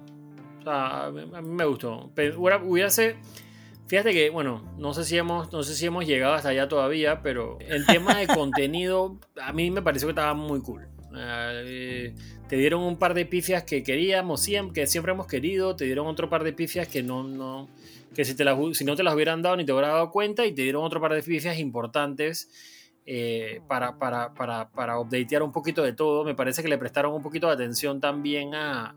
O 0.60 0.62
sea, 0.62 1.06
a 1.06 1.10
mí 1.10 1.50
me 1.50 1.64
gustó. 1.64 2.10
Pero 2.14 2.40
hubiese. 2.40 3.16
Fíjate 3.86 4.12
que, 4.12 4.28
bueno, 4.28 4.62
no 4.76 4.92
sé 4.92 5.04
si 5.04 5.16
hemos, 5.16 5.50
no 5.50 5.62
sé 5.62 5.74
si 5.74 5.86
hemos 5.86 6.06
llegado 6.06 6.34
hasta 6.34 6.50
allá 6.50 6.68
todavía, 6.68 7.22
pero 7.22 7.58
el 7.60 7.86
tema 7.86 8.18
de 8.18 8.26
contenido 8.34 9.18
a 9.40 9.52
mí 9.52 9.70
me 9.70 9.80
pareció 9.80 10.08
que 10.08 10.12
estaba 10.12 10.34
muy 10.34 10.60
cool. 10.60 10.86
Eh, 11.16 12.14
te 12.48 12.56
dieron 12.56 12.82
un 12.82 12.98
par 12.98 13.14
de 13.14 13.24
pifias 13.24 13.64
que 13.64 13.82
queríamos, 13.82 14.42
siempre, 14.42 14.82
que 14.82 14.86
siempre 14.86 15.12
hemos 15.12 15.26
querido, 15.26 15.74
te 15.74 15.86
dieron 15.86 16.06
otro 16.06 16.28
par 16.28 16.44
de 16.44 16.52
pifias 16.52 16.86
que 16.86 17.02
no, 17.02 17.24
no 17.24 17.68
que 18.14 18.24
si, 18.24 18.34
te 18.34 18.44
las, 18.44 18.58
si 18.76 18.84
no 18.84 18.96
te 18.96 19.02
las 19.02 19.14
hubieran 19.14 19.42
dado 19.42 19.56
ni 19.56 19.64
te 19.64 19.72
hubieras 19.72 19.92
dado 19.92 20.10
cuenta, 20.10 20.44
y 20.44 20.52
te 20.52 20.62
dieron 20.62 20.84
otro 20.84 21.00
par 21.00 21.14
de 21.14 21.22
pifias 21.22 21.58
importantes 21.58 22.50
eh, 23.10 23.62
para, 23.66 23.98
para, 23.98 24.34
para, 24.34 24.68
para, 24.68 25.00
updatear 25.00 25.42
un 25.42 25.50
poquito 25.50 25.82
de 25.82 25.94
todo. 25.94 26.24
Me 26.24 26.34
parece 26.34 26.62
que 26.62 26.68
le 26.68 26.76
prestaron 26.76 27.14
un 27.14 27.22
poquito 27.22 27.46
de 27.46 27.54
atención 27.54 28.02
también 28.02 28.54
a, 28.54 28.94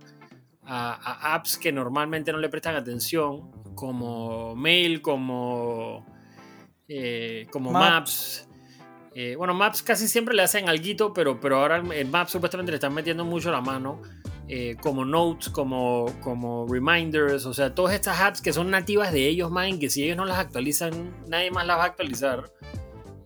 a, 0.65 1.33
apps 1.33 1.57
que 1.57 1.71
normalmente 1.71 2.33
no 2.33 2.37
le 2.37 2.49
prestan 2.49 2.75
atención, 2.75 3.49
como 3.73 4.53
Mail, 4.53 5.01
como, 5.01 6.05
eh, 6.89 7.47
como 7.51 7.71
Maps. 7.71 8.49
Eh, 9.15 9.35
bueno, 9.37 9.53
Maps 9.53 9.81
casi 9.81 10.09
siempre 10.09 10.35
le 10.35 10.41
hacen 10.41 10.67
algo, 10.67 11.13
pero, 11.13 11.39
pero 11.39 11.59
ahora 11.59 11.77
el 11.77 12.07
Maps 12.09 12.33
supuestamente 12.33 12.73
le 12.73 12.75
están 12.75 12.93
metiendo 12.93 13.23
mucho 13.23 13.49
la 13.49 13.61
mano. 13.61 14.01
como 14.81 15.05
Notes, 15.05 15.47
como, 15.47 16.07
como 16.19 16.67
Reminders, 16.67 17.45
o 17.45 17.53
sea, 17.53 17.73
todas 17.73 17.93
estas 17.95 18.19
apps 18.19 18.41
que 18.41 18.51
son 18.51 18.69
nativas 18.69 19.13
de 19.13 19.25
ellos, 19.25 19.49
man, 19.49 19.79
que 19.79 19.89
si 19.89 20.03
ellos 20.03 20.17
no 20.17 20.25
las 20.25 20.37
actualizan, 20.37 21.15
nadie 21.29 21.49
más 21.49 21.65
las 21.65 21.77
va 21.77 21.83
a 21.83 21.87
actualizar. 21.87 22.51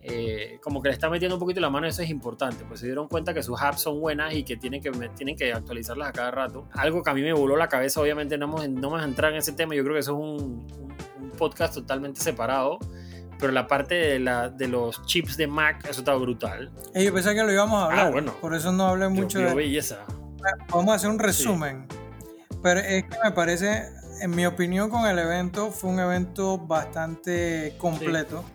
Eh, 0.08 0.60
como 0.62 0.84
que 0.84 0.90
le 0.90 0.94
está 0.94 1.10
metiendo 1.10 1.36
un 1.36 1.40
poquito 1.40 1.60
la 1.60 1.72
mano, 1.72 1.88
eso 1.88 2.04
es 2.04 2.12
importante, 2.12 2.64
pues 2.66 2.80
se 2.80 2.86
dieron 2.86 3.08
cuenta 3.08 3.34
que 3.34 3.42
sus 3.42 3.60
apps 3.60 3.82
son 3.82 4.00
buenas 4.00 4.36
y 4.36 4.44
que 4.44 4.56
tienen 4.56 4.80
que, 4.80 4.92
tienen 5.16 5.36
que 5.36 5.52
actualizarlas 5.52 6.10
a 6.10 6.12
cada 6.12 6.30
rato. 6.30 6.68
Algo 6.74 7.02
que 7.02 7.10
a 7.10 7.14
mí 7.16 7.24
me 7.24 7.34
voló 7.34 7.58
la 7.58 7.68
cabeza, 7.68 8.02
obviamente 8.02 8.38
no 8.38 8.46
vamos, 8.48 8.70
no 8.70 8.92
vamos 8.92 9.02
a 9.02 9.06
entrar 9.06 9.32
en 9.32 9.40
ese 9.40 9.54
tema, 9.54 9.74
yo 9.74 9.82
creo 9.82 9.96
que 9.96 10.02
eso 10.02 10.12
es 10.12 10.20
un, 10.20 10.68
podcast 11.40 11.74
totalmente 11.74 12.22
separado, 12.22 12.78
pero 13.40 13.52
la 13.52 13.66
parte 13.66 13.96
de, 13.96 14.20
la, 14.20 14.50
de 14.50 14.68
los 14.68 15.04
chips 15.08 15.38
de 15.38 15.48
Mac, 15.48 15.84
eso 15.90 16.02
está 16.02 16.14
brutal. 16.14 16.72
yo 16.94 17.12
pensé 17.12 17.34
que 17.34 17.44
lo 17.44 17.52
íbamos 17.52 17.82
a 17.82 17.86
hablar, 17.86 18.08
ah, 18.08 18.12
bueno. 18.12 18.34
por 18.40 18.54
eso 18.54 18.72
no 18.72 18.86
hablé 18.86 19.10
mucho 19.10 19.40
de... 19.40 19.56
belleza. 19.56 20.06
Vamos 20.70 20.90
a 20.90 20.94
hacer 20.94 21.10
un 21.10 21.18
resumen, 21.18 21.88
pero 22.62 22.80
es 22.80 23.06
que 23.06 23.18
me 23.24 23.32
parece, 23.32 23.88
en 24.22 24.36
mi 24.36 24.46
opinión 24.46 24.92
con 24.92 25.08
el 25.08 25.18
evento, 25.18 25.72
fue 25.72 25.90
un 25.90 26.00
evento 26.00 26.60
bastante 26.60 27.74
completo. 27.80 28.46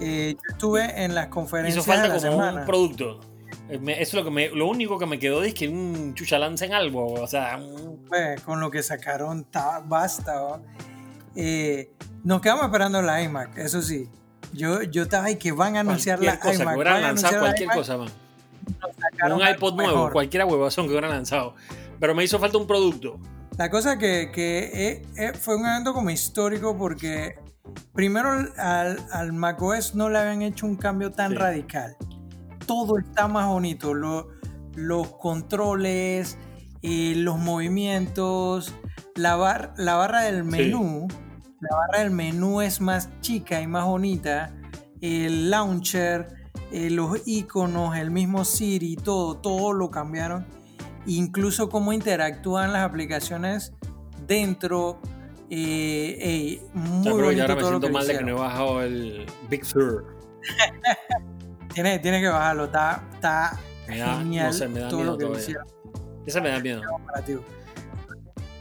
Eh, 0.00 0.34
yo 0.34 0.52
estuve 0.52 1.04
en 1.04 1.14
las 1.14 1.28
conferencias. 1.28 1.84
Hizo 1.84 1.92
falta 1.92 2.28
como 2.28 2.38
un 2.38 2.66
producto. 2.66 3.20
Eh, 3.68 3.80
eso 3.98 4.00
es 4.00 4.14
lo, 4.14 4.24
que 4.24 4.30
me, 4.30 4.48
lo 4.50 4.68
único 4.68 4.98
que 4.98 5.06
me 5.06 5.18
quedó 5.18 5.42
es 5.42 5.54
que 5.54 5.68
un 5.68 6.14
chucha 6.14 6.36
en 6.36 6.72
algo. 6.72 7.14
O 7.14 7.26
sea, 7.26 7.58
pues, 8.08 8.40
con 8.42 8.60
lo 8.60 8.70
que 8.70 8.82
sacaron, 8.82 9.46
basta. 9.84 10.60
Eh, 11.34 11.90
nos 12.24 12.40
quedamos 12.40 12.64
esperando 12.64 13.02
la 13.02 13.22
iMac, 13.22 13.56
eso 13.58 13.82
sí. 13.82 14.08
Yo, 14.52 14.82
yo 14.82 15.02
estaba 15.02 15.26
ahí 15.26 15.36
que 15.36 15.52
van 15.52 15.76
a 15.76 15.80
anunciar 15.80 16.22
la 16.22 16.38
cosa, 16.38 16.62
iMac. 16.62 16.68
Que 16.68 16.74
hubieran 16.74 17.02
lanzado 17.02 17.40
cualquier 17.40 17.70
cosa, 17.70 17.96
man. 17.98 18.08
Un 19.32 19.48
iPod 19.48 19.74
nuevo, 19.74 20.10
cualquiera 20.10 20.46
huevazón 20.46 20.86
que 20.86 20.92
hubieran 20.92 21.10
lanzado. 21.10 21.54
Pero 22.00 22.14
me 22.14 22.24
hizo 22.24 22.38
falta 22.38 22.58
un 22.58 22.66
producto. 22.66 23.18
La 23.56 23.70
cosa 23.70 23.96
que, 23.98 24.30
que 24.32 25.32
fue 25.40 25.56
un 25.56 25.66
evento 25.66 25.94
como 25.94 26.10
histórico 26.10 26.76
porque 26.76 27.36
Primero 27.92 28.30
al, 28.56 28.98
al 29.12 29.32
macOS 29.32 29.94
no 29.94 30.08
le 30.08 30.18
habían 30.18 30.42
hecho 30.42 30.66
un 30.66 30.76
cambio 30.76 31.12
tan 31.12 31.34
radical. 31.34 31.96
Todo 32.66 32.98
está 32.98 33.28
más 33.28 33.46
bonito. 33.46 33.94
los 34.74 35.08
controles, 35.12 36.36
eh, 36.82 37.14
los 37.16 37.38
movimientos, 37.38 38.74
la, 39.14 39.72
la 39.76 39.94
barra 39.94 40.22
del 40.22 40.44
menú. 40.44 41.08
La 41.60 41.76
barra 41.76 42.00
del 42.00 42.10
menú 42.10 42.60
es 42.60 42.80
más 42.80 43.08
chica 43.20 43.60
y 43.60 43.66
más 43.66 43.86
bonita. 43.86 44.52
El 45.00 45.50
launcher, 45.50 46.50
eh, 46.70 46.90
los 46.90 47.26
iconos, 47.26 47.96
el 47.96 48.10
mismo 48.10 48.44
Siri, 48.44 48.96
todo, 48.96 49.38
todo 49.38 49.72
lo 49.72 49.90
cambiaron. 49.90 50.46
Incluso 51.06 51.70
cómo 51.70 51.92
interactúan 51.92 52.72
las 52.72 52.82
aplicaciones 52.82 53.72
dentro. 54.26 55.00
Eh, 55.48 56.18
eh, 56.20 56.62
muy 56.74 57.22
bonito 57.22 57.42
ahora 57.42 57.54
me 57.54 57.62
siento 57.62 57.90
mal 57.90 58.06
de 58.06 58.18
que 58.18 58.24
no 58.24 58.30
he 58.30 58.40
bajado 58.40 58.82
el 58.82 59.26
Big 59.48 59.64
Sur. 59.64 60.16
Tiene, 61.74 61.98
tiene 61.98 62.22
que 62.22 62.28
bajarlo, 62.28 62.64
está, 62.64 63.02
está 63.12 63.60
no 63.86 64.18
genial 64.18 64.54
sé, 64.54 64.66
me 64.66 64.80
da 64.80 64.88
todo 64.88 65.00
miedo 65.00 65.12
lo 65.12 65.18
que 65.18 65.24
todavía. 65.26 65.42
hicieron. 65.42 65.66
Ese 66.24 66.40
me 66.40 66.48
da 66.48 66.58
miedo. 66.58 66.80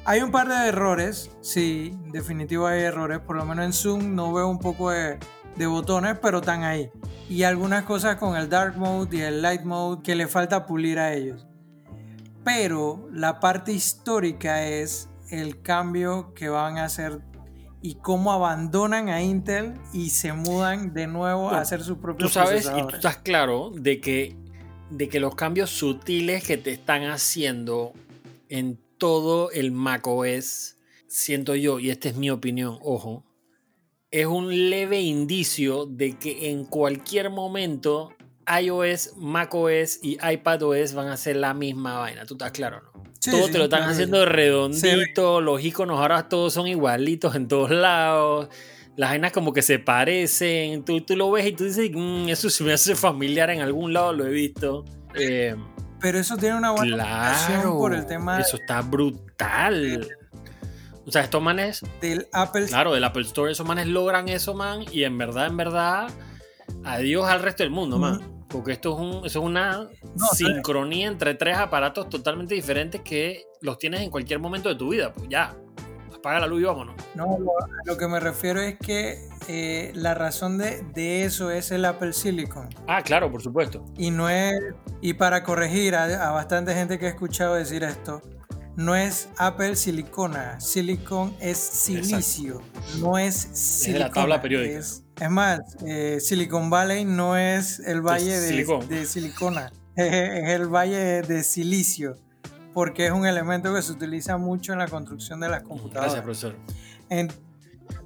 Hay 0.03 0.21
un 0.21 0.31
par 0.31 0.49
de 0.49 0.67
errores, 0.67 1.31
sí, 1.39 1.97
definitivo 2.11 2.67
hay 2.67 2.81
errores. 2.81 3.19
Por 3.19 3.38
lo 3.38 3.45
menos 3.45 3.65
en 3.65 3.71
Zoom 3.73 4.15
no 4.15 4.33
veo 4.33 4.49
un 4.49 4.59
poco 4.59 4.91
de, 4.91 5.17
de 5.55 5.65
botones, 5.65 6.19
pero 6.21 6.39
están 6.39 6.63
ahí. 6.63 6.91
Y 7.29 7.43
algunas 7.43 7.86
cosas 7.86 8.17
con 8.17 8.36
el 8.36 8.49
Dark 8.49 8.77
Mode 8.77 9.15
y 9.17 9.21
el 9.21 9.41
Light 9.41 9.63
Mode 9.63 10.03
que 10.03 10.13
le 10.15 10.27
falta 10.27 10.65
pulir 10.65 10.99
a 10.99 11.13
ellos. 11.13 11.47
Pero 12.43 13.07
la 13.11 13.39
parte 13.39 13.71
histórica 13.71 14.63
es 14.67 15.09
el 15.30 15.61
cambio 15.61 16.34
que 16.34 16.49
van 16.49 16.78
a 16.78 16.86
hacer 16.86 17.21
y 17.82 17.95
cómo 17.95 18.32
abandonan 18.32 19.09
a 19.09 19.21
Intel 19.21 19.76
y 19.93 20.09
se 20.09 20.34
mudan 20.34 20.93
de 20.93 21.07
nuevo 21.07 21.49
a 21.49 21.59
hacer 21.59 21.84
sus 21.84 21.97
Tú 21.97 22.01
propios 22.01 22.34
sabes 22.34 22.65
y 22.76 22.82
tú 22.88 22.95
estás 22.95 23.17
claro 23.17 23.71
de 23.71 24.01
que, 24.01 24.36
de 24.89 25.07
que 25.07 25.19
los 25.19 25.36
cambios 25.36 25.69
sutiles 25.69 26.43
que 26.43 26.57
te 26.57 26.71
están 26.71 27.03
haciendo 27.03 27.93
en 28.49 28.80
todo 28.97 29.51
el 29.51 29.71
macOS, 29.71 30.78
siento 31.07 31.55
yo, 31.55 31.80
y 31.80 31.89
esta 31.89 32.09
es 32.09 32.15
mi 32.15 32.32
opinión, 32.32 32.80
ojo, 32.82 33.23
es 34.09 34.26
un 34.26 34.69
leve 34.69 35.01
indicio 35.01 35.86
de 35.86 36.17
que 36.17 36.49
en 36.49 36.65
cualquier 36.65 37.30
momento 37.30 38.13
iOS, 38.47 39.17
macOS 39.17 39.99
y 40.01 40.17
iPadOS 40.26 40.93
van 40.93 41.09
a 41.09 41.17
ser 41.17 41.36
la 41.36 41.53
misma 41.53 41.99
vaina. 41.99 42.26
Tú 42.26 42.36
estás 42.36 42.51
claro, 42.51 42.82
¿no? 42.82 43.03
Sí, 43.26 43.32
todo 43.32 43.45
sí, 43.47 43.51
te 43.51 43.57
lo 43.57 43.63
están 43.65 43.80
claro. 43.80 43.93
haciendo 43.93 44.26
redondito, 44.26 45.41
los 45.41 45.63
iconos 45.63 45.99
ahora 45.99 46.30
todos 46.30 46.53
son 46.53 46.67
igualitos 46.67 47.36
en 47.36 47.47
todos 47.47 47.71
lados, 47.71 48.47
las 48.95 49.09
vainas 49.09 49.32
como 49.32 49.51
que 49.53 49.61
se 49.61 49.78
parecen, 49.80 50.86
tú, 50.86 51.01
tú 51.01 51.15
lo 51.17 51.30
ves 51.32 51.45
y 51.47 51.51
tú 51.51 51.65
dices, 51.65 51.91
"Mm, 51.93 52.30
eso 52.30 52.49
se 52.49 52.63
me 52.63 52.73
hace 52.73 52.95
familiar 52.95 53.49
en 53.49 53.61
algún 53.61 53.91
lado, 53.93 54.13
lo 54.13 54.26
he 54.26 54.30
visto. 54.30 54.86
Eh, 55.15 55.55
Pero 55.99 56.19
eso 56.19 56.38
tiene 56.38 56.55
una 56.57 56.71
buena 56.71 56.95
claro, 56.95 57.78
por 57.78 57.93
el 57.93 58.05
tema 58.05 58.39
eso 58.39 58.57
está 58.57 58.82
brutal. 58.82 60.07
O 61.07 61.11
sea, 61.11 61.21
estos 61.21 61.41
manes, 61.41 61.82
del 62.01 62.28
Apple 62.34 62.65
claro, 62.65 62.93
del 62.93 63.03
Apple 63.03 63.21
Store, 63.23 63.51
esos 63.51 63.65
manes 63.67 63.86
logran 63.88 64.28
eso, 64.28 64.53
man, 64.55 64.84
y 64.91 65.03
en 65.03 65.17
verdad, 65.17 65.47
en 65.47 65.57
verdad, 65.57 66.07
adiós 66.84 67.28
al 67.28 67.41
resto 67.43 67.63
del 67.63 67.71
mundo, 67.71 67.97
man. 67.99 68.21
Porque 68.50 68.74
esto 68.74 68.93
es, 68.93 69.00
un, 69.00 69.26
eso 69.26 69.39
es 69.39 69.46
una 69.46 69.89
No, 70.16 70.28
sincronía 70.34 71.08
entre 71.08 71.34
tres 71.36 71.58
aparatos 71.58 72.10
totalmente 72.10 72.54
diferentes 72.56 73.02
que 73.02 73.43
los 73.62 73.78
tienes 73.78 74.02
en 74.02 74.10
cualquier 74.10 74.39
momento 74.39 74.70
de 74.70 74.76
tu 74.76 74.89
vida. 74.89 75.12
Pues 75.14 75.28
ya, 75.30 75.56
apaga 76.16 76.39
la 76.41 76.48
luz 76.48 76.62
y 76.62 76.66
vámonos. 76.66 76.96
No, 77.16 77.38
lo, 77.39 77.52
a 77.52 77.68
lo 77.86 77.98
que 77.98 78.08
me 78.08 78.20
refiero 78.20 78.62
es 78.62 78.78
que 78.78 79.28
eh, 79.48 79.91
la 79.96 80.14
razón 80.14 80.58
de, 80.58 80.84
de 80.93 81.24
eso 81.26 81.52
es 81.52 81.72
el 81.72 81.86
Apple 81.86 82.14
Silicon. 82.14 82.70
Ah, 82.88 83.02
claro, 83.02 83.32
por 83.32 83.41
supuesto. 83.41 83.84
Y 83.98 84.12
no 84.12 84.30
es. 84.30 84.54
Y 85.02 85.14
para 85.14 85.43
corregir 85.43 85.96
a, 85.96 86.30
a 86.30 86.32
bastante 86.32 86.74
gente 86.74 86.98
que 87.00 87.06
he 87.06 87.10
escuchado 87.10 87.56
decir 87.56 87.84
esto, 87.84 88.22
no 88.76 88.96
es 88.96 89.30
Apple 89.38 89.76
Silicona. 89.76 90.60
Silicon 90.60 91.36
es 91.39 91.58
silicio, 91.58 92.62
no 93.00 93.18
es 93.18 93.50
de 93.50 93.56
silicona. 93.56 94.06
la 94.08 94.12
tabla 94.12 94.41
periódica. 94.41 94.80
Es, 94.80 95.05
es 95.20 95.30
más, 95.30 95.61
eh, 95.86 96.20
Silicon 96.20 96.70
Valley 96.70 97.05
no 97.05 97.38
es 97.38 97.80
el 97.80 98.01
valle 98.01 98.39
de, 98.39 99.05
silicona, 99.05 99.72
es 99.95 100.49
el 100.49 100.68
valle 100.68 101.22
de, 101.22 101.43
silicio. 101.43 102.18
Porque 102.74 103.05
es 103.05 103.11
un 103.13 103.26
elemento 103.26 103.74
que 103.74 103.82
se 103.82 103.93
utiliza 103.93 104.38
mucho 104.38 104.74
en 104.74 104.80
la 104.80 104.88
construcción 104.88 105.39
de 105.39 105.47
las 105.47 105.63
computadoras. 105.63 106.13
Gracias, 106.13 106.24
profesor. 106.24 106.55
En- 107.09 107.45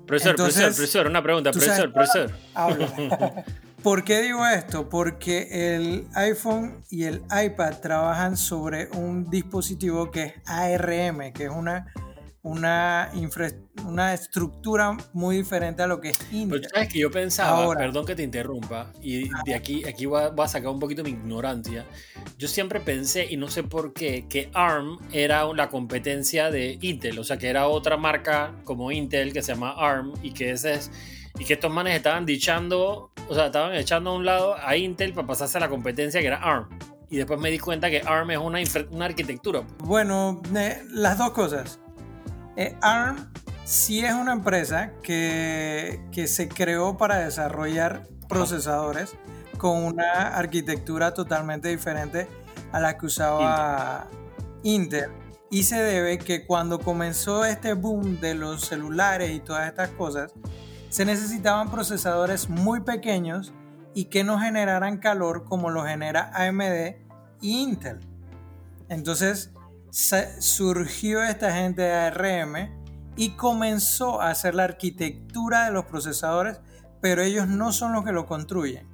Profesor, 0.05 0.31
Entonces, 0.31 0.55
profesor, 0.55 0.75
profesor, 0.75 1.07
una 1.07 1.21
pregunta, 1.21 1.51
profesor, 1.51 1.93
profesor. 1.93 2.31
Habla. 2.55 3.45
¿Por 3.83 4.03
qué 4.03 4.21
digo 4.21 4.45
esto? 4.45 4.89
Porque 4.89 5.75
el 5.75 6.07
iPhone 6.15 6.83
y 6.89 7.03
el 7.03 7.21
iPad 7.31 7.75
trabajan 7.79 8.35
sobre 8.35 8.89
un 8.95 9.29
dispositivo 9.29 10.11
que 10.11 10.23
es 10.23 10.33
ARM, 10.47 11.31
que 11.31 11.45
es 11.45 11.49
una, 11.51 11.93
una, 12.41 13.09
infra- 13.13 13.51
una 13.85 14.13
estructura 14.13 14.95
muy 15.13 15.37
diferente 15.37 15.83
a 15.83 15.87
lo 15.87 15.99
que 15.99 16.09
es 16.09 16.17
Pero 16.17 16.37
Intel. 16.37 16.61
tú 16.61 16.69
sabes 16.73 16.89
que 16.93 16.99
yo 16.99 17.11
pensaba, 17.11 17.63
Ahora. 17.63 17.79
perdón 17.79 18.05
que 18.05 18.15
te 18.15 18.23
interrumpa, 18.23 18.91
y 19.01 19.29
de 19.45 19.55
aquí, 19.55 19.85
aquí 19.87 20.05
voy, 20.05 20.21
a, 20.23 20.29
voy 20.29 20.45
a 20.45 20.47
sacar 20.47 20.69
un 20.69 20.79
poquito 20.79 21.03
mi 21.03 21.09
ignorancia. 21.09 21.85
Yo 22.37 22.47
siempre 22.47 22.79
pensé, 22.79 23.27
y 23.29 23.35
no 23.37 23.49
sé 23.49 23.63
por 23.63 23.93
qué, 23.93 24.25
que 24.29 24.49
ARM 24.53 24.99
era 25.11 25.45
la 25.53 25.69
competencia 25.69 26.49
de 26.49 26.77
Intel, 26.81 27.19
o 27.19 27.23
sea, 27.23 27.37
que 27.37 27.49
era 27.49 27.67
otra 27.67 27.97
marca 27.97 28.53
como 28.63 28.91
Intel 28.91 29.33
que 29.33 29.41
se 29.41 29.53
llama 29.53 29.71
ARM 29.77 30.13
y 30.23 30.31
que 30.31 30.51
ese 30.51 30.73
es. 30.73 30.91
Y 31.37 31.45
que 31.45 31.53
estos 31.53 31.71
manes 31.71 31.95
estaban 31.95 32.25
dichando, 32.25 33.11
o 33.29 33.35
sea, 33.35 33.45
estaban 33.47 33.73
echando 33.75 34.09
a 34.09 34.15
un 34.15 34.25
lado 34.25 34.55
a 34.61 34.75
Intel 34.75 35.13
para 35.13 35.27
pasarse 35.27 35.57
a 35.57 35.61
la 35.61 35.69
competencia 35.69 36.19
que 36.21 36.27
era 36.27 36.37
ARM. 36.37 36.67
Y 37.11 37.17
después 37.17 37.39
me 37.39 37.49
di 37.49 37.59
cuenta 37.59 37.89
que 37.89 38.01
ARM 38.05 38.31
es 38.31 38.37
una, 38.37 38.61
infra- 38.61 38.87
una 38.91 39.05
arquitectura. 39.05 39.63
Bueno, 39.79 40.41
eh, 40.55 40.83
las 40.91 41.17
dos 41.17 41.31
cosas. 41.31 41.79
Eh, 42.59 42.75
ARM 42.81 43.15
sí 43.63 44.03
es 44.03 44.13
una 44.13 44.33
empresa 44.33 44.91
que, 45.01 46.05
que 46.11 46.27
se 46.27 46.49
creó 46.49 46.97
para 46.97 47.19
desarrollar 47.19 48.09
procesadores 48.27 49.15
con 49.57 49.81
una 49.85 50.35
arquitectura 50.35 51.13
totalmente 51.13 51.69
diferente 51.69 52.27
a 52.73 52.81
la 52.81 52.97
que 52.97 53.05
usaba 53.05 54.07
Intel. 54.63 55.09
Y 55.49 55.63
se 55.63 55.81
debe 55.81 56.17
que 56.17 56.45
cuando 56.45 56.79
comenzó 56.79 57.45
este 57.45 57.75
boom 57.75 58.19
de 58.19 58.35
los 58.35 58.65
celulares 58.65 59.31
y 59.31 59.39
todas 59.39 59.65
estas 59.69 59.91
cosas, 59.91 60.33
se 60.89 61.05
necesitaban 61.05 61.71
procesadores 61.71 62.49
muy 62.49 62.81
pequeños 62.81 63.53
y 63.93 64.05
que 64.05 64.25
no 64.25 64.37
generaran 64.37 64.97
calor 64.97 65.45
como 65.45 65.69
lo 65.69 65.85
genera 65.85 66.29
AMD 66.35 66.97
y 67.39 67.61
Intel. 67.61 67.99
Entonces 68.89 69.53
surgió 69.91 71.23
esta 71.23 71.51
gente 71.53 71.81
de 71.81 71.93
ARM 71.93 72.55
y 73.15 73.31
comenzó 73.31 74.21
a 74.21 74.29
hacer 74.29 74.55
la 74.55 74.63
arquitectura 74.65 75.65
de 75.65 75.71
los 75.71 75.85
procesadores, 75.85 76.61
pero 77.01 77.21
ellos 77.21 77.47
no 77.47 77.71
son 77.71 77.93
los 77.93 78.03
que 78.05 78.11
lo 78.11 78.25
construyen. 78.25 78.87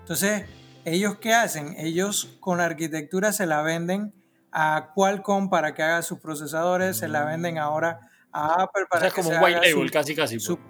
Entonces, 0.00 0.44
¿ellos 0.84 1.16
qué 1.20 1.34
hacen? 1.34 1.74
Ellos 1.78 2.36
con 2.40 2.58
la 2.58 2.64
arquitectura 2.64 3.32
se 3.32 3.46
la 3.46 3.62
venden 3.62 4.14
a 4.52 4.92
Qualcomm 4.94 5.50
para 5.50 5.74
que 5.74 5.82
haga 5.82 6.02
sus 6.02 6.20
procesadores, 6.20 6.96
se 6.96 7.08
la 7.08 7.24
venden 7.24 7.58
ahora 7.58 8.00
a 8.32 8.62
Apple 8.62 8.84
O 8.84 8.88
para 8.88 9.00
sea, 9.00 9.08
es 9.08 9.14
como 9.14 9.30
un 9.30 9.42
white 9.42 9.60
label, 9.60 9.88
su- 9.88 9.92
casi, 9.92 10.14
casi. 10.14 10.40
su 10.40 10.56
pues. 10.58 10.66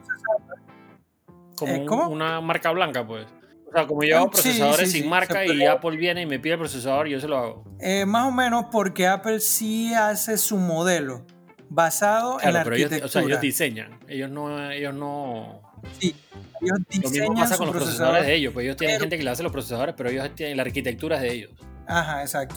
Como 1.86 2.02
Eh, 2.04 2.08
una 2.08 2.40
marca 2.40 2.70
blanca, 2.72 3.06
pues. 3.06 3.26
O 3.68 3.72
sea, 3.72 3.86
como 3.86 4.02
yo 4.04 4.16
hago 4.18 4.30
procesadores 4.30 4.86
sí, 4.90 4.94
sin 4.98 5.02
sí, 5.04 5.08
marca 5.08 5.44
y. 5.44 5.64
Apple 5.66 5.96
viene 5.96 6.22
y 6.22 6.26
me 6.26 6.38
pide 6.38 6.54
el 6.54 6.58
procesador 6.60 7.08
yo 7.08 7.20
se 7.20 7.28
lo 7.28 7.36
hago. 7.38 7.64
Eh, 7.80 8.06
más 8.06 8.26
o 8.26 8.30
menos 8.32 8.66
porque 8.70 9.06
Apple 9.06 9.40
sí 9.40 9.92
hace 9.92 10.38
su 10.38 10.56
modelo 10.56 11.26
basado 11.68 12.34
en 12.34 12.38
Claro, 12.40 12.52
la 12.58 12.64
pero 12.64 12.76
ellos, 12.76 12.86
arquitectura. 12.92 13.06
o 13.08 13.12
sea, 13.12 13.22
ellos 13.22 13.40
diseñan. 13.40 13.98
Ellos 14.08 14.30
no, 14.30 14.70
ellos 14.70 14.94
no. 14.94 15.60
Sí, 15.98 16.14
ellos 16.62 16.78
Lo 16.78 16.84
mismo 16.88 17.10
diseñan 17.10 17.34
pasa 17.34 17.56
con 17.58 17.66
los 17.66 17.74
procesadores 17.76 17.82
procesador. 18.20 18.26
de 18.26 18.34
ellos, 18.34 18.52
pues 18.54 18.64
ellos 18.64 18.76
tienen 18.76 18.94
pero- 18.96 19.02
gente 19.04 19.18
que 19.18 19.24
le 19.24 19.30
hace 19.30 19.42
los 19.42 19.52
procesadores, 19.52 19.94
pero 19.96 20.08
ellos 20.10 20.30
tienen 20.34 20.56
la 20.56 20.62
arquitectura 20.62 21.16
es 21.16 21.22
de 21.22 21.32
ellos. 21.32 21.50
Ajá, 21.88 22.22
exacto. 22.22 22.56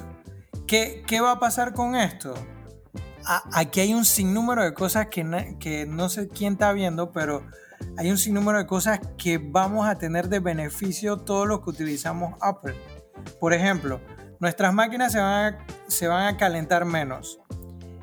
¿Qué, 0.68 1.04
qué 1.08 1.20
va 1.22 1.32
a 1.32 1.40
pasar 1.40 1.74
con 1.74 1.96
esto? 1.96 2.34
A- 3.26 3.44
aquí 3.60 3.80
hay 3.82 3.94
un 3.96 4.06
sinnúmero 4.06 4.64
de 4.64 4.74
cosas 4.76 5.08
que, 5.08 5.24
na- 5.24 5.58
que 5.60 5.86
no 5.88 6.08
sé 6.10 6.30
quién 6.30 6.54
está 6.54 6.72
viendo, 6.72 7.12
pero 7.12 7.44
hay 7.98 8.12
un 8.12 8.18
sinnúmero 8.18 8.58
de 8.58 8.66
cosas 8.66 9.00
que 9.18 9.38
vamos 9.38 9.88
a 9.88 9.96
tener 9.96 10.30
de 10.30 10.40
beneficio 10.40 11.18
todos 11.18 11.48
los 11.48 11.62
que 11.62 11.70
utilizamos 11.72 12.36
Apple. 12.42 12.76
Por 13.40 13.54
ejemplo, 13.54 14.00
nuestras 14.40 14.74
máquinas 14.74 15.12
se 15.12 15.20
van 15.20 15.54
a, 15.54 15.66
se 15.88 16.08
van 16.08 16.28
a 16.34 16.38
calentar 16.38 16.86
menos. 16.86 17.40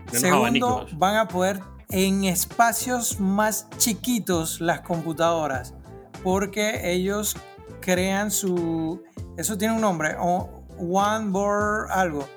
Menos 0.06 0.20
Segundo, 0.20 0.66
abanicos. 0.68 0.98
van 0.98 1.16
a 1.16 1.28
poder 1.28 1.60
en 1.90 2.24
espacios 2.24 3.20
más 3.20 3.68
chiquitos 3.78 4.60
las 4.60 4.80
computadoras, 4.80 5.74
porque 6.22 6.92
ellos 6.92 7.36
crean 7.80 8.30
su... 8.30 9.02
Eso 9.36 9.56
tiene 9.56 9.74
un 9.74 9.80
nombre, 9.80 10.16
o 10.18 10.64
One 10.78 11.30
Board 11.30 11.90
algo, 11.90 12.28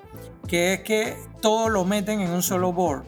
que 0.47 0.73
es 0.73 0.79
que 0.81 1.17
todo 1.41 1.69
lo 1.69 1.85
meten 1.85 2.21
en 2.21 2.31
un 2.31 2.43
solo 2.43 2.73
board. 2.73 3.03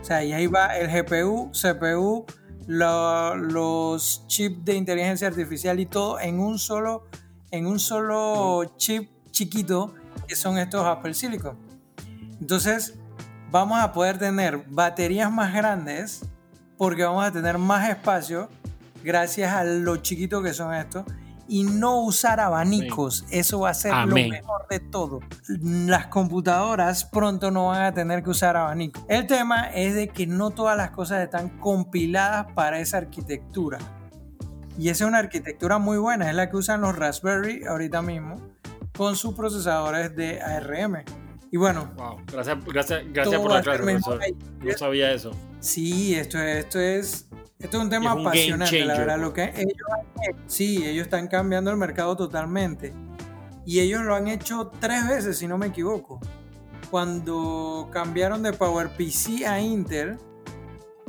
O 0.00 0.04
sea, 0.04 0.24
y 0.24 0.32
ahí 0.32 0.46
va 0.46 0.76
el 0.76 0.88
GPU, 0.88 1.50
CPU, 1.52 2.26
lo- 2.68 3.34
los 3.34 4.24
chips 4.28 4.64
de 4.64 4.74
inteligencia 4.76 5.26
artificial 5.26 5.80
y 5.80 5.86
todo 5.86 6.20
en 6.20 6.38
un 6.38 6.58
solo, 6.58 7.06
en 7.50 7.66
un 7.66 7.80
solo 7.80 8.74
chip 8.76 9.10
chiquito 9.32 9.94
que 10.28 10.36
son 10.36 10.58
estos 10.58 10.84
Apple 10.86 11.14
Silicon. 11.14 11.56
Entonces, 12.40 12.94
vamos 13.50 13.80
a 13.80 13.92
poder 13.92 14.18
tener 14.18 14.58
baterías 14.68 15.32
más 15.32 15.52
grandes 15.54 16.20
porque 16.76 17.02
vamos 17.02 17.24
a 17.24 17.32
tener 17.32 17.56
más 17.58 17.88
espacio 17.88 18.48
gracias 19.02 19.52
a 19.52 19.64
lo 19.64 19.96
chiquito 19.96 20.42
que 20.42 20.52
son 20.52 20.74
estos 20.74 21.04
y 21.48 21.64
no 21.64 22.02
usar 22.02 22.40
abanicos. 22.40 23.24
Eso 23.30 23.60
va 23.60 23.70
a 23.70 23.74
ser 23.74 23.92
Amén. 23.92 24.28
lo 24.28 24.36
mejor 24.36 24.68
de 24.68 24.80
todo. 24.80 25.20
Las 25.48 26.06
computadoras 26.08 27.04
pronto 27.06 27.50
no 27.50 27.68
van 27.68 27.82
a 27.82 27.94
tener 27.94 28.22
que 28.22 28.30
usar 28.30 28.56
abanicos. 28.56 29.02
El 29.08 29.26
tema 29.26 29.70
es 29.70 29.94
de 29.94 30.08
que 30.08 30.26
no 30.26 30.50
todas 30.50 30.76
las 30.76 30.90
cosas 30.90 31.22
están 31.22 31.58
compiladas 31.58 32.52
para 32.54 32.80
esa 32.80 32.98
arquitectura. 32.98 33.78
Y 34.78 34.90
esa 34.90 35.04
es 35.04 35.08
una 35.08 35.18
arquitectura 35.18 35.78
muy 35.78 35.98
buena, 35.98 36.28
es 36.28 36.36
la 36.36 36.48
que 36.48 36.56
usan 36.56 36.82
los 36.82 36.94
Raspberry 36.96 37.64
ahorita 37.64 38.00
mismo 38.00 38.36
con 38.96 39.16
sus 39.16 39.34
procesadores 39.34 40.14
de 40.14 40.40
ARM. 40.40 41.04
Y 41.50 41.56
bueno, 41.56 41.90
Wow. 41.96 42.18
Gracias, 42.30 42.64
gracias, 42.64 43.02
gracias 43.12 43.40
por 43.40 43.50
la 43.50 43.58
mejor 43.58 43.76
profesor. 43.76 44.20
No 44.62 44.72
sabía 44.76 45.12
eso. 45.12 45.30
Sí, 45.60 46.14
esto 46.14 46.38
es, 46.38 46.64
esto 46.64 46.78
es, 46.78 47.28
esto 47.58 47.76
es 47.78 47.82
un 47.84 47.90
tema 47.90 48.10
Es 48.10 48.16
un 48.16 48.24
game 48.24 48.28
apasionante, 48.28 48.84
la 48.84 48.98
verdad. 48.98 49.18
Lo 49.18 49.32
que 49.32 49.44
ellos 49.56 49.74
han 49.92 50.22
hecho- 50.24 50.42
sí, 50.46 50.84
ellos 50.86 51.04
están 51.04 51.28
cambiando 51.28 51.70
el 51.70 51.76
mercado 51.76 52.16
totalmente. 52.16 52.92
Y 53.64 53.80
ellos 53.80 54.02
lo 54.02 54.14
han 54.14 54.28
hecho 54.28 54.70
tres 54.80 55.06
veces, 55.08 55.38
si 55.38 55.46
no 55.46 55.58
me 55.58 55.66
equivoco. 55.66 56.20
Cuando 56.90 57.88
cambiaron 57.92 58.42
de 58.42 58.52
PowerPC 58.52 59.44
a 59.46 59.60
Intel, 59.60 60.18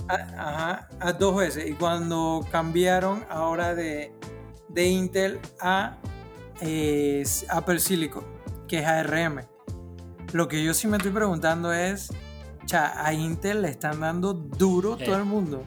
a, 0.08 0.14
ajá, 0.16 0.90
a 1.00 1.14
dos 1.14 1.36
veces. 1.38 1.70
Y 1.70 1.74
cuando 1.74 2.46
cambiaron 2.52 3.24
ahora 3.30 3.76
de, 3.76 4.14
de 4.68 4.86
Intel 4.88 5.40
a 5.62 5.98
eh, 6.62 7.24
Apple 7.50 7.80
Silicon, 7.80 8.26
que 8.68 8.80
es 8.80 8.86
ARM. 8.86 9.42
Lo 10.34 10.48
que 10.48 10.64
yo 10.64 10.74
sí 10.74 10.88
me 10.88 10.98
estoy 10.98 11.12
preguntando 11.12 11.72
es, 11.74 12.10
cha, 12.66 13.06
a 13.06 13.14
Intel 13.14 13.62
le 13.62 13.70
están 13.70 14.00
dando 14.02 14.34
duro 14.34 14.98
Eh. 15.00 15.06
todo 15.06 15.16
el 15.16 15.26
mundo. 15.26 15.64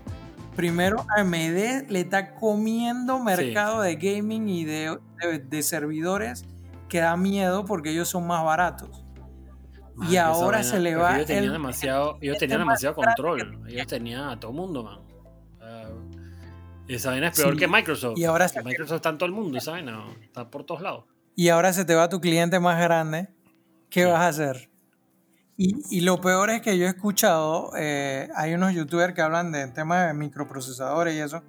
Primero, 0.57 1.07
AMD 1.17 1.89
le 1.89 2.01
está 2.01 2.35
comiendo 2.35 3.19
mercado 3.19 3.81
de 3.81 3.97
gaming 3.97 4.49
y 4.49 4.65
de, 4.65 4.99
de- 5.21 5.39
de 5.39 5.63
servidores 5.63 6.45
que 6.89 7.01
da 7.01 7.17
miedo 7.17 7.65
porque 7.65 7.91
ellos 7.91 8.09
son 8.09 8.27
más 8.27 8.45
baratos. 8.45 9.03
Man, 9.95 10.11
y 10.13 10.17
ahora 10.17 10.59
vaina- 10.59 10.71
se 10.71 10.79
le 10.81 10.95
va 10.97 11.15
Ellos 11.17 11.27
tenían 11.27 11.45
el- 11.45 11.53
demasiado, 11.53 12.19
ellos 12.21 12.35
el 12.35 12.41
tenían 12.41 12.59
demasiado 12.61 12.95
control. 12.95 13.63
Ellos 13.69 13.87
tenían 13.87 14.29
a 14.29 14.39
todo 14.39 14.51
el 14.51 14.57
mundo, 14.57 14.83
man. 14.85 15.01
Esa 16.89 17.11
vaina 17.11 17.29
es 17.29 17.37
peor 17.41 17.53
Sí, 17.55 17.59
que 17.59 17.69
Microsoft. 17.69 18.19
y 18.19 18.25
ahora 18.25 18.49
se- 18.49 18.63
Microsoft 18.63 18.97
está 18.97 19.09
en 19.11 19.19
todo 19.19 19.27
el 19.27 19.33
mundo, 19.35 19.57
esa 19.57 19.71
vaina. 19.71 20.05
Está 20.23 20.51
por 20.51 20.65
todos 20.65 20.83
lados. 20.83 21.05
y 21.35 21.49
ahora 21.49 21.73
se 21.73 21.87
te 21.87 21.95
va 21.95 22.11
tu 22.11 22.21
cliente 22.21 22.61
más 22.61 22.79
grande, 22.79 23.29
¿qué 23.89 24.01
Sí. 24.05 24.07
vas 24.11 24.21
a 24.21 24.29
hacer? 24.29 24.69
Y, 25.57 25.83
y 25.91 26.01
lo 26.01 26.21
peor 26.21 26.51
es 26.51 26.63
que 26.63 26.79
yo 26.79 26.87
he 26.87 26.89
escuchado, 26.89 27.73
eh, 27.77 28.29
hay 28.35 28.55
unos 28.55 28.73
youtubers 28.73 29.15
que 29.15 29.21
hablan 29.23 29.53
de 29.53 29.67
temas 29.69 30.07
de 30.07 30.15
microprocesadores 30.15 31.15
y 31.15 31.19
eso, 31.21 31.43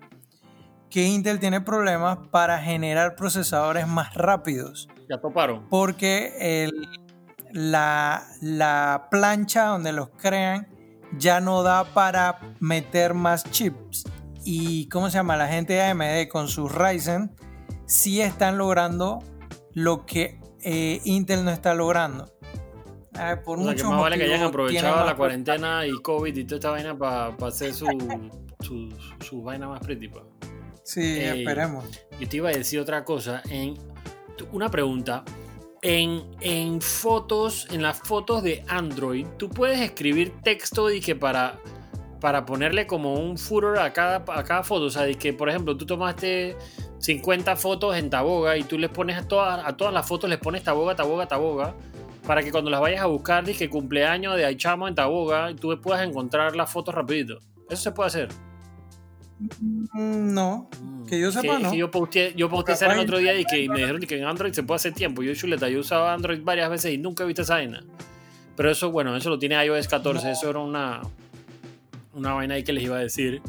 que 0.90 1.04
Intel 1.06 1.40
tiene 1.40 1.62
problemas 1.62 2.18
para 2.30 2.60
generar 2.60 3.16
procesadores 3.16 3.88
más 3.88 4.14
rápidos, 4.14 4.90
Ya 5.10 5.20
toparon. 5.20 5.68
porque 5.70 6.34
el- 6.40 6.88
la, 7.52 8.24
la 8.42 9.08
plancha 9.10 9.66
donde 9.66 9.94
los 9.94 10.10
crean 10.10 10.68
ya 11.18 11.40
no 11.40 11.64
da 11.64 11.84
para 11.94 12.40
meter 12.60 13.14
más 13.14 13.44
chips. 13.52 14.04
Y 14.44 14.90
¿cómo 14.90 15.10
se 15.10 15.18
llama? 15.18 15.38
La 15.38 15.48
gente 15.48 15.74
de 15.74 15.82
AMD 15.84 16.28
con 16.30 16.48
sus 16.48 16.72
Ryzen 16.74 17.32
sí 17.86 18.22
están 18.22 18.58
logrando 18.58 19.20
lo 19.74 20.06
que 20.06 20.40
eh, 20.64 21.00
Intel 21.06 21.46
no 21.46 21.52
está 21.52 21.74
logrando. 21.74 22.30
Ah, 23.16 23.40
por 23.44 23.60
O 23.60 23.64
sea, 23.64 23.76
que 23.76 23.84
más 23.84 24.00
vale 24.02 24.18
que 24.18 24.24
hayan 24.26 24.44
aprovechado 24.44 25.06
la 25.06 25.16
cuarentena 25.16 25.86
y 25.86 25.92
COVID 26.02 26.36
y 26.36 26.44
toda 26.46 26.56
esta 26.56 26.72
vaina 26.72 26.98
para 26.98 27.28
hacer 27.48 27.74
su, 27.74 27.86
su, 28.62 28.90
su 29.24 29.42
vaina 29.44 29.68
más 29.68 29.82
pretty. 29.82 30.08
pa. 30.08 30.24
Sí, 30.84 31.02
Ey. 31.02 31.40
esperemos. 31.40 31.86
Yo 32.20 32.28
te 32.28 32.38
iba 32.38 32.50
a 32.50 32.54
decir 32.54 32.80
otra 32.80 33.06
cosa. 33.06 33.42
En, 33.50 33.76
una 34.52 34.70
pregunta. 34.70 35.24
En, 35.82 36.24
en 36.40 36.82
fotos, 36.82 37.68
en 37.72 37.82
las 37.82 38.00
fotos 38.00 38.42
de 38.42 38.64
Android, 38.70 39.28
tú 39.38 39.50
puedes 39.50 39.82
escribir 39.82 40.34
texto 40.42 40.90
y 40.90 41.02
que 41.02 41.14
para, 41.14 41.60
para 42.22 42.46
ponerle 42.46 42.88
como 42.88 43.16
un 43.16 43.38
footer 43.38 43.80
a 43.80 43.92
cada, 43.92 44.24
a 44.34 44.44
cada 44.44 44.64
foto. 44.64 44.86
O 44.86 44.90
sea, 44.90 45.04
de 45.04 45.16
que, 45.16 45.34
por 45.34 45.50
ejemplo, 45.50 45.76
tú 45.76 45.86
tomaste 45.86 46.56
50 47.00 47.56
fotos 47.58 47.98
en 47.98 48.10
Taboga 48.10 48.58
y 48.58 48.64
tú 48.64 48.78
les 48.78 48.90
pones 48.90 49.18
a 49.18 49.28
todas, 49.28 49.62
a 49.66 49.76
todas 49.76 49.94
las 49.94 50.08
fotos, 50.08 50.30
les 50.30 50.40
pones 50.40 50.64
Taboga, 50.64 50.96
Taboga, 50.96 51.28
Taboga. 51.28 51.76
Para 52.26 52.42
que 52.42 52.52
cuando 52.52 52.70
las 52.70 52.80
vayas 52.80 53.02
a 53.02 53.08
buscar, 53.08 53.44
dije 53.44 53.70
cumpleaños 53.70 54.36
de 54.38 54.46
Aichamo 54.46 54.88
en 54.88 54.96
Taboga, 54.96 55.52
y 55.52 55.56
tú 55.56 55.78
puedas 55.82 56.08
encontrar 56.08 56.56
las 56.56 56.72
fotos 56.72 56.96
rapidito. 56.96 57.40
Eso 57.70 57.84
se 57.84 57.92
puede 57.92 58.08
hacer. 58.08 58.30
Mm, 59.40 60.34
No, 60.34 60.70
Que 61.08 61.20
yo 61.20 61.32
sepa, 61.32 61.58
que, 61.58 61.64
no. 61.64 61.72
que 61.72 61.78
yo 61.78 61.92
posteé, 61.92 62.34
yo 62.36 62.48
el 62.48 63.00
otro 63.00 63.18
día 63.18 63.38
y, 63.38 63.44
que, 63.46 63.62
y 63.64 63.70
me 63.70 63.80
dijeron 63.80 64.02
que 64.02 64.18
en 64.18 64.26
Android 64.26 64.54
se 64.54 64.64
puede 64.64 64.78
hacer 64.78 64.94
tiempo. 64.94 65.22
Yo, 65.22 65.34
chuleta, 65.36 65.68
yo 65.70 65.78
he 65.78 65.82
usado 65.82 66.08
Android 66.08 66.40
varias 66.44 66.70
veces 66.70 66.94
y 66.94 66.98
nunca 66.98 67.24
he 67.24 67.28
visto 67.28 67.42
esa 67.42 67.56
vaina. 67.56 67.84
Pero 68.56 68.72
eso, 68.72 68.92
bueno, 68.92 69.16
eso 69.16 69.30
lo 69.30 69.40
tiene 69.40 69.64
iOS 69.66 69.88
14. 69.88 70.26
No. 70.26 70.32
Eso 70.32 70.50
era 70.50 70.60
una, 70.60 71.02
una 72.14 72.34
vaina 72.34 72.56
ahí 72.56 72.64
que 72.64 72.72
les 72.74 72.84
iba 72.84 72.98
a 72.98 73.00
decir. 73.00 73.42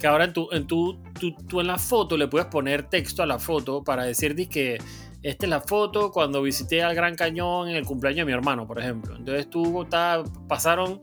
Que 0.00 0.06
ahora 0.06 0.24
en 0.24 0.32
tu, 0.32 0.48
en 0.52 0.66
tu, 0.66 0.98
tú, 1.18 1.34
tú 1.48 1.60
en 1.60 1.68
la 1.68 1.78
foto 1.78 2.16
le 2.16 2.26
puedes 2.28 2.48
poner 2.48 2.82
texto 2.84 3.22
a 3.22 3.26
la 3.26 3.38
foto 3.38 3.84
para 3.84 4.04
decir 4.04 4.34
que 4.48 4.78
esta 5.22 5.46
es 5.46 5.50
la 5.50 5.60
foto 5.60 6.10
cuando 6.10 6.42
visité 6.42 6.82
al 6.82 6.94
Gran 6.94 7.14
Cañón 7.14 7.68
en 7.68 7.76
el 7.76 7.84
cumpleaños 7.86 8.18
de 8.18 8.24
mi 8.26 8.32
hermano, 8.32 8.66
por 8.66 8.78
ejemplo. 8.80 9.14
Entonces 9.16 9.48
tú 9.48 9.82
está- 9.82 10.22
pasaron 10.48 11.00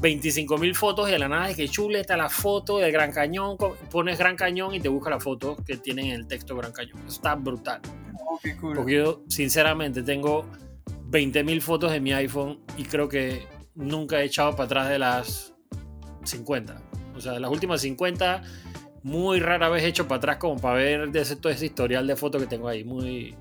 25 0.00 0.58
mil 0.58 0.74
fotos 0.74 1.08
y 1.08 1.12
de 1.12 1.18
la 1.18 1.28
nada 1.28 1.48
es 1.50 1.56
que 1.56 1.68
chuleta 1.68 2.16
la 2.16 2.28
foto 2.28 2.78
del 2.78 2.90
Gran 2.92 3.12
Cañón, 3.12 3.56
pones 3.90 4.18
Gran 4.18 4.36
Cañón 4.36 4.74
y 4.74 4.80
te 4.80 4.88
busca 4.88 5.10
la 5.10 5.20
foto 5.20 5.56
que 5.64 5.76
tiene 5.76 6.06
en 6.08 6.20
el 6.20 6.26
texto 6.26 6.56
Gran 6.56 6.72
Cañón. 6.72 6.98
Eso 7.06 7.16
está 7.16 7.34
brutal. 7.36 7.80
Oh, 8.26 8.38
qué 8.42 8.56
cool. 8.56 8.74
Porque 8.74 8.94
yo, 8.96 9.22
sinceramente, 9.28 10.02
tengo 10.02 10.44
20 11.06 11.44
mil 11.44 11.62
fotos 11.62 11.92
de 11.92 12.00
mi 12.00 12.12
iPhone 12.12 12.58
y 12.76 12.84
creo 12.84 13.08
que 13.08 13.46
nunca 13.74 14.20
he 14.20 14.24
echado 14.24 14.52
para 14.52 14.64
atrás 14.64 14.88
de 14.88 14.98
las 14.98 15.54
50. 16.24 16.80
O 17.14 17.20
sea, 17.20 17.32
de 17.32 17.40
las 17.40 17.50
últimas 17.50 17.80
50, 17.82 18.42
muy 19.02 19.40
rara 19.40 19.68
vez 19.68 19.82
he 19.82 19.88
hecho 19.88 20.08
para 20.08 20.18
atrás 20.18 20.36
como 20.38 20.60
para 20.60 20.74
ver 20.76 21.10
de 21.10 21.20
ese, 21.20 21.36
todo 21.36 21.52
ese 21.52 21.66
historial 21.66 22.06
de 22.06 22.16
fotos 22.16 22.40
que 22.42 22.48
tengo 22.48 22.68
ahí. 22.68 22.82
Muy, 22.84 23.34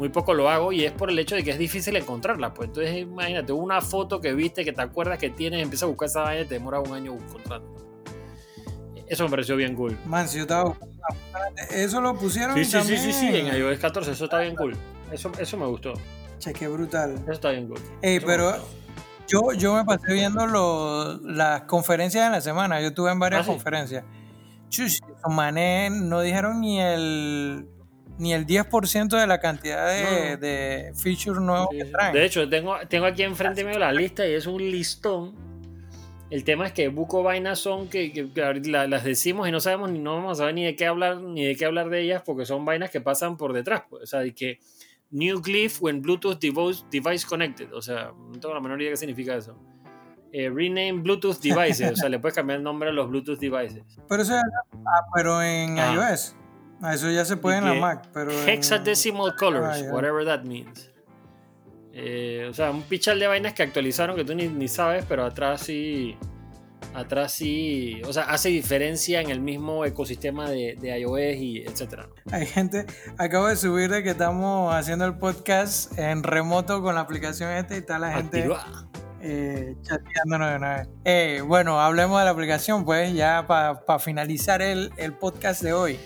muy 0.00 0.08
poco 0.08 0.32
lo 0.34 0.48
hago 0.48 0.72
y 0.72 0.84
es 0.86 0.92
por 0.92 1.10
el 1.10 1.18
hecho 1.18 1.34
de 1.36 1.44
que 1.44 1.50
es 1.50 1.58
difícil 1.58 1.94
encontrarla. 1.94 2.54
Pues 2.54 2.68
entonces, 2.70 2.96
imagínate, 2.96 3.52
una 3.52 3.80
foto 3.82 4.18
que 4.20 4.32
viste, 4.32 4.64
que 4.64 4.72
te 4.72 4.80
acuerdas 4.80 5.18
que 5.18 5.28
tienes, 5.30 5.62
empieza 5.62 5.84
a 5.84 5.88
buscar 5.88 6.06
esa 6.08 6.22
vaina 6.22 6.40
y 6.42 6.46
te 6.46 6.54
demora 6.54 6.80
un 6.80 6.92
año 6.94 7.12
encontrando. 7.12 7.76
Eso 9.06 9.24
me 9.24 9.30
pareció 9.30 9.56
bien 9.56 9.74
cool. 9.74 9.98
Man, 10.06 10.26
si 10.28 10.36
yo 10.38 10.42
estaba 10.42 10.74
Eso 11.70 12.00
lo 12.00 12.14
pusieron 12.16 12.56
Sí, 12.56 12.64
sí, 12.64 12.80
sí, 12.82 12.96
sí, 12.96 13.12
sí, 13.12 13.24
también. 13.26 13.48
en 13.48 13.56
iOS 13.56 13.78
14, 13.78 14.12
eso 14.12 14.24
está 14.24 14.38
bien 14.38 14.54
cool. 14.56 14.74
Eso, 15.12 15.30
eso 15.38 15.56
me 15.58 15.66
gustó. 15.66 15.92
Che, 16.38 16.52
qué 16.54 16.66
brutal. 16.68 17.16
Eso 17.24 17.32
está 17.32 17.50
bien 17.50 17.68
cool. 17.68 17.78
Ey, 18.00 18.16
Eso 18.16 18.26
pero 18.26 18.54
yo, 19.28 19.52
yo 19.52 19.74
me 19.74 19.84
pasé 19.84 20.12
viendo 20.14 20.46
lo- 20.46 21.18
las 21.24 21.62
conferencias 21.62 22.24
de 22.24 22.30
la 22.30 22.40
semana. 22.40 22.80
Yo 22.80 22.88
estuve 22.88 23.10
en 23.10 23.18
varias 23.18 23.42
Ah, 23.42 23.44
sí. 23.44 23.50
conferencias. 23.50 24.04
Chus, 24.70 24.98
manes 25.28 25.90
no 25.92 26.20
dijeron 26.22 26.60
ni 26.60 26.80
el 26.80 27.66
ni 28.20 28.32
el 28.34 28.46
10% 28.46 29.18
de 29.18 29.26
la 29.26 29.40
cantidad 29.40 29.88
de, 29.88 30.30
No. 30.32 30.36
de 30.36 30.92
features 30.94 31.40
nuevos 31.40 31.68
Sí, 31.72 31.78
que 31.78 31.84
traen. 31.86 32.12
De 32.12 32.24
hecho, 32.24 32.48
tengo, 32.48 32.76
tengo 32.88 33.06
aquí 33.06 33.22
enfrente 33.22 33.64
mío 33.64 33.78
la 33.78 33.92
lista 33.92 34.26
y 34.26 34.34
es 34.34 34.46
un 34.46 34.58
listón. 34.62 35.34
El 36.30 36.44
tema 36.44 36.66
es 36.66 36.72
que 36.72 36.86
buco 36.88 37.24
vainas 37.24 37.58
son 37.58 37.88
que, 37.88 38.12
que- 38.12 38.32
que 38.32 38.44
ahorita 38.44 38.68
la- 38.70 38.86
las 38.86 39.02
decimos 39.02 39.48
y 39.48 39.50
no 39.50 39.58
sabemos 39.58 39.90
ni 39.90 39.98
no 39.98 40.14
vamos 40.16 40.38
a 40.38 40.42
saber 40.42 40.54
ni 40.54 40.64
de 40.64 40.76
qué 40.76 40.86
hablar 40.86 41.16
ni 41.20 41.44
de 41.44 41.56
qué 41.56 41.64
hablar 41.64 41.88
de 41.90 42.02
ellas 42.02 42.22
porque 42.24 42.46
son 42.46 42.64
vainas 42.64 42.90
que 42.90 43.00
pasan 43.00 43.36
por 43.36 43.52
detrás. 43.52 43.82
Pues. 43.90 44.04
O 44.04 44.06
sea, 44.06 44.20
de 44.20 44.32
que 44.32 44.60
New 45.10 45.40
Glyph 45.40 45.80
when 45.82 46.00
Bluetooth 46.02 46.38
device, 46.38 46.84
device 46.88 47.26
connected. 47.26 47.72
O 47.72 47.82
sea, 47.82 48.12
no 48.14 48.38
tengo 48.38 48.54
la 48.54 48.60
menor 48.60 48.80
idea 48.80 48.92
qué 48.92 48.96
significa 48.96 49.34
eso. 49.34 49.58
Eh, 50.32 50.48
rename 50.48 50.92
Bluetooth 51.02 51.40
devices. 51.40 51.90
o 51.90 51.96
sea, 51.96 52.08
le 52.08 52.20
puedes 52.20 52.36
cambiar 52.36 52.58
el 52.58 52.62
nombre 52.62 52.90
a 52.90 52.92
los 52.92 53.08
Bluetooth 53.08 53.40
devices. 53.40 53.82
Pero 54.08 54.22
eso 54.22 54.30
ya- 54.32 54.42
ah, 54.86 55.06
pero 55.12 55.42
en 55.42 55.80
Ah. 55.80 55.94
iOS. 56.12 56.36
Eso 56.92 57.10
ya 57.10 57.24
se 57.24 57.36
puede 57.36 57.58
en 57.58 57.64
la 57.66 57.74
Mac, 57.74 58.08
pero 58.12 58.30
Hexadecimal 58.30 59.36
colors, 59.36 59.66
Ah, 59.78 59.80
ya. 59.80 59.92
whatever 59.92 60.24
that 60.24 60.42
means. 60.44 60.90
Eh, 61.92 62.46
o 62.48 62.54
sea, 62.54 62.70
un 62.70 62.82
pichal 62.82 63.18
de 63.18 63.26
vainas 63.26 63.52
que 63.52 63.62
actualizaron 63.62 64.16
que 64.16 64.24
tú 64.24 64.34
ni, 64.34 64.48
ni 64.48 64.68
sabes, 64.68 65.04
pero 65.08 65.24
atrás 65.24 65.60
sí. 65.62 66.16
Atrás 66.94 67.32
sí. 67.32 68.00
O 68.06 68.12
sea, 68.12 68.24
hace 68.24 68.48
diferencia 68.48 69.20
en 69.20 69.30
el 69.30 69.40
mismo 69.40 69.84
ecosistema 69.84 70.48
de, 70.48 70.76
de 70.80 70.98
iOS 71.00 71.36
y 71.36 71.58
etcétera. 71.58 72.08
Hay 72.32 72.46
gente, 72.46 72.86
acabo 73.18 73.48
de 73.48 73.56
subir 73.56 73.90
de 73.90 74.02
que 74.02 74.10
estamos 74.10 74.72
haciendo 74.74 75.04
el 75.04 75.18
podcast 75.18 75.96
en 75.98 76.22
remoto 76.22 76.80
con 76.82 76.94
la 76.94 77.02
aplicación 77.02 77.50
esta 77.50 77.74
y 77.74 77.78
está 77.78 77.98
la 77.98 78.12
gente 78.12 78.38
Activa. 78.38 78.88
eh, 79.20 79.76
chateándonos 79.82 80.50
de 80.50 80.56
una 80.56 80.76
vez. 80.76 80.88
Eh, 81.04 81.42
bueno, 81.46 81.80
hablemos 81.80 82.18
de 82.20 82.24
la 82.24 82.30
aplicación, 82.30 82.84
pues, 82.84 83.12
ya 83.14 83.46
para 83.46 83.98
finalizar 83.98 84.62
el, 84.62 84.90
el 84.96 85.12
podcast 85.12 85.62
de 85.62 85.72
hoy. 85.74 85.98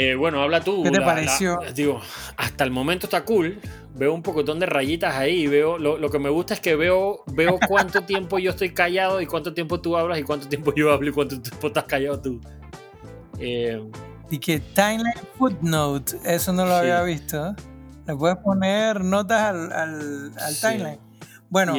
Eh, 0.00 0.14
bueno, 0.14 0.40
habla 0.40 0.60
tú. 0.60 0.84
¿Qué 0.84 0.92
te 0.92 1.00
la- 1.00 1.06
pareció? 1.06 1.58
la- 1.60 1.72
digo, 1.72 2.00
hasta 2.36 2.62
el 2.62 2.70
momento 2.70 3.06
está 3.06 3.24
cool. 3.24 3.58
Veo 3.96 4.14
un 4.14 4.22
pocotón 4.22 4.60
de 4.60 4.66
rayitas 4.66 5.16
ahí. 5.16 5.48
Veo, 5.48 5.76
lo, 5.76 5.98
lo 5.98 6.08
que 6.08 6.20
me 6.20 6.28
gusta 6.28 6.54
es 6.54 6.60
que 6.60 6.76
veo, 6.76 7.24
veo 7.26 7.58
cuánto 7.66 8.02
tiempo 8.02 8.38
yo 8.38 8.52
estoy 8.52 8.70
callado 8.72 9.20
y 9.20 9.26
cuánto 9.26 9.52
tiempo 9.54 9.80
tú 9.80 9.96
hablas 9.96 10.20
y 10.20 10.22
cuánto 10.22 10.46
tiempo 10.48 10.72
yo 10.72 10.92
hablo 10.92 11.10
y 11.10 11.12
cuánto 11.12 11.40
tiempo 11.40 11.66
estás 11.66 11.82
callado 11.84 12.20
tú. 12.20 12.40
Eh, 13.40 13.82
Y 14.30 14.38
que 14.38 14.60
Timeline 14.60 15.14
Footnote, 15.36 16.16
eso 16.24 16.52
no 16.52 16.64
lo 16.64 16.74
había 16.74 17.02
visto. 17.02 17.56
Le 18.06 18.14
puedes 18.14 18.36
poner 18.36 19.00
notas 19.02 19.42
al, 19.42 19.72
al, 19.72 20.56
timeline. 20.60 21.00
Bueno, 21.50 21.74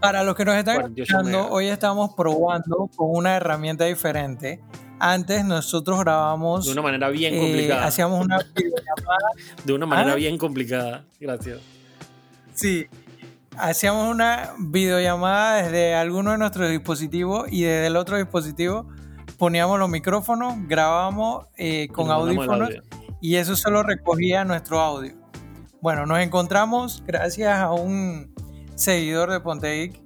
para 0.00 0.22
los 0.24 0.34
que 0.34 0.46
nos 0.46 0.54
están 0.54 0.80
escuchando, 0.96 1.48
hoy 1.50 1.66
estamos 1.66 2.14
probando 2.16 2.88
con 2.96 3.08
una 3.10 3.36
herramienta 3.36 3.84
diferente. 3.84 4.62
Antes 4.98 5.44
nosotros 5.44 6.00
grabábamos. 6.00 6.66
De 6.66 6.72
una 6.72 6.82
manera 6.82 7.08
bien 7.10 7.38
complicada. 7.38 7.82
Eh, 7.82 7.86
hacíamos 7.86 8.24
una 8.24 8.38
videollamada. 8.54 9.28
De 9.64 9.72
una 9.72 9.86
manera 9.86 10.12
¿Ah? 10.12 10.16
bien 10.16 10.38
complicada. 10.38 11.04
Gracias. 11.20 11.60
Sí. 12.54 12.86
Hacíamos 13.56 14.12
una 14.12 14.50
videollamada 14.58 15.62
desde 15.62 15.94
alguno 15.94 16.32
de 16.32 16.38
nuestros 16.38 16.68
dispositivos 16.70 17.46
y 17.52 17.62
desde 17.62 17.86
el 17.86 17.96
otro 17.96 18.16
dispositivo 18.16 18.88
poníamos 19.38 19.78
los 19.78 19.88
micrófonos, 19.88 20.54
grabábamos 20.66 21.46
eh, 21.56 21.88
con 21.88 22.10
audífonos 22.10 22.70
y 23.20 23.36
eso 23.36 23.54
solo 23.56 23.82
recogía 23.82 24.44
nuestro 24.44 24.80
audio. 24.80 25.14
Bueno, 25.80 26.06
nos 26.06 26.18
encontramos 26.18 27.02
gracias 27.06 27.56
a 27.58 27.72
un 27.72 28.34
seguidor 28.74 29.30
de 29.30 29.40
Ponteic 29.40 30.00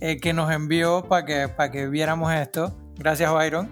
eh, 0.00 0.18
que 0.18 0.32
nos 0.32 0.50
envió 0.50 1.04
para 1.08 1.24
que, 1.24 1.48
para 1.48 1.70
que 1.70 1.86
viéramos 1.88 2.32
esto. 2.32 2.74
Gracias, 2.96 3.32
Byron. 3.32 3.68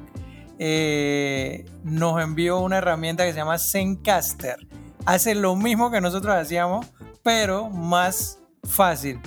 Eh, 0.59 1.64
nos 1.84 2.22
envió 2.22 2.61
una 2.61 2.78
herramienta 2.78 3.24
que 3.24 3.32
se 3.32 3.38
llama 3.38 3.59
Zencaster. 3.59 4.57
Hace 5.04 5.34
lo 5.34 5.57
mismo 5.57 5.90
que 5.90 6.00
nosotros 6.00 6.34
hacíamos, 6.34 6.86
pero 7.22 7.70
más 7.70 8.40
fácil. 8.64 9.20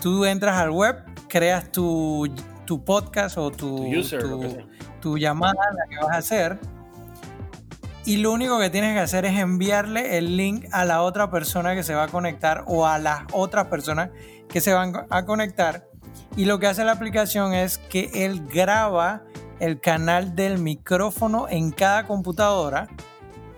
tú 0.00 0.24
entras 0.24 0.56
al 0.58 0.70
web, 0.70 0.96
creas 1.28 1.70
tu 1.70 2.26
tu 2.66 2.84
podcast 2.84 3.38
o 3.38 3.50
tu, 3.50 3.90
tu, 5.00 5.16
llamada, 5.16 5.54
la 5.54 5.86
que 5.88 6.04
vas 6.04 6.14
a 6.14 6.18
hacer. 6.18 6.58
Y 8.04 8.18
lo 8.18 8.32
único 8.32 8.58
que 8.60 8.70
tienes 8.70 8.94
que 8.94 9.00
hacer 9.00 9.24
es 9.24 9.38
enviarle 9.38 10.18
el 10.18 10.36
link 10.36 10.66
a 10.72 10.84
la 10.84 11.02
otra 11.02 11.30
persona 11.30 11.74
que 11.74 11.82
se 11.82 11.94
va 11.94 12.04
a 12.04 12.08
conectar 12.08 12.64
o 12.66 12.86
a 12.86 12.98
las 12.98 13.22
otras 13.32 13.66
personas 13.66 14.10
que 14.48 14.60
se 14.60 14.72
van 14.72 15.06
a 15.08 15.24
conectar. 15.24 15.88
Y 16.36 16.44
lo 16.44 16.58
que 16.58 16.66
hace 16.66 16.84
la 16.84 16.92
aplicación 16.92 17.54
es 17.54 17.78
que 17.78 18.10
él 18.14 18.46
graba 18.46 19.22
el 19.60 19.80
canal 19.80 20.34
del 20.34 20.58
micrófono 20.58 21.48
en 21.48 21.70
cada 21.70 22.06
computadora 22.06 22.88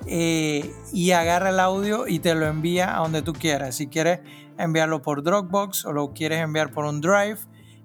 eh, 0.06 0.72
y 0.92 1.10
agarra 1.10 1.50
el 1.50 1.60
audio 1.60 2.06
y 2.06 2.20
te 2.20 2.34
lo 2.34 2.46
envía 2.46 2.96
a 2.96 3.00
donde 3.00 3.22
tú 3.22 3.32
quieras. 3.32 3.74
Si 3.74 3.88
quieres 3.88 4.20
enviarlo 4.58 5.02
por 5.02 5.22
Dropbox 5.22 5.84
o 5.84 5.92
lo 5.92 6.12
quieres 6.12 6.40
enviar 6.40 6.70
por 6.70 6.84
un 6.84 7.00
Drive, 7.00 7.38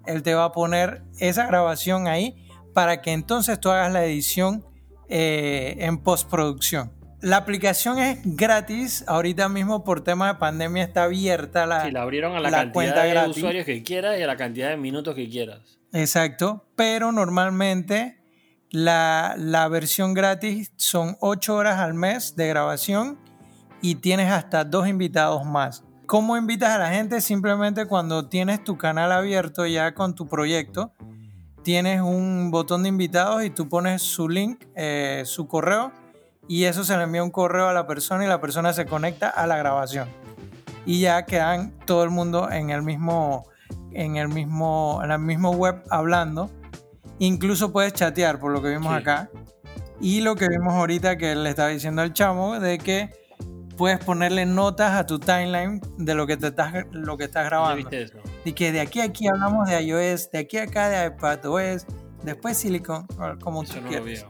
él 0.06 0.22
te 0.22 0.34
va 0.34 0.46
a 0.46 0.52
poner 0.52 1.02
esa 1.18 1.46
grabación 1.46 2.06
ahí 2.06 2.36
para 2.72 3.02
que 3.02 3.12
entonces 3.12 3.60
tú 3.60 3.70
hagas 3.70 3.92
la 3.92 4.04
edición 4.04 4.64
eh, 5.08 5.76
en 5.78 5.98
postproducción. 5.98 6.92
La 7.20 7.38
aplicación 7.38 7.98
es 7.98 8.18
gratis, 8.22 9.04
ahorita 9.06 9.48
mismo 9.48 9.82
por 9.82 10.02
tema 10.02 10.28
de 10.28 10.38
pandemia 10.38 10.82
está 10.82 11.04
abierta 11.04 11.64
la, 11.64 11.86
sí, 11.86 11.90
la 11.90 12.02
abrieron 12.02 12.36
a 12.36 12.40
la, 12.40 12.50
cantidad 12.50 13.24
de 13.24 13.30
usuarios 13.30 13.64
que 13.64 13.82
quieras 13.82 14.18
y 14.18 14.22
a 14.22 14.26
la 14.26 14.36
cantidad 14.36 14.68
de 14.68 14.76
minutos 14.76 15.14
que 15.14 15.28
quieras. 15.28 15.78
Exacto, 15.94 16.66
pero 16.74 17.12
normalmente 17.12 18.20
la, 18.70 19.34
la 19.38 19.68
versión 19.68 20.12
gratis 20.12 20.72
son 20.76 21.16
8 21.20 21.54
horas 21.54 21.78
al 21.78 21.94
mes 21.94 22.34
de 22.34 22.48
grabación 22.48 23.18
y 23.80 23.94
tienes 23.94 24.30
hasta 24.30 24.64
dos 24.64 24.88
invitados 24.88 25.44
más. 25.46 25.84
¿Cómo 26.06 26.36
invitas 26.36 26.70
a 26.70 26.78
la 26.78 26.90
gente? 26.90 27.20
Simplemente 27.20 27.86
cuando 27.86 28.28
tienes 28.28 28.64
tu 28.64 28.76
canal 28.76 29.12
abierto 29.12 29.66
ya 29.66 29.94
con 29.94 30.16
tu 30.16 30.26
proyecto, 30.26 30.92
tienes 31.62 32.00
un 32.00 32.50
botón 32.50 32.82
de 32.82 32.88
invitados 32.88 33.44
y 33.44 33.50
tú 33.50 33.68
pones 33.68 34.02
su 34.02 34.28
link, 34.28 34.64
eh, 34.74 35.22
su 35.24 35.46
correo, 35.46 35.92
y 36.48 36.64
eso 36.64 36.82
se 36.82 36.96
le 36.96 37.04
envía 37.04 37.22
un 37.22 37.30
correo 37.30 37.68
a 37.68 37.72
la 37.72 37.86
persona 37.86 38.24
y 38.24 38.26
la 38.26 38.40
persona 38.40 38.72
se 38.72 38.84
conecta 38.84 39.28
a 39.28 39.46
la 39.46 39.56
grabación. 39.56 40.08
Y 40.84 41.00
ya 41.00 41.24
quedan 41.24 41.72
todo 41.86 42.02
el 42.02 42.10
mundo 42.10 42.50
en 42.50 42.70
el 42.70 42.82
mismo, 42.82 43.46
en 43.94 44.16
el 44.16 44.28
mismo, 44.28 45.00
en 45.02 45.10
el 45.10 45.18
mismo 45.18 45.50
web 45.50 45.82
hablando. 45.90 46.50
Incluso 47.18 47.72
puedes 47.72 47.92
chatear, 47.92 48.38
por 48.38 48.52
lo 48.52 48.60
que 48.60 48.68
vimos 48.68 48.92
acá. 48.92 49.30
Y 50.00 50.20
lo 50.20 50.34
que 50.36 50.48
vimos 50.48 50.74
ahorita 50.74 51.16
que 51.16 51.34
le 51.34 51.50
estaba 51.50 51.68
diciendo 51.68 52.02
al 52.02 52.12
chamo, 52.12 52.58
de 52.58 52.78
que 52.78 53.10
puedes 53.76 53.98
ponerle 54.04 54.46
notas 54.46 54.92
a 54.92 55.06
tu 55.06 55.18
timeline 55.18 55.80
de 55.98 56.14
lo 56.14 56.26
que 56.26 56.36
te 56.36 56.48
estás 56.48 56.72
lo 56.90 57.16
que 57.16 57.24
estás 57.24 57.46
grabando. 57.46 57.88
Y 58.44 58.52
que 58.52 58.72
de 58.72 58.80
aquí 58.80 59.00
a 59.00 59.04
aquí 59.04 59.28
hablamos 59.28 59.68
de 59.68 59.80
iOS, 59.82 60.30
de 60.30 60.38
aquí 60.38 60.58
a 60.58 60.64
acá 60.64 60.88
de 60.88 61.06
iPadOS, 61.06 61.86
después 62.22 62.56
Silicon, 62.56 63.06
como 63.40 63.64
tú 63.64 63.74
quieras. 63.88 64.26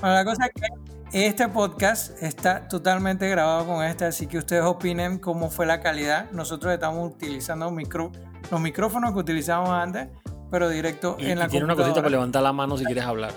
Bueno, 0.00 0.14
la 0.14 0.24
cosa 0.24 0.46
es 0.46 0.52
que 0.52 1.28
este 1.28 1.48
podcast 1.48 2.22
está 2.22 2.68
totalmente 2.68 3.28
grabado 3.28 3.66
con 3.66 3.84
este, 3.84 4.04
así 4.04 4.26
que 4.26 4.38
ustedes 4.38 4.62
opinen 4.64 5.18
cómo 5.18 5.50
fue 5.50 5.66
la 5.66 5.80
calidad. 5.80 6.30
Nosotros 6.32 6.72
estamos 6.72 7.10
utilizando 7.12 7.70
micro, 7.70 8.12
los 8.50 8.60
micrófonos 8.60 9.12
que 9.12 9.18
utilizábamos 9.18 9.70
antes, 9.70 10.08
pero 10.50 10.68
directo 10.68 11.16
en 11.18 11.38
la 11.38 11.46
y 11.46 11.48
tiene 11.48 11.64
una 11.64 11.76
cosita 11.76 11.96
para 11.96 12.10
levantar 12.10 12.42
la 12.42 12.52
mano 12.52 12.76
si 12.76 12.84
quieres 12.84 13.04
hablar. 13.04 13.32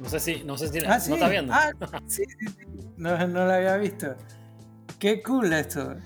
No 0.00 0.08
sé 0.08 0.18
si, 0.18 0.42
no 0.44 0.58
sé 0.58 0.68
si, 0.68 0.78
ah, 0.80 0.98
¿no 1.08 1.14
está 1.14 1.28
viendo? 1.28 1.52
Ah, 1.52 1.70
sí, 2.06 2.24
sí, 2.24 2.46
sí. 2.46 2.66
No, 2.96 3.16
no 3.28 3.46
lo 3.46 3.52
había 3.52 3.76
visto. 3.76 4.14
Qué 4.98 5.22
cool 5.22 5.52
esto. 5.52 5.96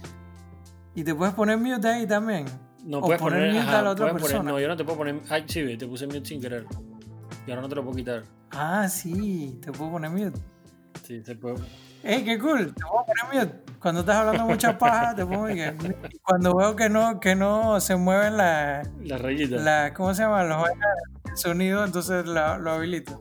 Y 0.94 1.02
te 1.04 1.14
puedes 1.14 1.34
poner 1.34 1.58
mute 1.58 1.88
ahí 1.88 2.06
también. 2.06 2.46
No 2.84 3.00
puedes 3.00 3.20
poner, 3.20 3.52
mute 3.52 3.68
a 3.68 3.82
la 3.82 3.90
otra 3.90 4.12
persona. 4.12 4.42
no, 4.42 4.60
yo 4.60 4.68
no 4.68 4.76
te 4.76 4.84
puedo 4.84 4.98
poner. 4.98 5.20
Ay, 5.28 5.44
sí, 5.46 5.76
te 5.76 5.86
puse 5.86 6.06
mute 6.06 6.24
sin 6.24 6.40
querer. 6.40 6.66
Y 7.46 7.50
ahora 7.50 7.62
no 7.62 7.68
te 7.68 7.74
lo 7.74 7.84
puedo 7.84 7.96
quitar. 7.96 8.24
Ah, 8.50 8.88
sí, 8.88 9.58
te 9.62 9.72
puedo 9.72 9.92
poner 9.92 10.10
mute. 10.10 10.38
Sí, 11.02 11.20
te 11.20 11.34
puedo. 11.36 11.56
¡Ey, 12.06 12.22
qué 12.22 12.38
cool! 12.38 12.72
Te 12.72 12.82
puedo 12.82 13.04
poner 13.04 13.46
mute. 13.46 13.72
Cuando 13.80 14.00
estás 14.00 14.16
hablando 14.16 14.46
mucha 14.46 14.78
paja, 14.78 15.14
te 15.14 15.26
pongo 15.26 15.48
mute. 15.48 15.74
Cuando 16.22 16.54
veo 16.54 16.76
que 16.76 16.88
no, 16.88 17.18
que 17.18 17.34
no 17.34 17.80
se 17.80 17.96
mueven 17.96 18.36
las. 18.36 18.88
Las 19.00 19.20
rayitas. 19.20 19.62
La, 19.62 19.92
¿Cómo 19.92 20.14
se 20.14 20.22
llama? 20.22 20.44
Los 20.44 20.68
sonido, 21.34 21.84
entonces 21.84 22.24
lo, 22.26 22.40
habilito. 22.40 23.20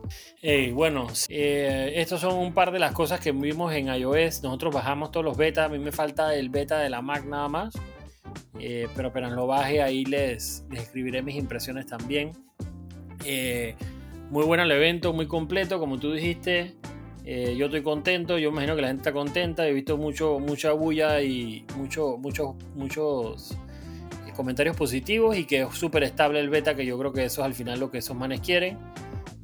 bueno, 0.72 1.08
eh, 1.28 1.94
estos 1.96 2.20
son 2.20 2.34
un 2.38 2.54
par 2.54 2.70
de 2.70 2.78
las 2.78 2.92
cosas 2.92 3.20
que 3.20 3.32
vimos 3.32 3.72
en 3.72 3.88
iOS. 3.88 4.42
Nosotros 4.42 4.72
bajamos 4.72 5.10
todos 5.10 5.24
los 5.24 5.36
betas. 5.36 5.66
A 5.66 5.68
mí 5.68 5.78
me 5.78 5.92
falta 5.92 6.34
el 6.34 6.48
beta 6.48 6.78
de 6.78 6.88
la 6.88 7.02
Mac 7.02 7.24
nada 7.24 7.48
más. 7.48 7.74
Eh, 8.58 8.88
pero 8.94 9.08
apenas 9.08 9.32
lo 9.32 9.46
baje, 9.46 9.82
ahí 9.82 10.04
les, 10.04 10.64
escribiré 10.72 11.22
mis 11.22 11.36
impresiones 11.36 11.86
también. 11.86 12.32
Eh, 13.24 13.74
muy 14.30 14.44
bueno 14.44 14.62
el 14.62 14.70
evento, 14.70 15.12
muy 15.12 15.26
completo, 15.26 15.78
como 15.78 15.98
tú 15.98 16.12
dijiste. 16.12 16.76
Yo 17.26 17.66
estoy 17.66 17.82
contento, 17.82 18.38
yo 18.38 18.50
imagino 18.50 18.76
que 18.76 18.82
la 18.82 18.88
gente 18.88 19.00
está 19.00 19.12
contenta. 19.12 19.66
He 19.66 19.72
visto 19.72 19.96
mucho, 19.96 20.38
mucha 20.38 20.72
bulla 20.72 21.20
y 21.20 21.66
mucho, 21.76 22.16
muchos, 22.18 22.54
muchos 22.74 23.56
comentarios 24.36 24.76
positivos 24.76 25.36
y 25.36 25.46
que 25.46 25.62
es 25.62 25.74
súper 25.74 26.04
estable 26.04 26.38
el 26.38 26.50
beta, 26.50 26.76
que 26.76 26.86
yo 26.86 26.96
creo 26.98 27.12
que 27.12 27.24
eso 27.24 27.40
es 27.40 27.46
al 27.46 27.54
final 27.54 27.80
lo 27.80 27.90
que 27.90 27.98
esos 27.98 28.16
manes 28.16 28.40
quieren. 28.40 28.78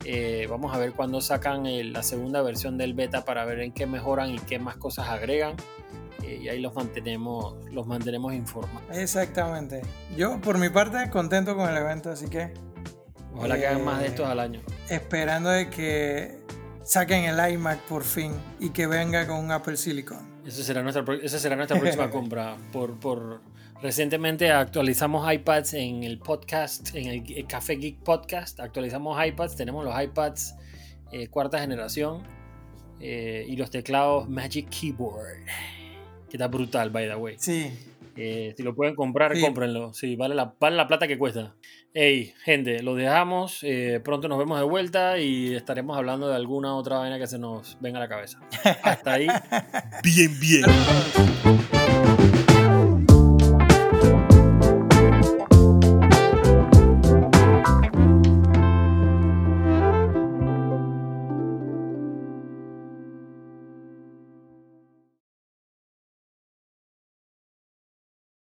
Eh, 0.05 0.47
vamos 0.49 0.75
a 0.75 0.79
ver 0.79 0.93
cuándo 0.93 1.21
sacan 1.21 1.65
la 1.93 2.03
segunda 2.03 2.43
versión 2.43 2.77
del 2.77 2.95
beta 2.95 3.25
para 3.25 3.45
ver 3.45 3.61
en 3.61 3.73
qué 3.73 3.87
mejoran 3.87 4.31
y 4.31 4.39
qué 4.39 4.59
más 4.59 4.77
cosas 4.77 5.09
agregan. 5.09 5.55
Eh, 6.23 6.41
y 6.43 6.49
ahí 6.49 6.61
los 6.61 6.75
mantenemos, 6.75 7.57
los 7.71 7.87
mantenemos 7.87 8.35
informados. 8.35 8.97
Exactamente. 8.97 9.83
Yo, 10.17 10.41
por 10.41 10.59
mi 10.59 10.69
parte, 10.69 11.11
contento 11.11 11.57
con 11.57 11.69
el 11.69 11.77
evento, 11.77 12.11
así 12.11 12.29
que. 12.29 12.53
Ojalá 13.35 13.57
que 13.57 13.67
hagan 13.67 13.85
más 13.85 14.01
de 14.01 14.09
estos 14.09 14.29
al 14.29 14.41
año. 14.41 14.61
Esperando 14.91 15.49
de 15.49 15.71
que 15.71 16.39
saquen 16.85 17.25
el 17.25 17.53
iMac 17.53 17.81
por 17.83 18.05
fin 18.05 18.33
y 18.61 18.71
que 18.71 18.87
venga 18.87 19.27
con 19.27 19.37
un 19.37 19.51
Apple 19.51 19.77
Silicon. 19.77 20.43
Esa 20.47 20.63
será 20.63 20.83
nuestra, 20.83 21.05
esa 21.23 21.39
será 21.39 21.57
nuestra 21.57 21.79
próxima 21.79 22.11
compra 22.11 22.57
por, 22.73 22.99
por 22.99 23.41
Recientemente 23.83 24.53
actualizamos 24.53 25.31
iPads 25.33 25.75
en 25.75 26.05
el 26.05 26.19
podcast, 26.21 26.95
en 26.95 27.09
el 27.09 27.47
Café 27.49 27.75
Geek 27.75 27.97
Podcast. 27.97 28.61
Actualizamos 28.61 29.19
iPads, 29.27 29.57
tenemos 29.57 29.85
los 29.85 30.01
iPads 30.01 30.55
eh, 31.11 31.27
cuarta 31.27 31.59
generación 31.59 32.23
eh, 33.01 33.45
y 33.49 33.57
los 33.57 33.71
teclados 33.71 34.29
Magic 34.29 34.69
Keyboard, 34.69 35.47
que 36.31 36.37
está 36.37 36.47
brutal, 36.47 36.91
by 36.91 37.09
the 37.09 37.17
way. 37.17 37.35
Sí. 37.41 37.73
Eh, 38.17 38.55
si 38.57 38.63
lo 38.63 38.73
pueden 38.77 38.95
comprar, 38.95 39.33
cómprenlo. 39.41 39.93
Sí, 39.95 40.15
vale 40.15 40.37
la, 40.37 40.55
vale 40.61 40.77
la 40.77 40.87
plata 40.87 41.09
que 41.09 41.19
cuesta. 41.19 41.57
Hey, 41.95 42.33
gente, 42.43 42.83
lo 42.83 42.95
dejamos. 42.95 43.63
pronto 44.03 44.27
nos 44.27 44.39
vemos 44.39 44.59
de 44.59 44.65
vuelta 44.65 45.19
y 45.19 45.55
estaremos 45.55 45.95
hablando 45.95 46.27
de 46.27 46.37
alguna 46.37 46.75
otra 46.75 46.97
vaina 46.97 47.19
que 47.19 47.27
se 47.27 47.39
nos 47.39 47.77
venga 47.81 47.99
a 47.99 48.01
la 48.01 48.09
cabeza. 48.09 48.41
Hasta 48.83 49.13
ahí. 49.13 49.27
bien, 50.03 50.41
bien. 50.41 50.63